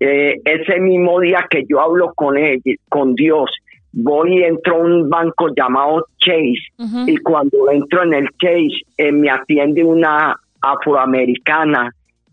eh, 0.00 0.34
ese 0.44 0.80
mismo 0.80 1.20
día 1.20 1.46
que 1.50 1.64
yo 1.68 1.80
hablo 1.80 2.12
con 2.14 2.38
él, 2.38 2.62
con 2.88 3.14
Dios, 3.14 3.50
voy 3.92 4.38
y 4.38 4.44
entro 4.44 4.76
a 4.76 4.78
un 4.78 5.10
banco 5.10 5.48
llamado 5.54 6.06
Chase 6.18 6.54
Ujú. 6.78 7.04
y 7.10 7.16
cuando 7.18 7.70
entro 7.72 8.04
en 8.04 8.14
el 8.14 8.28
case 8.38 8.70
eh, 8.96 9.10
me 9.12 9.28
atiende 9.30 9.82
una 9.84 10.36
afroamericana 10.62 11.90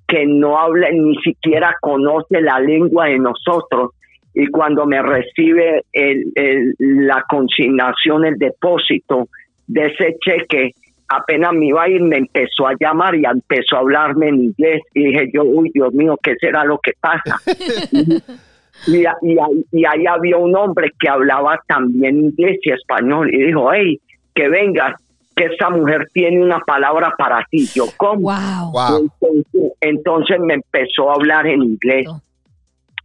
que 0.07 0.25
no 0.25 0.57
habla 0.57 0.89
ni 0.91 1.15
siquiera 1.17 1.75
conoce 1.81 2.41
la 2.41 2.59
lengua 2.59 3.07
de 3.07 3.19
nosotros 3.19 3.91
y 4.33 4.47
cuando 4.47 4.85
me 4.85 5.01
recibe 5.01 5.83
el- 5.93 6.31
el- 6.35 6.75
la 6.79 7.23
consignación, 7.27 8.23
el 8.25 8.37
depósito 8.37 9.27
de 9.67 9.87
ese 9.87 10.15
cheque, 10.21 10.71
apenas 11.09 11.53
me 11.53 11.67
iba 11.67 11.83
a 11.83 11.89
ir, 11.89 12.01
me 12.01 12.17
empezó 12.17 12.67
a 12.67 12.73
llamar 12.79 13.15
y 13.15 13.23
empezó 13.25 13.77
a 13.77 13.79
hablarme 13.79 14.29
en 14.29 14.43
inglés 14.45 14.81
y 14.93 15.05
dije 15.07 15.29
yo, 15.33 15.43
uy 15.43 15.71
Dios 15.73 15.93
mío, 15.93 16.17
¿qué 16.21 16.35
será 16.39 16.63
lo 16.65 16.79
que 16.79 16.91
pasa? 16.99 17.39
y, 18.87 19.05
a- 19.05 19.17
y 19.21 19.31
ahí- 19.39 19.65
y 19.71 19.85
ahí 19.85 20.05
había 20.07 20.37
un 20.37 20.55
hombre 20.55 20.91
que 20.99 21.09
hablaba 21.09 21.59
también 21.67 22.17
inglés 22.17 22.59
y 22.63 22.71
español 22.71 23.33
y 23.33 23.43
dijo, 23.47 23.71
hey, 23.73 23.99
que 24.33 24.49
vengas, 24.49 24.95
que 25.35 25.45
esta 25.45 25.69
mujer 25.69 26.07
tiene 26.13 26.41
una 26.43 26.59
palabra 26.59 27.13
para 27.17 27.43
ti. 27.49 27.67
Yo, 27.73 27.85
¿cómo? 27.97 28.21
Wow. 28.21 28.71
Wow. 28.71 29.11
Entonces, 29.21 29.71
entonces 29.81 30.39
me 30.39 30.55
empezó 30.55 31.11
a 31.11 31.15
hablar 31.15 31.47
en 31.47 31.63
inglés 31.63 32.07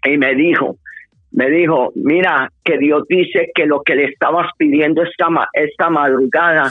y 0.04 0.16
me 0.18 0.34
dijo, 0.34 0.76
me 1.30 1.48
dijo, 1.50 1.92
mira, 1.94 2.50
que 2.64 2.76
Dios 2.78 3.04
dice 3.08 3.50
que 3.54 3.64
lo 3.66 3.82
que 3.82 3.94
le 3.94 4.04
estabas 4.04 4.46
pidiendo 4.58 5.02
esta, 5.02 5.30
ma- 5.30 5.48
esta 5.54 5.88
madrugada, 5.90 6.70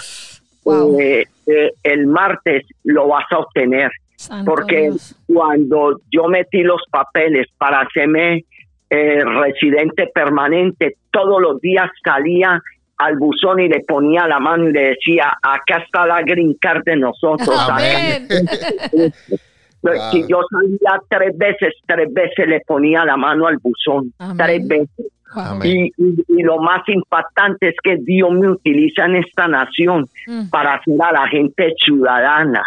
Wow. 0.64 1.00
eh, 1.00 1.26
eh, 1.48 1.72
el 1.84 2.08
martes 2.08 2.66
lo 2.84 3.08
vas 3.08 3.26
a 3.32 3.40
obtener 3.40 3.92
Santo 4.16 4.52
porque 4.52 4.82
Dios. 4.82 5.16
cuando 5.26 6.00
yo 6.12 6.28
metí 6.28 6.62
los 6.62 6.82
papeles 6.92 7.48
para 7.58 7.82
hacerme 7.82 8.46
eh, 8.90 9.24
residente 9.24 10.08
permanente, 10.14 10.98
todos 11.12 11.42
los 11.42 11.60
días 11.62 11.90
salía 12.04 12.62
al 12.98 13.18
buzón 13.18 13.60
y 13.60 13.68
le 13.68 13.80
ponía 13.88 14.28
la 14.28 14.40
mano 14.40 14.70
y 14.70 14.74
le 14.74 14.90
decía, 14.90 15.34
acá 15.42 15.84
está 15.84 16.06
la 16.06 16.22
green 16.22 16.56
card 16.62 16.84
de 16.86 16.98
nosotros. 16.98 17.50
Amén. 17.70 18.28
Si 20.12 20.22
yo 20.28 20.42
salía 20.52 21.02
tres 21.10 21.36
veces, 21.38 21.74
tres 21.88 22.14
veces 22.14 22.48
le 22.48 22.60
ponía 22.62 23.04
la 23.04 23.18
mano 23.18 23.48
al 23.48 23.58
buzón, 23.58 24.14
Amén. 24.20 24.38
tres 24.38 24.68
veces. 24.68 25.12
Y, 25.64 25.92
y- 25.98 26.26
y 26.28 26.44
lo 26.44 26.58
más 26.60 26.88
impactante 26.90 27.70
es 27.70 27.76
que 27.84 27.98
Dios 27.98 28.32
me 28.32 28.50
utiliza 28.50 29.06
en 29.06 29.16
esta 29.18 29.48
nación 29.48 30.06
Mm. 30.28 30.50
para 30.50 30.76
hacer 30.76 30.96
a 31.02 31.12
la 31.14 31.28
gente 31.28 31.74
ciudadana 31.84 32.64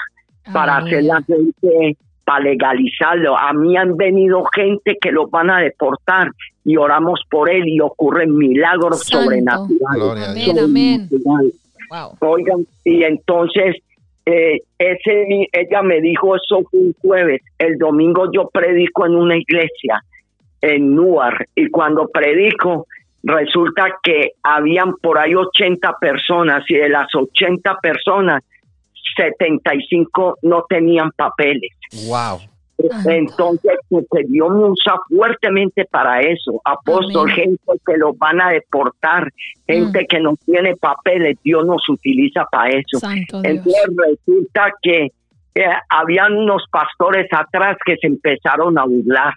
para 0.52 0.76
hacer 0.76 1.04
la 1.04 1.22
gente, 1.22 1.96
para 2.24 2.44
legalizarlo. 2.44 3.34
A 3.38 3.54
mí 3.54 3.76
han 3.78 3.96
venido 3.96 4.44
gente 4.54 4.98
que 5.00 5.10
los 5.10 5.30
van 5.30 5.48
a 5.48 5.60
deportar 5.60 6.30
y 6.66 6.76
oramos 6.76 7.20
por 7.30 7.48
él 7.50 7.64
y 7.66 7.80
ocurren 7.80 8.36
milagros 8.36 9.04
Santo. 9.06 9.24
sobrenaturales. 9.24 10.28
Amén, 10.28 10.58
amén. 10.58 11.08
Wow. 11.90 12.16
Oigan, 12.20 12.66
y 12.84 13.04
entonces 13.04 13.76
eh, 14.26 14.60
ese 14.78 15.48
ella 15.52 15.82
me 15.82 16.00
dijo 16.00 16.34
eso 16.36 16.62
fue 16.70 16.80
un 16.80 16.94
jueves. 17.00 17.40
El 17.58 17.78
domingo 17.78 18.30
yo 18.32 18.48
predico 18.52 19.06
en 19.06 19.14
una 19.14 19.36
iglesia 19.36 20.02
en 20.64 20.94
Newark 20.94 21.48
y 21.54 21.68
cuando 21.70 22.08
predico 22.08 22.86
resulta 23.22 23.98
que 24.02 24.32
habían 24.42 24.94
por 24.96 25.18
ahí 25.18 25.34
80 25.34 25.96
personas 26.00 26.64
y 26.68 26.74
de 26.74 26.88
las 26.88 27.06
80 27.14 27.78
personas 27.80 28.42
75 29.16 30.38
no 30.42 30.64
tenían 30.68 31.10
papeles. 31.16 31.70
Wow. 32.08 32.40
Entonces, 33.06 33.72
Dios 34.28 34.50
me 34.50 34.64
usa 34.64 34.94
fuertemente 35.08 35.84
para 35.84 36.20
eso. 36.20 36.60
Apóstol, 36.64 37.30
Amén. 37.30 37.34
gente 37.36 37.72
que 37.86 37.96
los 37.96 38.18
van 38.18 38.40
a 38.40 38.50
deportar, 38.50 39.30
gente 39.66 40.02
Mm. 40.02 40.06
que 40.08 40.20
no 40.20 40.34
tiene 40.44 40.74
papeles, 40.76 41.38
Dios 41.44 41.64
nos 41.64 41.88
utiliza 41.88 42.44
para 42.50 42.70
eso. 42.70 42.98
Santo 42.98 43.40
Dios. 43.42 43.54
Entonces 43.56 43.86
resulta 43.96 44.72
que 44.82 45.08
eh, 45.56 45.64
habían 45.88 46.32
unos 46.36 46.64
pastores 46.70 47.28
atrás 47.30 47.76
que 47.86 47.96
se 47.96 48.08
empezaron 48.08 48.76
a 48.76 48.84
burlar, 48.84 49.34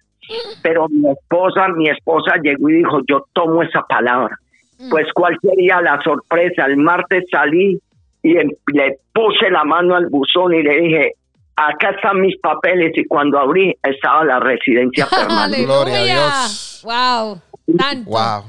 pero 0.62 0.88
mi 0.90 1.10
esposa, 1.10 1.68
mi 1.76 1.90
esposa 1.90 2.36
llegó 2.42 2.70
y 2.70 2.78
dijo, 2.78 3.00
yo 3.08 3.26
tomo 3.34 3.64
esa 3.64 3.82
palabra. 3.84 4.38
Mm. 4.80 4.90
Pues 4.90 5.08
cuál 5.14 5.38
sería 5.42 5.82
la 5.82 6.00
sorpresa, 6.04 6.66
el 6.66 6.78
martes 6.78 7.26
salí 7.32 7.80
y 8.24 8.38
em- 8.38 8.52
le 8.74 9.00
puse 9.14 9.50
la 9.50 9.64
mano 9.64 9.96
al 9.96 10.08
buzón 10.08 10.54
y 10.54 10.64
le 10.64 10.82
dije, 10.82 11.12
acá 11.56 11.92
están 11.92 12.22
mis 12.22 12.38
papeles 12.40 12.92
y 12.96 13.06
cuando 13.06 13.40
abrí 13.40 13.76
estaba 13.84 14.24
la 14.24 14.40
residencia 14.40 15.08
permanente. 15.10 15.66
Gloria 15.66 16.00
a. 16.00 16.04
Dios. 16.04 16.82
Wow. 16.84 17.42
Tanto. 17.78 18.10
Wow. 18.10 18.44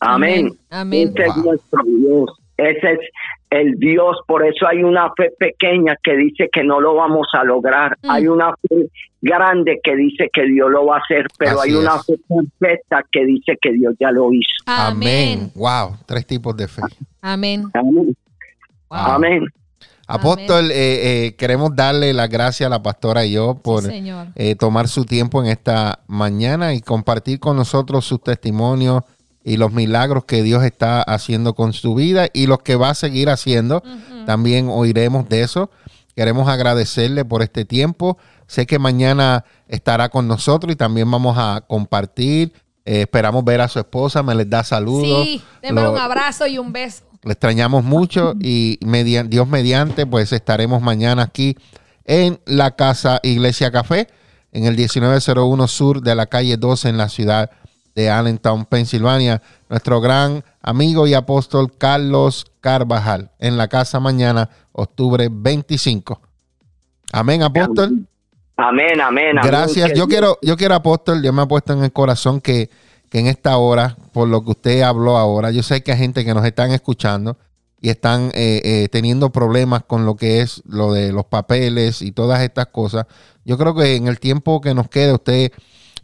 Amén. 0.00 0.50
Amén. 0.70 1.12
Es 1.14 1.36
nuestro 1.36 1.82
Dios. 1.84 2.41
Ese 2.56 2.92
es 2.92 2.98
el 3.50 3.78
Dios. 3.78 4.16
Por 4.26 4.46
eso 4.46 4.66
hay 4.66 4.82
una 4.82 5.12
fe 5.16 5.30
pequeña 5.38 5.96
que 6.02 6.16
dice 6.16 6.48
que 6.52 6.62
no 6.64 6.80
lo 6.80 6.94
vamos 6.94 7.28
a 7.32 7.44
lograr. 7.44 7.96
Mm. 8.02 8.10
Hay 8.10 8.28
una 8.28 8.54
fe 8.68 8.88
grande 9.20 9.80
que 9.82 9.96
dice 9.96 10.28
que 10.32 10.44
Dios 10.44 10.70
lo 10.70 10.86
va 10.86 10.96
a 10.96 11.00
hacer, 11.00 11.26
pero 11.38 11.60
Así 11.60 11.70
hay 11.70 11.76
una 11.76 12.02
fe 12.02 12.14
perfecta 12.28 13.04
que 13.10 13.24
dice 13.24 13.56
que 13.60 13.72
Dios 13.72 13.94
ya 13.98 14.10
lo 14.10 14.32
hizo. 14.32 14.48
Amén. 14.66 15.38
Amén. 15.38 15.52
Wow. 15.54 15.96
Tres 16.06 16.26
tipos 16.26 16.56
de 16.56 16.68
fe. 16.68 16.82
Amén. 17.20 17.64
Amén. 17.74 18.16
Wow. 18.88 18.98
Amén. 18.98 19.46
Apóstol, 20.06 20.70
eh, 20.70 21.26
eh, 21.26 21.36
queremos 21.36 21.74
darle 21.74 22.12
las 22.12 22.28
gracias 22.28 22.66
a 22.66 22.70
la 22.70 22.82
pastora 22.82 23.24
y 23.24 23.32
yo 23.32 23.54
por 23.62 23.84
Sí, 23.84 24.04
eh, 24.34 24.56
tomar 24.56 24.88
su 24.88 25.04
tiempo 25.04 25.42
en 25.42 25.48
esta 25.48 26.00
mañana 26.06 26.74
y 26.74 26.80
compartir 26.80 27.40
con 27.40 27.56
nosotros 27.56 28.04
sus 28.04 28.22
testimonios 28.22 29.04
y 29.44 29.56
los 29.56 29.72
milagros 29.72 30.24
que 30.24 30.42
Dios 30.42 30.62
está 30.64 31.02
haciendo 31.02 31.54
con 31.54 31.72
su 31.72 31.94
vida 31.94 32.28
y 32.32 32.46
los 32.46 32.60
que 32.62 32.76
va 32.76 32.90
a 32.90 32.94
seguir 32.94 33.28
haciendo. 33.28 33.82
También 34.26 34.68
oiremos 34.70 35.28
de 35.28 35.42
eso. 35.42 35.70
Queremos 36.14 36.48
agradecerle 36.48 37.24
por 37.24 37.42
este 37.42 37.64
tiempo. 37.64 38.18
Sé 38.46 38.66
que 38.66 38.78
mañana 38.78 39.44
estará 39.68 40.10
con 40.10 40.28
nosotros 40.28 40.72
y 40.72 40.76
también 40.76 41.10
vamos 41.10 41.36
a 41.38 41.62
compartir. 41.66 42.52
Eh, 42.84 43.02
esperamos 43.02 43.44
ver 43.44 43.60
a 43.60 43.68
su 43.68 43.78
esposa, 43.78 44.22
me 44.22 44.34
les 44.34 44.48
da 44.48 44.64
saludos. 44.64 45.24
Sí, 45.24 45.42
démosle 45.62 45.90
un 45.90 45.98
abrazo 45.98 46.46
y 46.46 46.58
un 46.58 46.72
beso. 46.72 47.04
Le 47.22 47.32
extrañamos 47.32 47.84
mucho 47.84 48.34
y 48.40 48.78
Dios 49.28 49.48
mediante, 49.48 50.06
pues 50.06 50.32
estaremos 50.32 50.82
mañana 50.82 51.22
aquí 51.22 51.56
en 52.04 52.40
la 52.44 52.72
casa 52.72 53.20
Iglesia 53.22 53.70
Café, 53.70 54.08
en 54.50 54.64
el 54.64 54.76
1901 54.76 55.68
sur 55.68 56.02
de 56.02 56.14
la 56.14 56.26
calle 56.26 56.56
12 56.56 56.88
en 56.88 56.98
la 56.98 57.08
ciudad 57.08 57.50
de 57.94 58.10
Allentown, 58.10 58.64
Pensilvania. 58.64 59.42
Nuestro 59.68 60.00
gran 60.00 60.44
amigo 60.60 61.06
y 61.06 61.14
apóstol 61.14 61.72
Carlos 61.76 62.46
Carvajal 62.60 63.30
en 63.38 63.56
la 63.56 63.68
casa 63.68 64.00
mañana, 64.00 64.48
octubre 64.72 65.28
25. 65.30 66.20
Amén, 67.12 67.42
apóstol. 67.42 68.06
Amén, 68.56 69.00
amén. 69.00 69.36
Gracias. 69.42 69.92
Yo 69.94 70.06
quiero, 70.06 70.38
yo 70.42 70.56
quiero, 70.56 70.74
apóstol, 70.74 71.22
yo 71.22 71.32
me 71.32 71.42
ha 71.42 71.46
puesto 71.46 71.72
en 71.72 71.82
el 71.82 71.92
corazón 71.92 72.40
que, 72.40 72.70
que 73.08 73.18
en 73.18 73.26
esta 73.26 73.56
hora, 73.56 73.96
por 74.12 74.28
lo 74.28 74.44
que 74.44 74.50
usted 74.52 74.82
habló 74.82 75.16
ahora, 75.16 75.50
yo 75.50 75.62
sé 75.62 75.82
que 75.82 75.92
hay 75.92 75.98
gente 75.98 76.24
que 76.24 76.34
nos 76.34 76.44
están 76.44 76.70
escuchando 76.70 77.36
y 77.80 77.90
están 77.90 78.30
eh, 78.34 78.60
eh, 78.64 78.88
teniendo 78.90 79.30
problemas 79.30 79.82
con 79.82 80.06
lo 80.06 80.14
que 80.14 80.40
es 80.40 80.62
lo 80.66 80.92
de 80.92 81.12
los 81.12 81.24
papeles 81.26 82.00
y 82.00 82.12
todas 82.12 82.40
estas 82.42 82.68
cosas. 82.68 83.06
Yo 83.44 83.58
creo 83.58 83.74
que 83.74 83.96
en 83.96 84.06
el 84.06 84.20
tiempo 84.20 84.60
que 84.60 84.72
nos 84.72 84.88
quede, 84.88 85.12
usted 85.12 85.52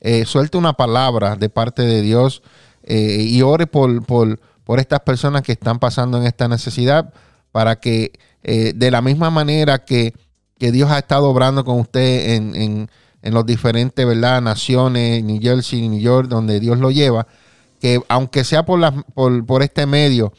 eh, 0.00 0.24
suelte 0.24 0.58
una 0.58 0.74
palabra 0.74 1.36
de 1.36 1.48
parte 1.48 1.82
de 1.82 2.02
Dios 2.02 2.42
eh, 2.82 3.22
y 3.22 3.42
ore 3.42 3.66
por, 3.66 4.04
por, 4.04 4.40
por, 4.64 4.80
estas 4.80 5.00
personas 5.00 5.42
que 5.42 5.52
están 5.52 5.78
pasando 5.78 6.18
en 6.18 6.24
esta 6.24 6.48
necesidad 6.48 7.12
para 7.52 7.80
que 7.80 8.12
de 8.40 8.90
la 8.90 9.02
misma 9.02 9.30
manera 9.30 9.84
que 9.84 10.14
que 10.58 10.72
Dios 10.72 10.90
ha 10.90 10.98
estado 10.98 11.30
obrando 11.30 11.64
con 11.64 11.78
usted 11.78 12.34
en, 12.34 12.54
en, 12.56 12.90
en 13.22 13.34
los 13.34 13.46
diferentes 13.46 14.04
¿verdad? 14.04 14.42
naciones, 14.42 15.22
New 15.22 15.40
Jersey, 15.40 15.88
New 15.88 16.00
York, 16.00 16.28
donde 16.28 16.60
Dios 16.60 16.78
lo 16.78 16.90
lleva, 16.90 17.26
que 17.80 18.00
aunque 18.08 18.44
sea 18.44 18.64
por, 18.64 18.80
la, 18.80 18.92
por, 19.14 19.46
por 19.46 19.62
este 19.62 19.86
medio, 19.86 20.32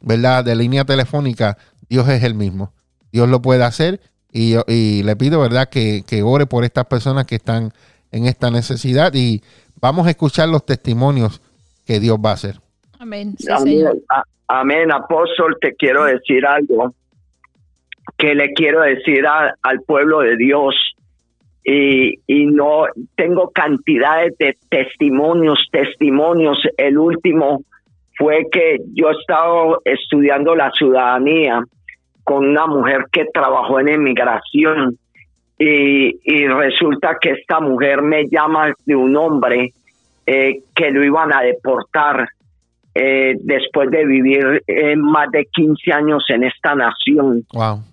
¿verdad? 0.00 0.44
De 0.44 0.56
línea 0.56 0.84
telefónica, 0.84 1.58
Dios 1.88 2.08
es 2.08 2.22
el 2.22 2.34
mismo. 2.34 2.72
Dios 3.12 3.28
lo 3.28 3.42
puede 3.42 3.64
hacer 3.64 4.00
y, 4.32 4.54
y 4.66 5.02
le 5.02 5.16
pido, 5.16 5.40
¿verdad? 5.40 5.68
Que, 5.68 6.04
que, 6.06 6.22
ore 6.22 6.46
por 6.46 6.64
estas 6.64 6.86
personas 6.86 7.26
que 7.26 7.36
están 7.36 7.72
en 8.16 8.26
esta 8.26 8.50
necesidad 8.50 9.12
y 9.14 9.42
vamos 9.80 10.06
a 10.06 10.10
escuchar 10.10 10.48
los 10.48 10.64
testimonios 10.64 11.40
que 11.86 12.00
Dios 12.00 12.18
va 12.24 12.30
a 12.30 12.34
hacer. 12.34 12.56
Amén. 12.98 13.34
Amén. 13.50 13.86
Amén. 14.48 14.92
Apóstol, 14.92 15.56
te 15.60 15.74
quiero 15.74 16.04
decir 16.04 16.46
algo 16.46 16.94
que 18.16 18.34
le 18.34 18.52
quiero 18.52 18.82
decir 18.82 19.24
al 19.26 19.80
pueblo 19.86 20.20
de 20.20 20.36
Dios. 20.36 20.74
Y, 21.68 22.20
y, 22.28 22.46
no 22.46 22.84
tengo 23.16 23.50
cantidades 23.50 24.38
de 24.38 24.56
testimonios, 24.68 25.58
testimonios. 25.72 26.58
El 26.76 26.96
último 26.96 27.64
fue 28.16 28.46
que 28.52 28.78
yo 28.94 29.10
estaba 29.10 29.76
estudiando 29.84 30.54
la 30.54 30.70
ciudadanía 30.70 31.64
con 32.22 32.46
una 32.46 32.66
mujer 32.66 33.06
que 33.10 33.24
trabajó 33.34 33.80
en 33.80 33.88
emigración 33.88 34.96
y, 35.58 36.18
y 36.22 36.46
resulta 36.46 37.16
que 37.20 37.30
esta 37.30 37.60
mujer 37.60 38.02
me 38.02 38.26
llama 38.28 38.72
de 38.84 38.96
un 38.96 39.16
hombre 39.16 39.72
eh, 40.26 40.60
que 40.74 40.90
lo 40.90 41.04
iban 41.04 41.32
a 41.32 41.42
deportar 41.42 42.28
eh, 42.98 43.36
después 43.42 43.90
de 43.90 44.06
vivir 44.06 44.62
eh, 44.66 44.96
más 44.96 45.30
de 45.30 45.44
15 45.52 45.92
años 45.92 46.24
en 46.30 46.44
esta 46.44 46.74
nación. 46.74 47.44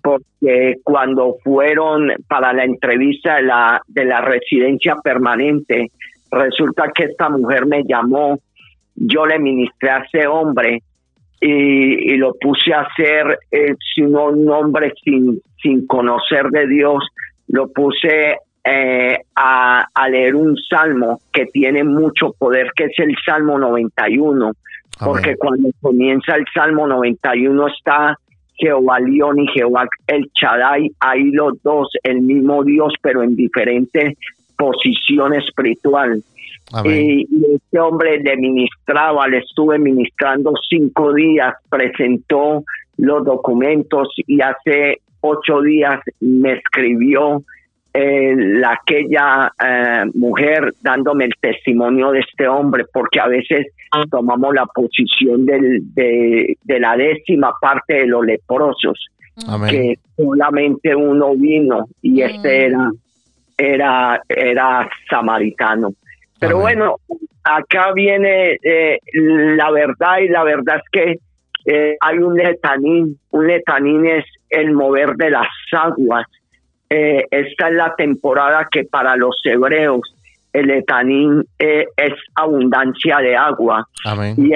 Porque 0.01 0.76
cuando 0.82 1.36
fueron 1.43 2.14
para 2.28 2.53
la 2.53 2.64
entrevista 2.64 3.36
de 3.36 3.43
la, 3.43 3.82
de 3.86 4.05
la 4.05 4.22
residencia 4.22 4.95
permanente, 5.03 5.91
resulta 6.32 6.89
que 6.95 7.03
esta 7.03 7.30
mujer 7.30 7.66
me 7.66 7.84
llamó, 7.84 8.39
yo 8.95 9.26
le 9.26 9.39
ministré 9.39 9.89
a 9.89 10.05
ese 10.09 10.26
hombre 10.26 10.82
y, 11.41 12.16
lo 12.16 12.34
puse 12.36 12.74
a 12.74 12.82
hacer, 12.82 13.39
eh, 13.51 13.76
sino 13.93 14.28
un 14.30 14.49
hombre 14.49 14.93
sin, 15.03 15.41
sin 15.61 15.86
conocer 15.86 16.45
de 16.45 16.66
Dios, 16.68 17.03
lo 17.47 17.67
puse 17.71 18.37
eh, 18.63 19.17
a, 19.35 19.85
a, 19.93 20.09
leer 20.09 20.35
un 20.35 20.55
salmo 20.57 21.19
que 21.31 21.45
tiene 21.47 21.83
mucho 21.83 22.33
poder, 22.37 22.71
que 22.75 22.85
es 22.85 22.99
el 22.99 23.15
Salmo 23.25 23.59
91 23.59 24.53
porque 24.99 25.35
cuando 25.37 25.69
comienza 25.81 26.35
el 26.35 26.45
Salmo 26.53 26.87
91 26.87 27.67
está 27.67 28.17
Jehová 28.55 28.99
León 28.99 29.39
y 29.39 29.47
Jehová 29.47 29.87
el 30.07 30.29
Chadai, 30.33 30.91
ahí 30.99 31.31
los 31.31 31.61
dos, 31.63 31.89
el 32.03 32.21
mismo 32.21 32.63
Dios, 32.63 32.93
pero 33.01 33.23
en 33.23 33.35
diferente 33.35 34.17
posición 34.57 35.33
espiritual. 35.33 36.21
Y, 36.85 37.27
este 37.55 37.79
hombre 37.79 38.19
le 38.19 38.37
ministraba, 38.37 39.27
le 39.27 39.39
estuve 39.39 39.77
ministrando 39.77 40.53
cinco 40.69 41.13
días, 41.13 41.53
presentó 41.69 42.63
los 42.97 43.25
documentos 43.25 44.09
y 44.15 44.39
hace 44.41 45.01
ocho 45.24 45.61
días 45.61 45.99
me 46.19 46.53
escribió 46.53 47.43
eh, 47.93 48.34
la, 48.36 48.74
aquella 48.74 49.51
eh, 49.63 50.05
mujer 50.15 50.74
dándome 50.82 51.26
el 51.26 51.34
testimonio 51.39 52.11
de 52.11 52.19
este 52.19 52.47
hombre, 52.47 52.86
porque 52.91 53.19
a 53.19 53.28
veces 53.28 53.67
tomamos 54.09 54.53
la 54.53 54.65
posición 54.65 55.45
del, 55.45 55.82
de, 55.93 56.57
la 56.80 56.97
décima 56.97 57.53
parte 57.61 57.93
de 57.93 58.07
los 58.07 58.26
leprosos, 58.26 59.05
que 59.69 59.99
solamente 60.17 60.95
uno 60.95 61.36
vino 61.36 61.86
y 62.01 62.21
este 62.21 62.65
era, 62.65 62.91
era, 63.57 64.21
era 64.28 64.89
samaritano. 65.09 65.93
Pero 66.39 66.59
bueno, 66.59 66.95
acá 67.43 67.93
viene 67.93 68.57
eh, 68.63 68.99
la 69.13 69.71
verdad 69.71 70.17
y 70.19 70.28
la 70.30 70.43
verdad 70.43 70.78
es 70.78 70.89
que 70.91 71.19
eh, 71.66 71.95
hay 71.99 72.18
un 72.18 72.36
letanín, 72.36 73.18
un 73.32 73.47
letanín 73.47 74.05
es 74.05 74.26
el 74.49 74.72
mover 74.74 75.16
de 75.16 75.30
las 75.30 75.47
aguas. 75.72 76.26
Eh, 76.89 77.26
esta 77.32 77.70
es 77.70 77.76
la 77.76 77.95
temporada 77.95 78.68
que 78.72 78.84
para 78.84 79.16
los 79.16 79.36
hebreos 79.43 80.01
el 80.53 80.70
etanín 80.70 81.43
eh, 81.57 81.88
es 81.97 82.14
abundancia 82.36 83.18
de 83.18 83.36
agua. 83.36 83.88
Y 84.38 84.51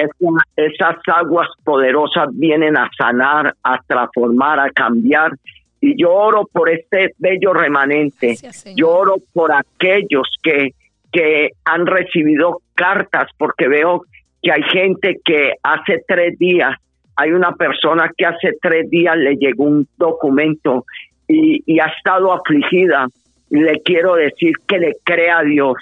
esas 0.56 0.96
aguas 1.06 1.48
poderosas 1.64 2.28
vienen 2.32 2.76
a 2.76 2.88
sanar, 2.96 3.54
a 3.64 3.80
transformar, 3.84 4.60
a 4.60 4.70
cambiar. 4.70 5.32
Y 5.80 6.00
yo 6.00 6.12
oro 6.12 6.48
por 6.52 6.70
este 6.70 7.14
bello 7.18 7.52
remanente. 7.52 8.36
yo 8.76 8.90
oro 8.90 9.16
por 9.32 9.52
aquellos 9.52 10.28
que, 10.42 10.74
que 11.12 11.50
han 11.64 11.86
recibido 11.86 12.60
cartas, 12.74 13.28
porque 13.36 13.66
veo 13.66 14.02
que 14.40 14.52
hay 14.52 14.62
gente 14.62 15.16
que 15.24 15.54
hace 15.64 16.04
tres 16.06 16.38
días, 16.38 16.76
hay 17.20 17.32
una 17.32 17.52
persona 17.52 18.08
que 18.16 18.24
hace 18.26 18.52
tres 18.62 18.88
días 18.90 19.16
le 19.16 19.34
llegó 19.34 19.64
un 19.64 19.88
documento 19.96 20.84
y, 21.26 21.62
y 21.66 21.80
ha 21.80 21.86
estado 21.86 22.32
afligida. 22.32 23.08
Le 23.50 23.80
quiero 23.82 24.14
decir 24.14 24.52
que 24.68 24.78
le 24.78 24.92
crea 25.02 25.38
a 25.38 25.42
Dios, 25.42 25.74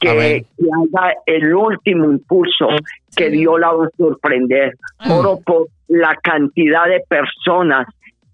que, 0.00 0.10
haga 0.10 1.14
el 1.26 1.54
último 1.54 2.06
impulso 2.06 2.66
que 3.16 3.30
Dios 3.30 3.60
la 3.60 3.70
va 3.70 3.84
a 3.84 3.90
sorprender. 3.96 4.74
Oro 5.08 5.38
por 5.46 5.68
la 5.86 6.16
cantidad 6.20 6.86
de 6.86 7.00
personas 7.08 7.86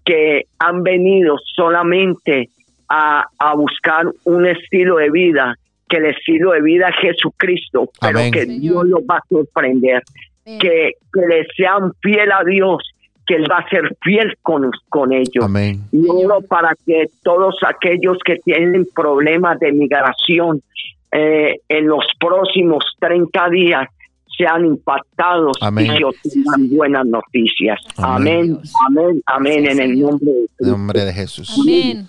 que 0.03 0.45
han 0.57 0.81
venido 0.81 1.35
solamente 1.55 2.49
a, 2.87 3.25
a, 3.37 3.53
buscar 3.53 4.07
un 4.23 4.47
estilo 4.47 4.95
de 4.95 5.11
vida, 5.11 5.55
que 5.87 5.97
el 5.97 6.05
estilo 6.05 6.53
de 6.53 6.63
vida 6.63 6.89
es 6.89 6.95
Jesucristo, 6.95 7.89
pero 8.01 8.19
que 8.31 8.45
Dios 8.45 8.87
los 8.87 9.01
va 9.01 9.17
a 9.17 9.23
sorprender, 9.29 10.01
que, 10.57 10.93
que 11.13 11.21
le 11.27 11.45
sean 11.55 11.93
fiel 12.01 12.31
a 12.31 12.43
Dios 12.43 12.83
que 13.29 13.35
Él 13.35 13.45
va 13.49 13.59
a 13.59 13.69
ser 13.69 13.95
fiel 14.01 14.35
con, 14.41 14.71
con 14.89 15.13
ellos. 15.13 15.45
Y 15.91 16.07
oro 16.07 16.41
para 16.41 16.73
que 16.83 17.05
todos 17.23 17.57
aquellos 17.63 18.17
que 18.25 18.37
tienen 18.37 18.87
problemas 18.95 19.59
de 19.59 19.71
migración 19.71 20.63
eh, 21.11 21.57
en 21.69 21.87
los 21.87 22.03
próximos 22.19 22.83
30 22.99 23.49
días 23.49 23.87
sean 24.35 24.65
impactados 24.65 25.57
y 25.77 25.95
que 25.95 26.05
obtengan 26.05 26.69
buenas 26.75 27.05
noticias. 27.05 27.79
Amén, 27.97 28.57
amén, 28.87 29.21
amén, 29.27 29.67
en 29.67 29.79
el 29.79 29.99
nombre 29.99 30.31
de, 30.57 30.71
nombre 30.71 31.05
de 31.05 31.13
Jesús. 31.13 31.55
Amén. 31.61 32.07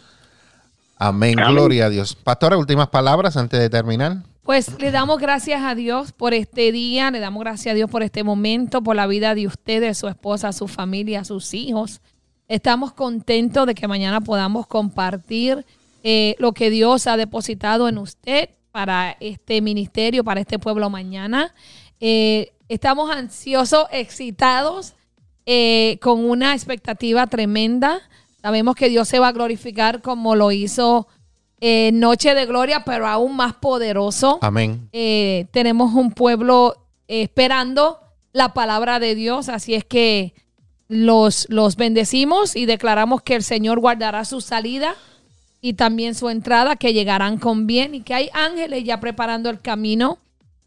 Amén. 0.97 1.35
Gloria 1.35 1.87
a 1.87 1.91
Dios. 1.91 2.15
Pastora, 2.15 2.57
últimas 2.57 2.89
palabras 2.89 3.37
antes 3.37 3.61
de 3.61 3.69
terminar. 3.69 4.19
Pues 4.43 4.81
le 4.81 4.91
damos 4.91 5.19
gracias 5.19 5.63
a 5.63 5.75
Dios 5.75 6.13
por 6.13 6.35
este 6.35 6.73
día, 6.73 7.11
le 7.11 7.21
damos 7.21 7.41
gracias 7.41 7.73
a 7.73 7.77
Dios 7.77 7.91
por 7.91 8.03
este 8.03 8.25
momento, 8.25 8.83
por 8.83 8.97
la 8.97 9.07
vida 9.07 9.35
de 9.35 9.47
ustedes, 9.47 9.99
su 9.99 10.09
esposa, 10.09 10.53
su 10.53 10.67
familia, 10.67 11.25
sus 11.25 11.55
hijos. 11.55 12.01
Estamos 12.49 12.93
contentos 12.93 13.67
de 13.67 13.75
que 13.75 13.87
mañana 13.87 14.21
podamos 14.21 14.67
compartir 14.67 15.65
eh, 16.03 16.35
lo 16.39 16.53
que 16.53 16.71
Dios 16.71 17.07
ha 17.07 17.17
depositado 17.17 17.89
en 17.89 17.99
usted 17.99 18.51
para 18.73 19.17
este 19.21 19.61
ministerio, 19.61 20.25
para 20.25 20.41
este 20.41 20.59
pueblo 20.59 20.91
mañana. 20.91 21.55
Eh, 22.01 22.53
Estamos 22.71 23.11
ansiosos, 23.11 23.87
excitados, 23.91 24.95
eh, 25.45 25.99
con 26.01 26.25
una 26.25 26.55
expectativa 26.55 27.27
tremenda. 27.27 28.01
Sabemos 28.41 28.77
que 28.77 28.89
Dios 28.89 29.09
se 29.09 29.19
va 29.19 29.27
a 29.27 29.33
glorificar 29.33 30.03
como 30.03 30.37
lo 30.37 30.53
hizo 30.53 31.09
eh, 31.61 31.91
Noche 31.93 32.35
de 32.35 32.47
Gloria, 32.47 32.85
pero 32.85 33.07
aún 33.07 33.37
más 33.37 33.55
poderoso. 33.55 34.39
Amén. 34.43 34.89
Eh, 34.93 35.47
tenemos 35.53 35.95
un 35.95 36.13
pueblo 36.13 36.77
eh, 37.09 37.23
esperando 37.23 38.01
la 38.33 38.55
palabra 38.55 38.99
de 38.99 39.15
Dios, 39.15 39.49
así 39.49 39.75
es 39.75 39.85
que 39.85 40.35
los, 40.89 41.47
los 41.51 41.77
bendecimos 41.77 42.57
y 42.57 42.67
declaramos 42.67 43.23
que 43.23 43.35
el 43.35 43.43
Señor 43.43 43.81
guardará 43.81 44.25
su 44.25 44.41
salida 44.41 44.95
y 45.61 45.75
también 45.75 46.15
su 46.15 46.31
entrada, 46.31 46.77
que 46.77 46.93
llegarán 46.93 47.39
con 47.39 47.67
bien 47.67 47.95
y 47.95 48.01
que 48.01 48.15
hay 48.15 48.31
ángeles 48.33 48.85
ya 48.85 49.01
preparando 49.01 49.51
el 49.51 49.61
camino 49.61 50.19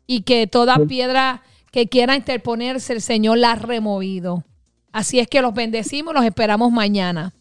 y 0.06 0.22
que 0.22 0.48
toda 0.48 0.78
piedra 0.88 1.42
que 1.72 1.88
quiera 1.88 2.16
interponerse, 2.16 2.94
el 2.94 3.02
Señor 3.02 3.40
la 3.40 3.54
ha 3.54 3.56
removido. 3.56 4.44
Así 4.92 5.20
es 5.20 5.28
que 5.28 5.42
los 5.42 5.56
bendecimos, 5.56 6.14
los 6.14 6.24
esperamos 6.24 6.72
mañana. 6.72 7.34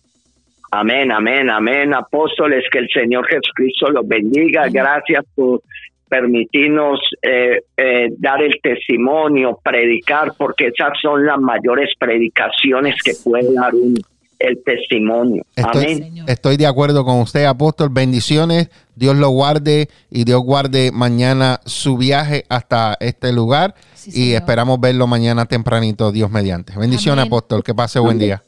Amén, 0.74 1.12
amén, 1.12 1.50
amén. 1.50 1.92
Apóstoles, 1.92 2.64
que 2.72 2.78
el 2.78 2.88
Señor 2.88 3.26
Jesucristo 3.28 3.90
los 3.90 4.08
bendiga. 4.08 4.68
Gracias 4.70 5.22
por 5.34 5.60
permitirnos 6.08 6.98
eh, 7.20 7.60
eh, 7.76 8.08
dar 8.16 8.42
el 8.42 8.58
testimonio, 8.62 9.58
predicar, 9.62 10.32
porque 10.36 10.68
esas 10.68 10.92
son 11.02 11.26
las 11.26 11.38
mayores 11.38 11.90
predicaciones 11.98 12.96
que 13.02 13.12
puede 13.22 13.52
dar 13.52 13.74
un, 13.74 13.94
el 14.38 14.64
testimonio. 14.64 15.42
Estoy, 15.54 15.84
Amén. 15.84 16.24
estoy 16.26 16.56
de 16.56 16.66
acuerdo 16.66 17.04
con 17.04 17.20
usted, 17.20 17.44
apóstol. 17.44 17.90
Bendiciones. 17.90 18.70
Dios 18.96 19.14
lo 19.16 19.28
guarde 19.28 19.88
y 20.10 20.24
Dios 20.24 20.40
guarde 20.42 20.90
mañana 20.90 21.60
su 21.66 21.98
viaje 21.98 22.44
hasta 22.48 22.96
este 22.98 23.30
lugar. 23.34 23.74
Sí, 23.92 24.08
y 24.08 24.12
señor. 24.12 24.36
esperamos 24.36 24.80
verlo 24.80 25.06
mañana 25.06 25.44
tempranito, 25.44 26.12
Dios 26.12 26.30
mediante. 26.30 26.72
Bendiciones, 26.78 27.24
Amén. 27.24 27.30
apóstol. 27.30 27.62
Que 27.62 27.74
pase 27.74 27.98
buen 27.98 28.18
día. 28.18 28.42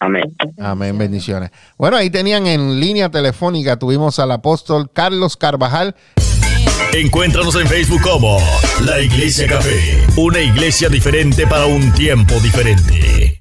Amén. 0.00 0.36
Amén, 0.58 0.96
bendiciones. 0.98 1.50
Bueno, 1.78 1.96
ahí 1.96 2.10
tenían 2.10 2.46
en 2.46 2.80
línea 2.80 3.10
telefónica, 3.10 3.78
tuvimos 3.78 4.18
al 4.18 4.32
apóstol 4.32 4.90
Carlos 4.92 5.36
Carvajal. 5.36 5.94
Encuéntranos 6.92 7.54
en 7.56 7.66
Facebook 7.66 8.02
como 8.02 8.38
La 8.84 9.00
Iglesia 9.00 9.46
Café, 9.46 10.06
una 10.16 10.40
iglesia 10.40 10.88
diferente 10.88 11.46
para 11.46 11.66
un 11.66 11.92
tiempo 11.92 12.34
diferente. 12.40 13.35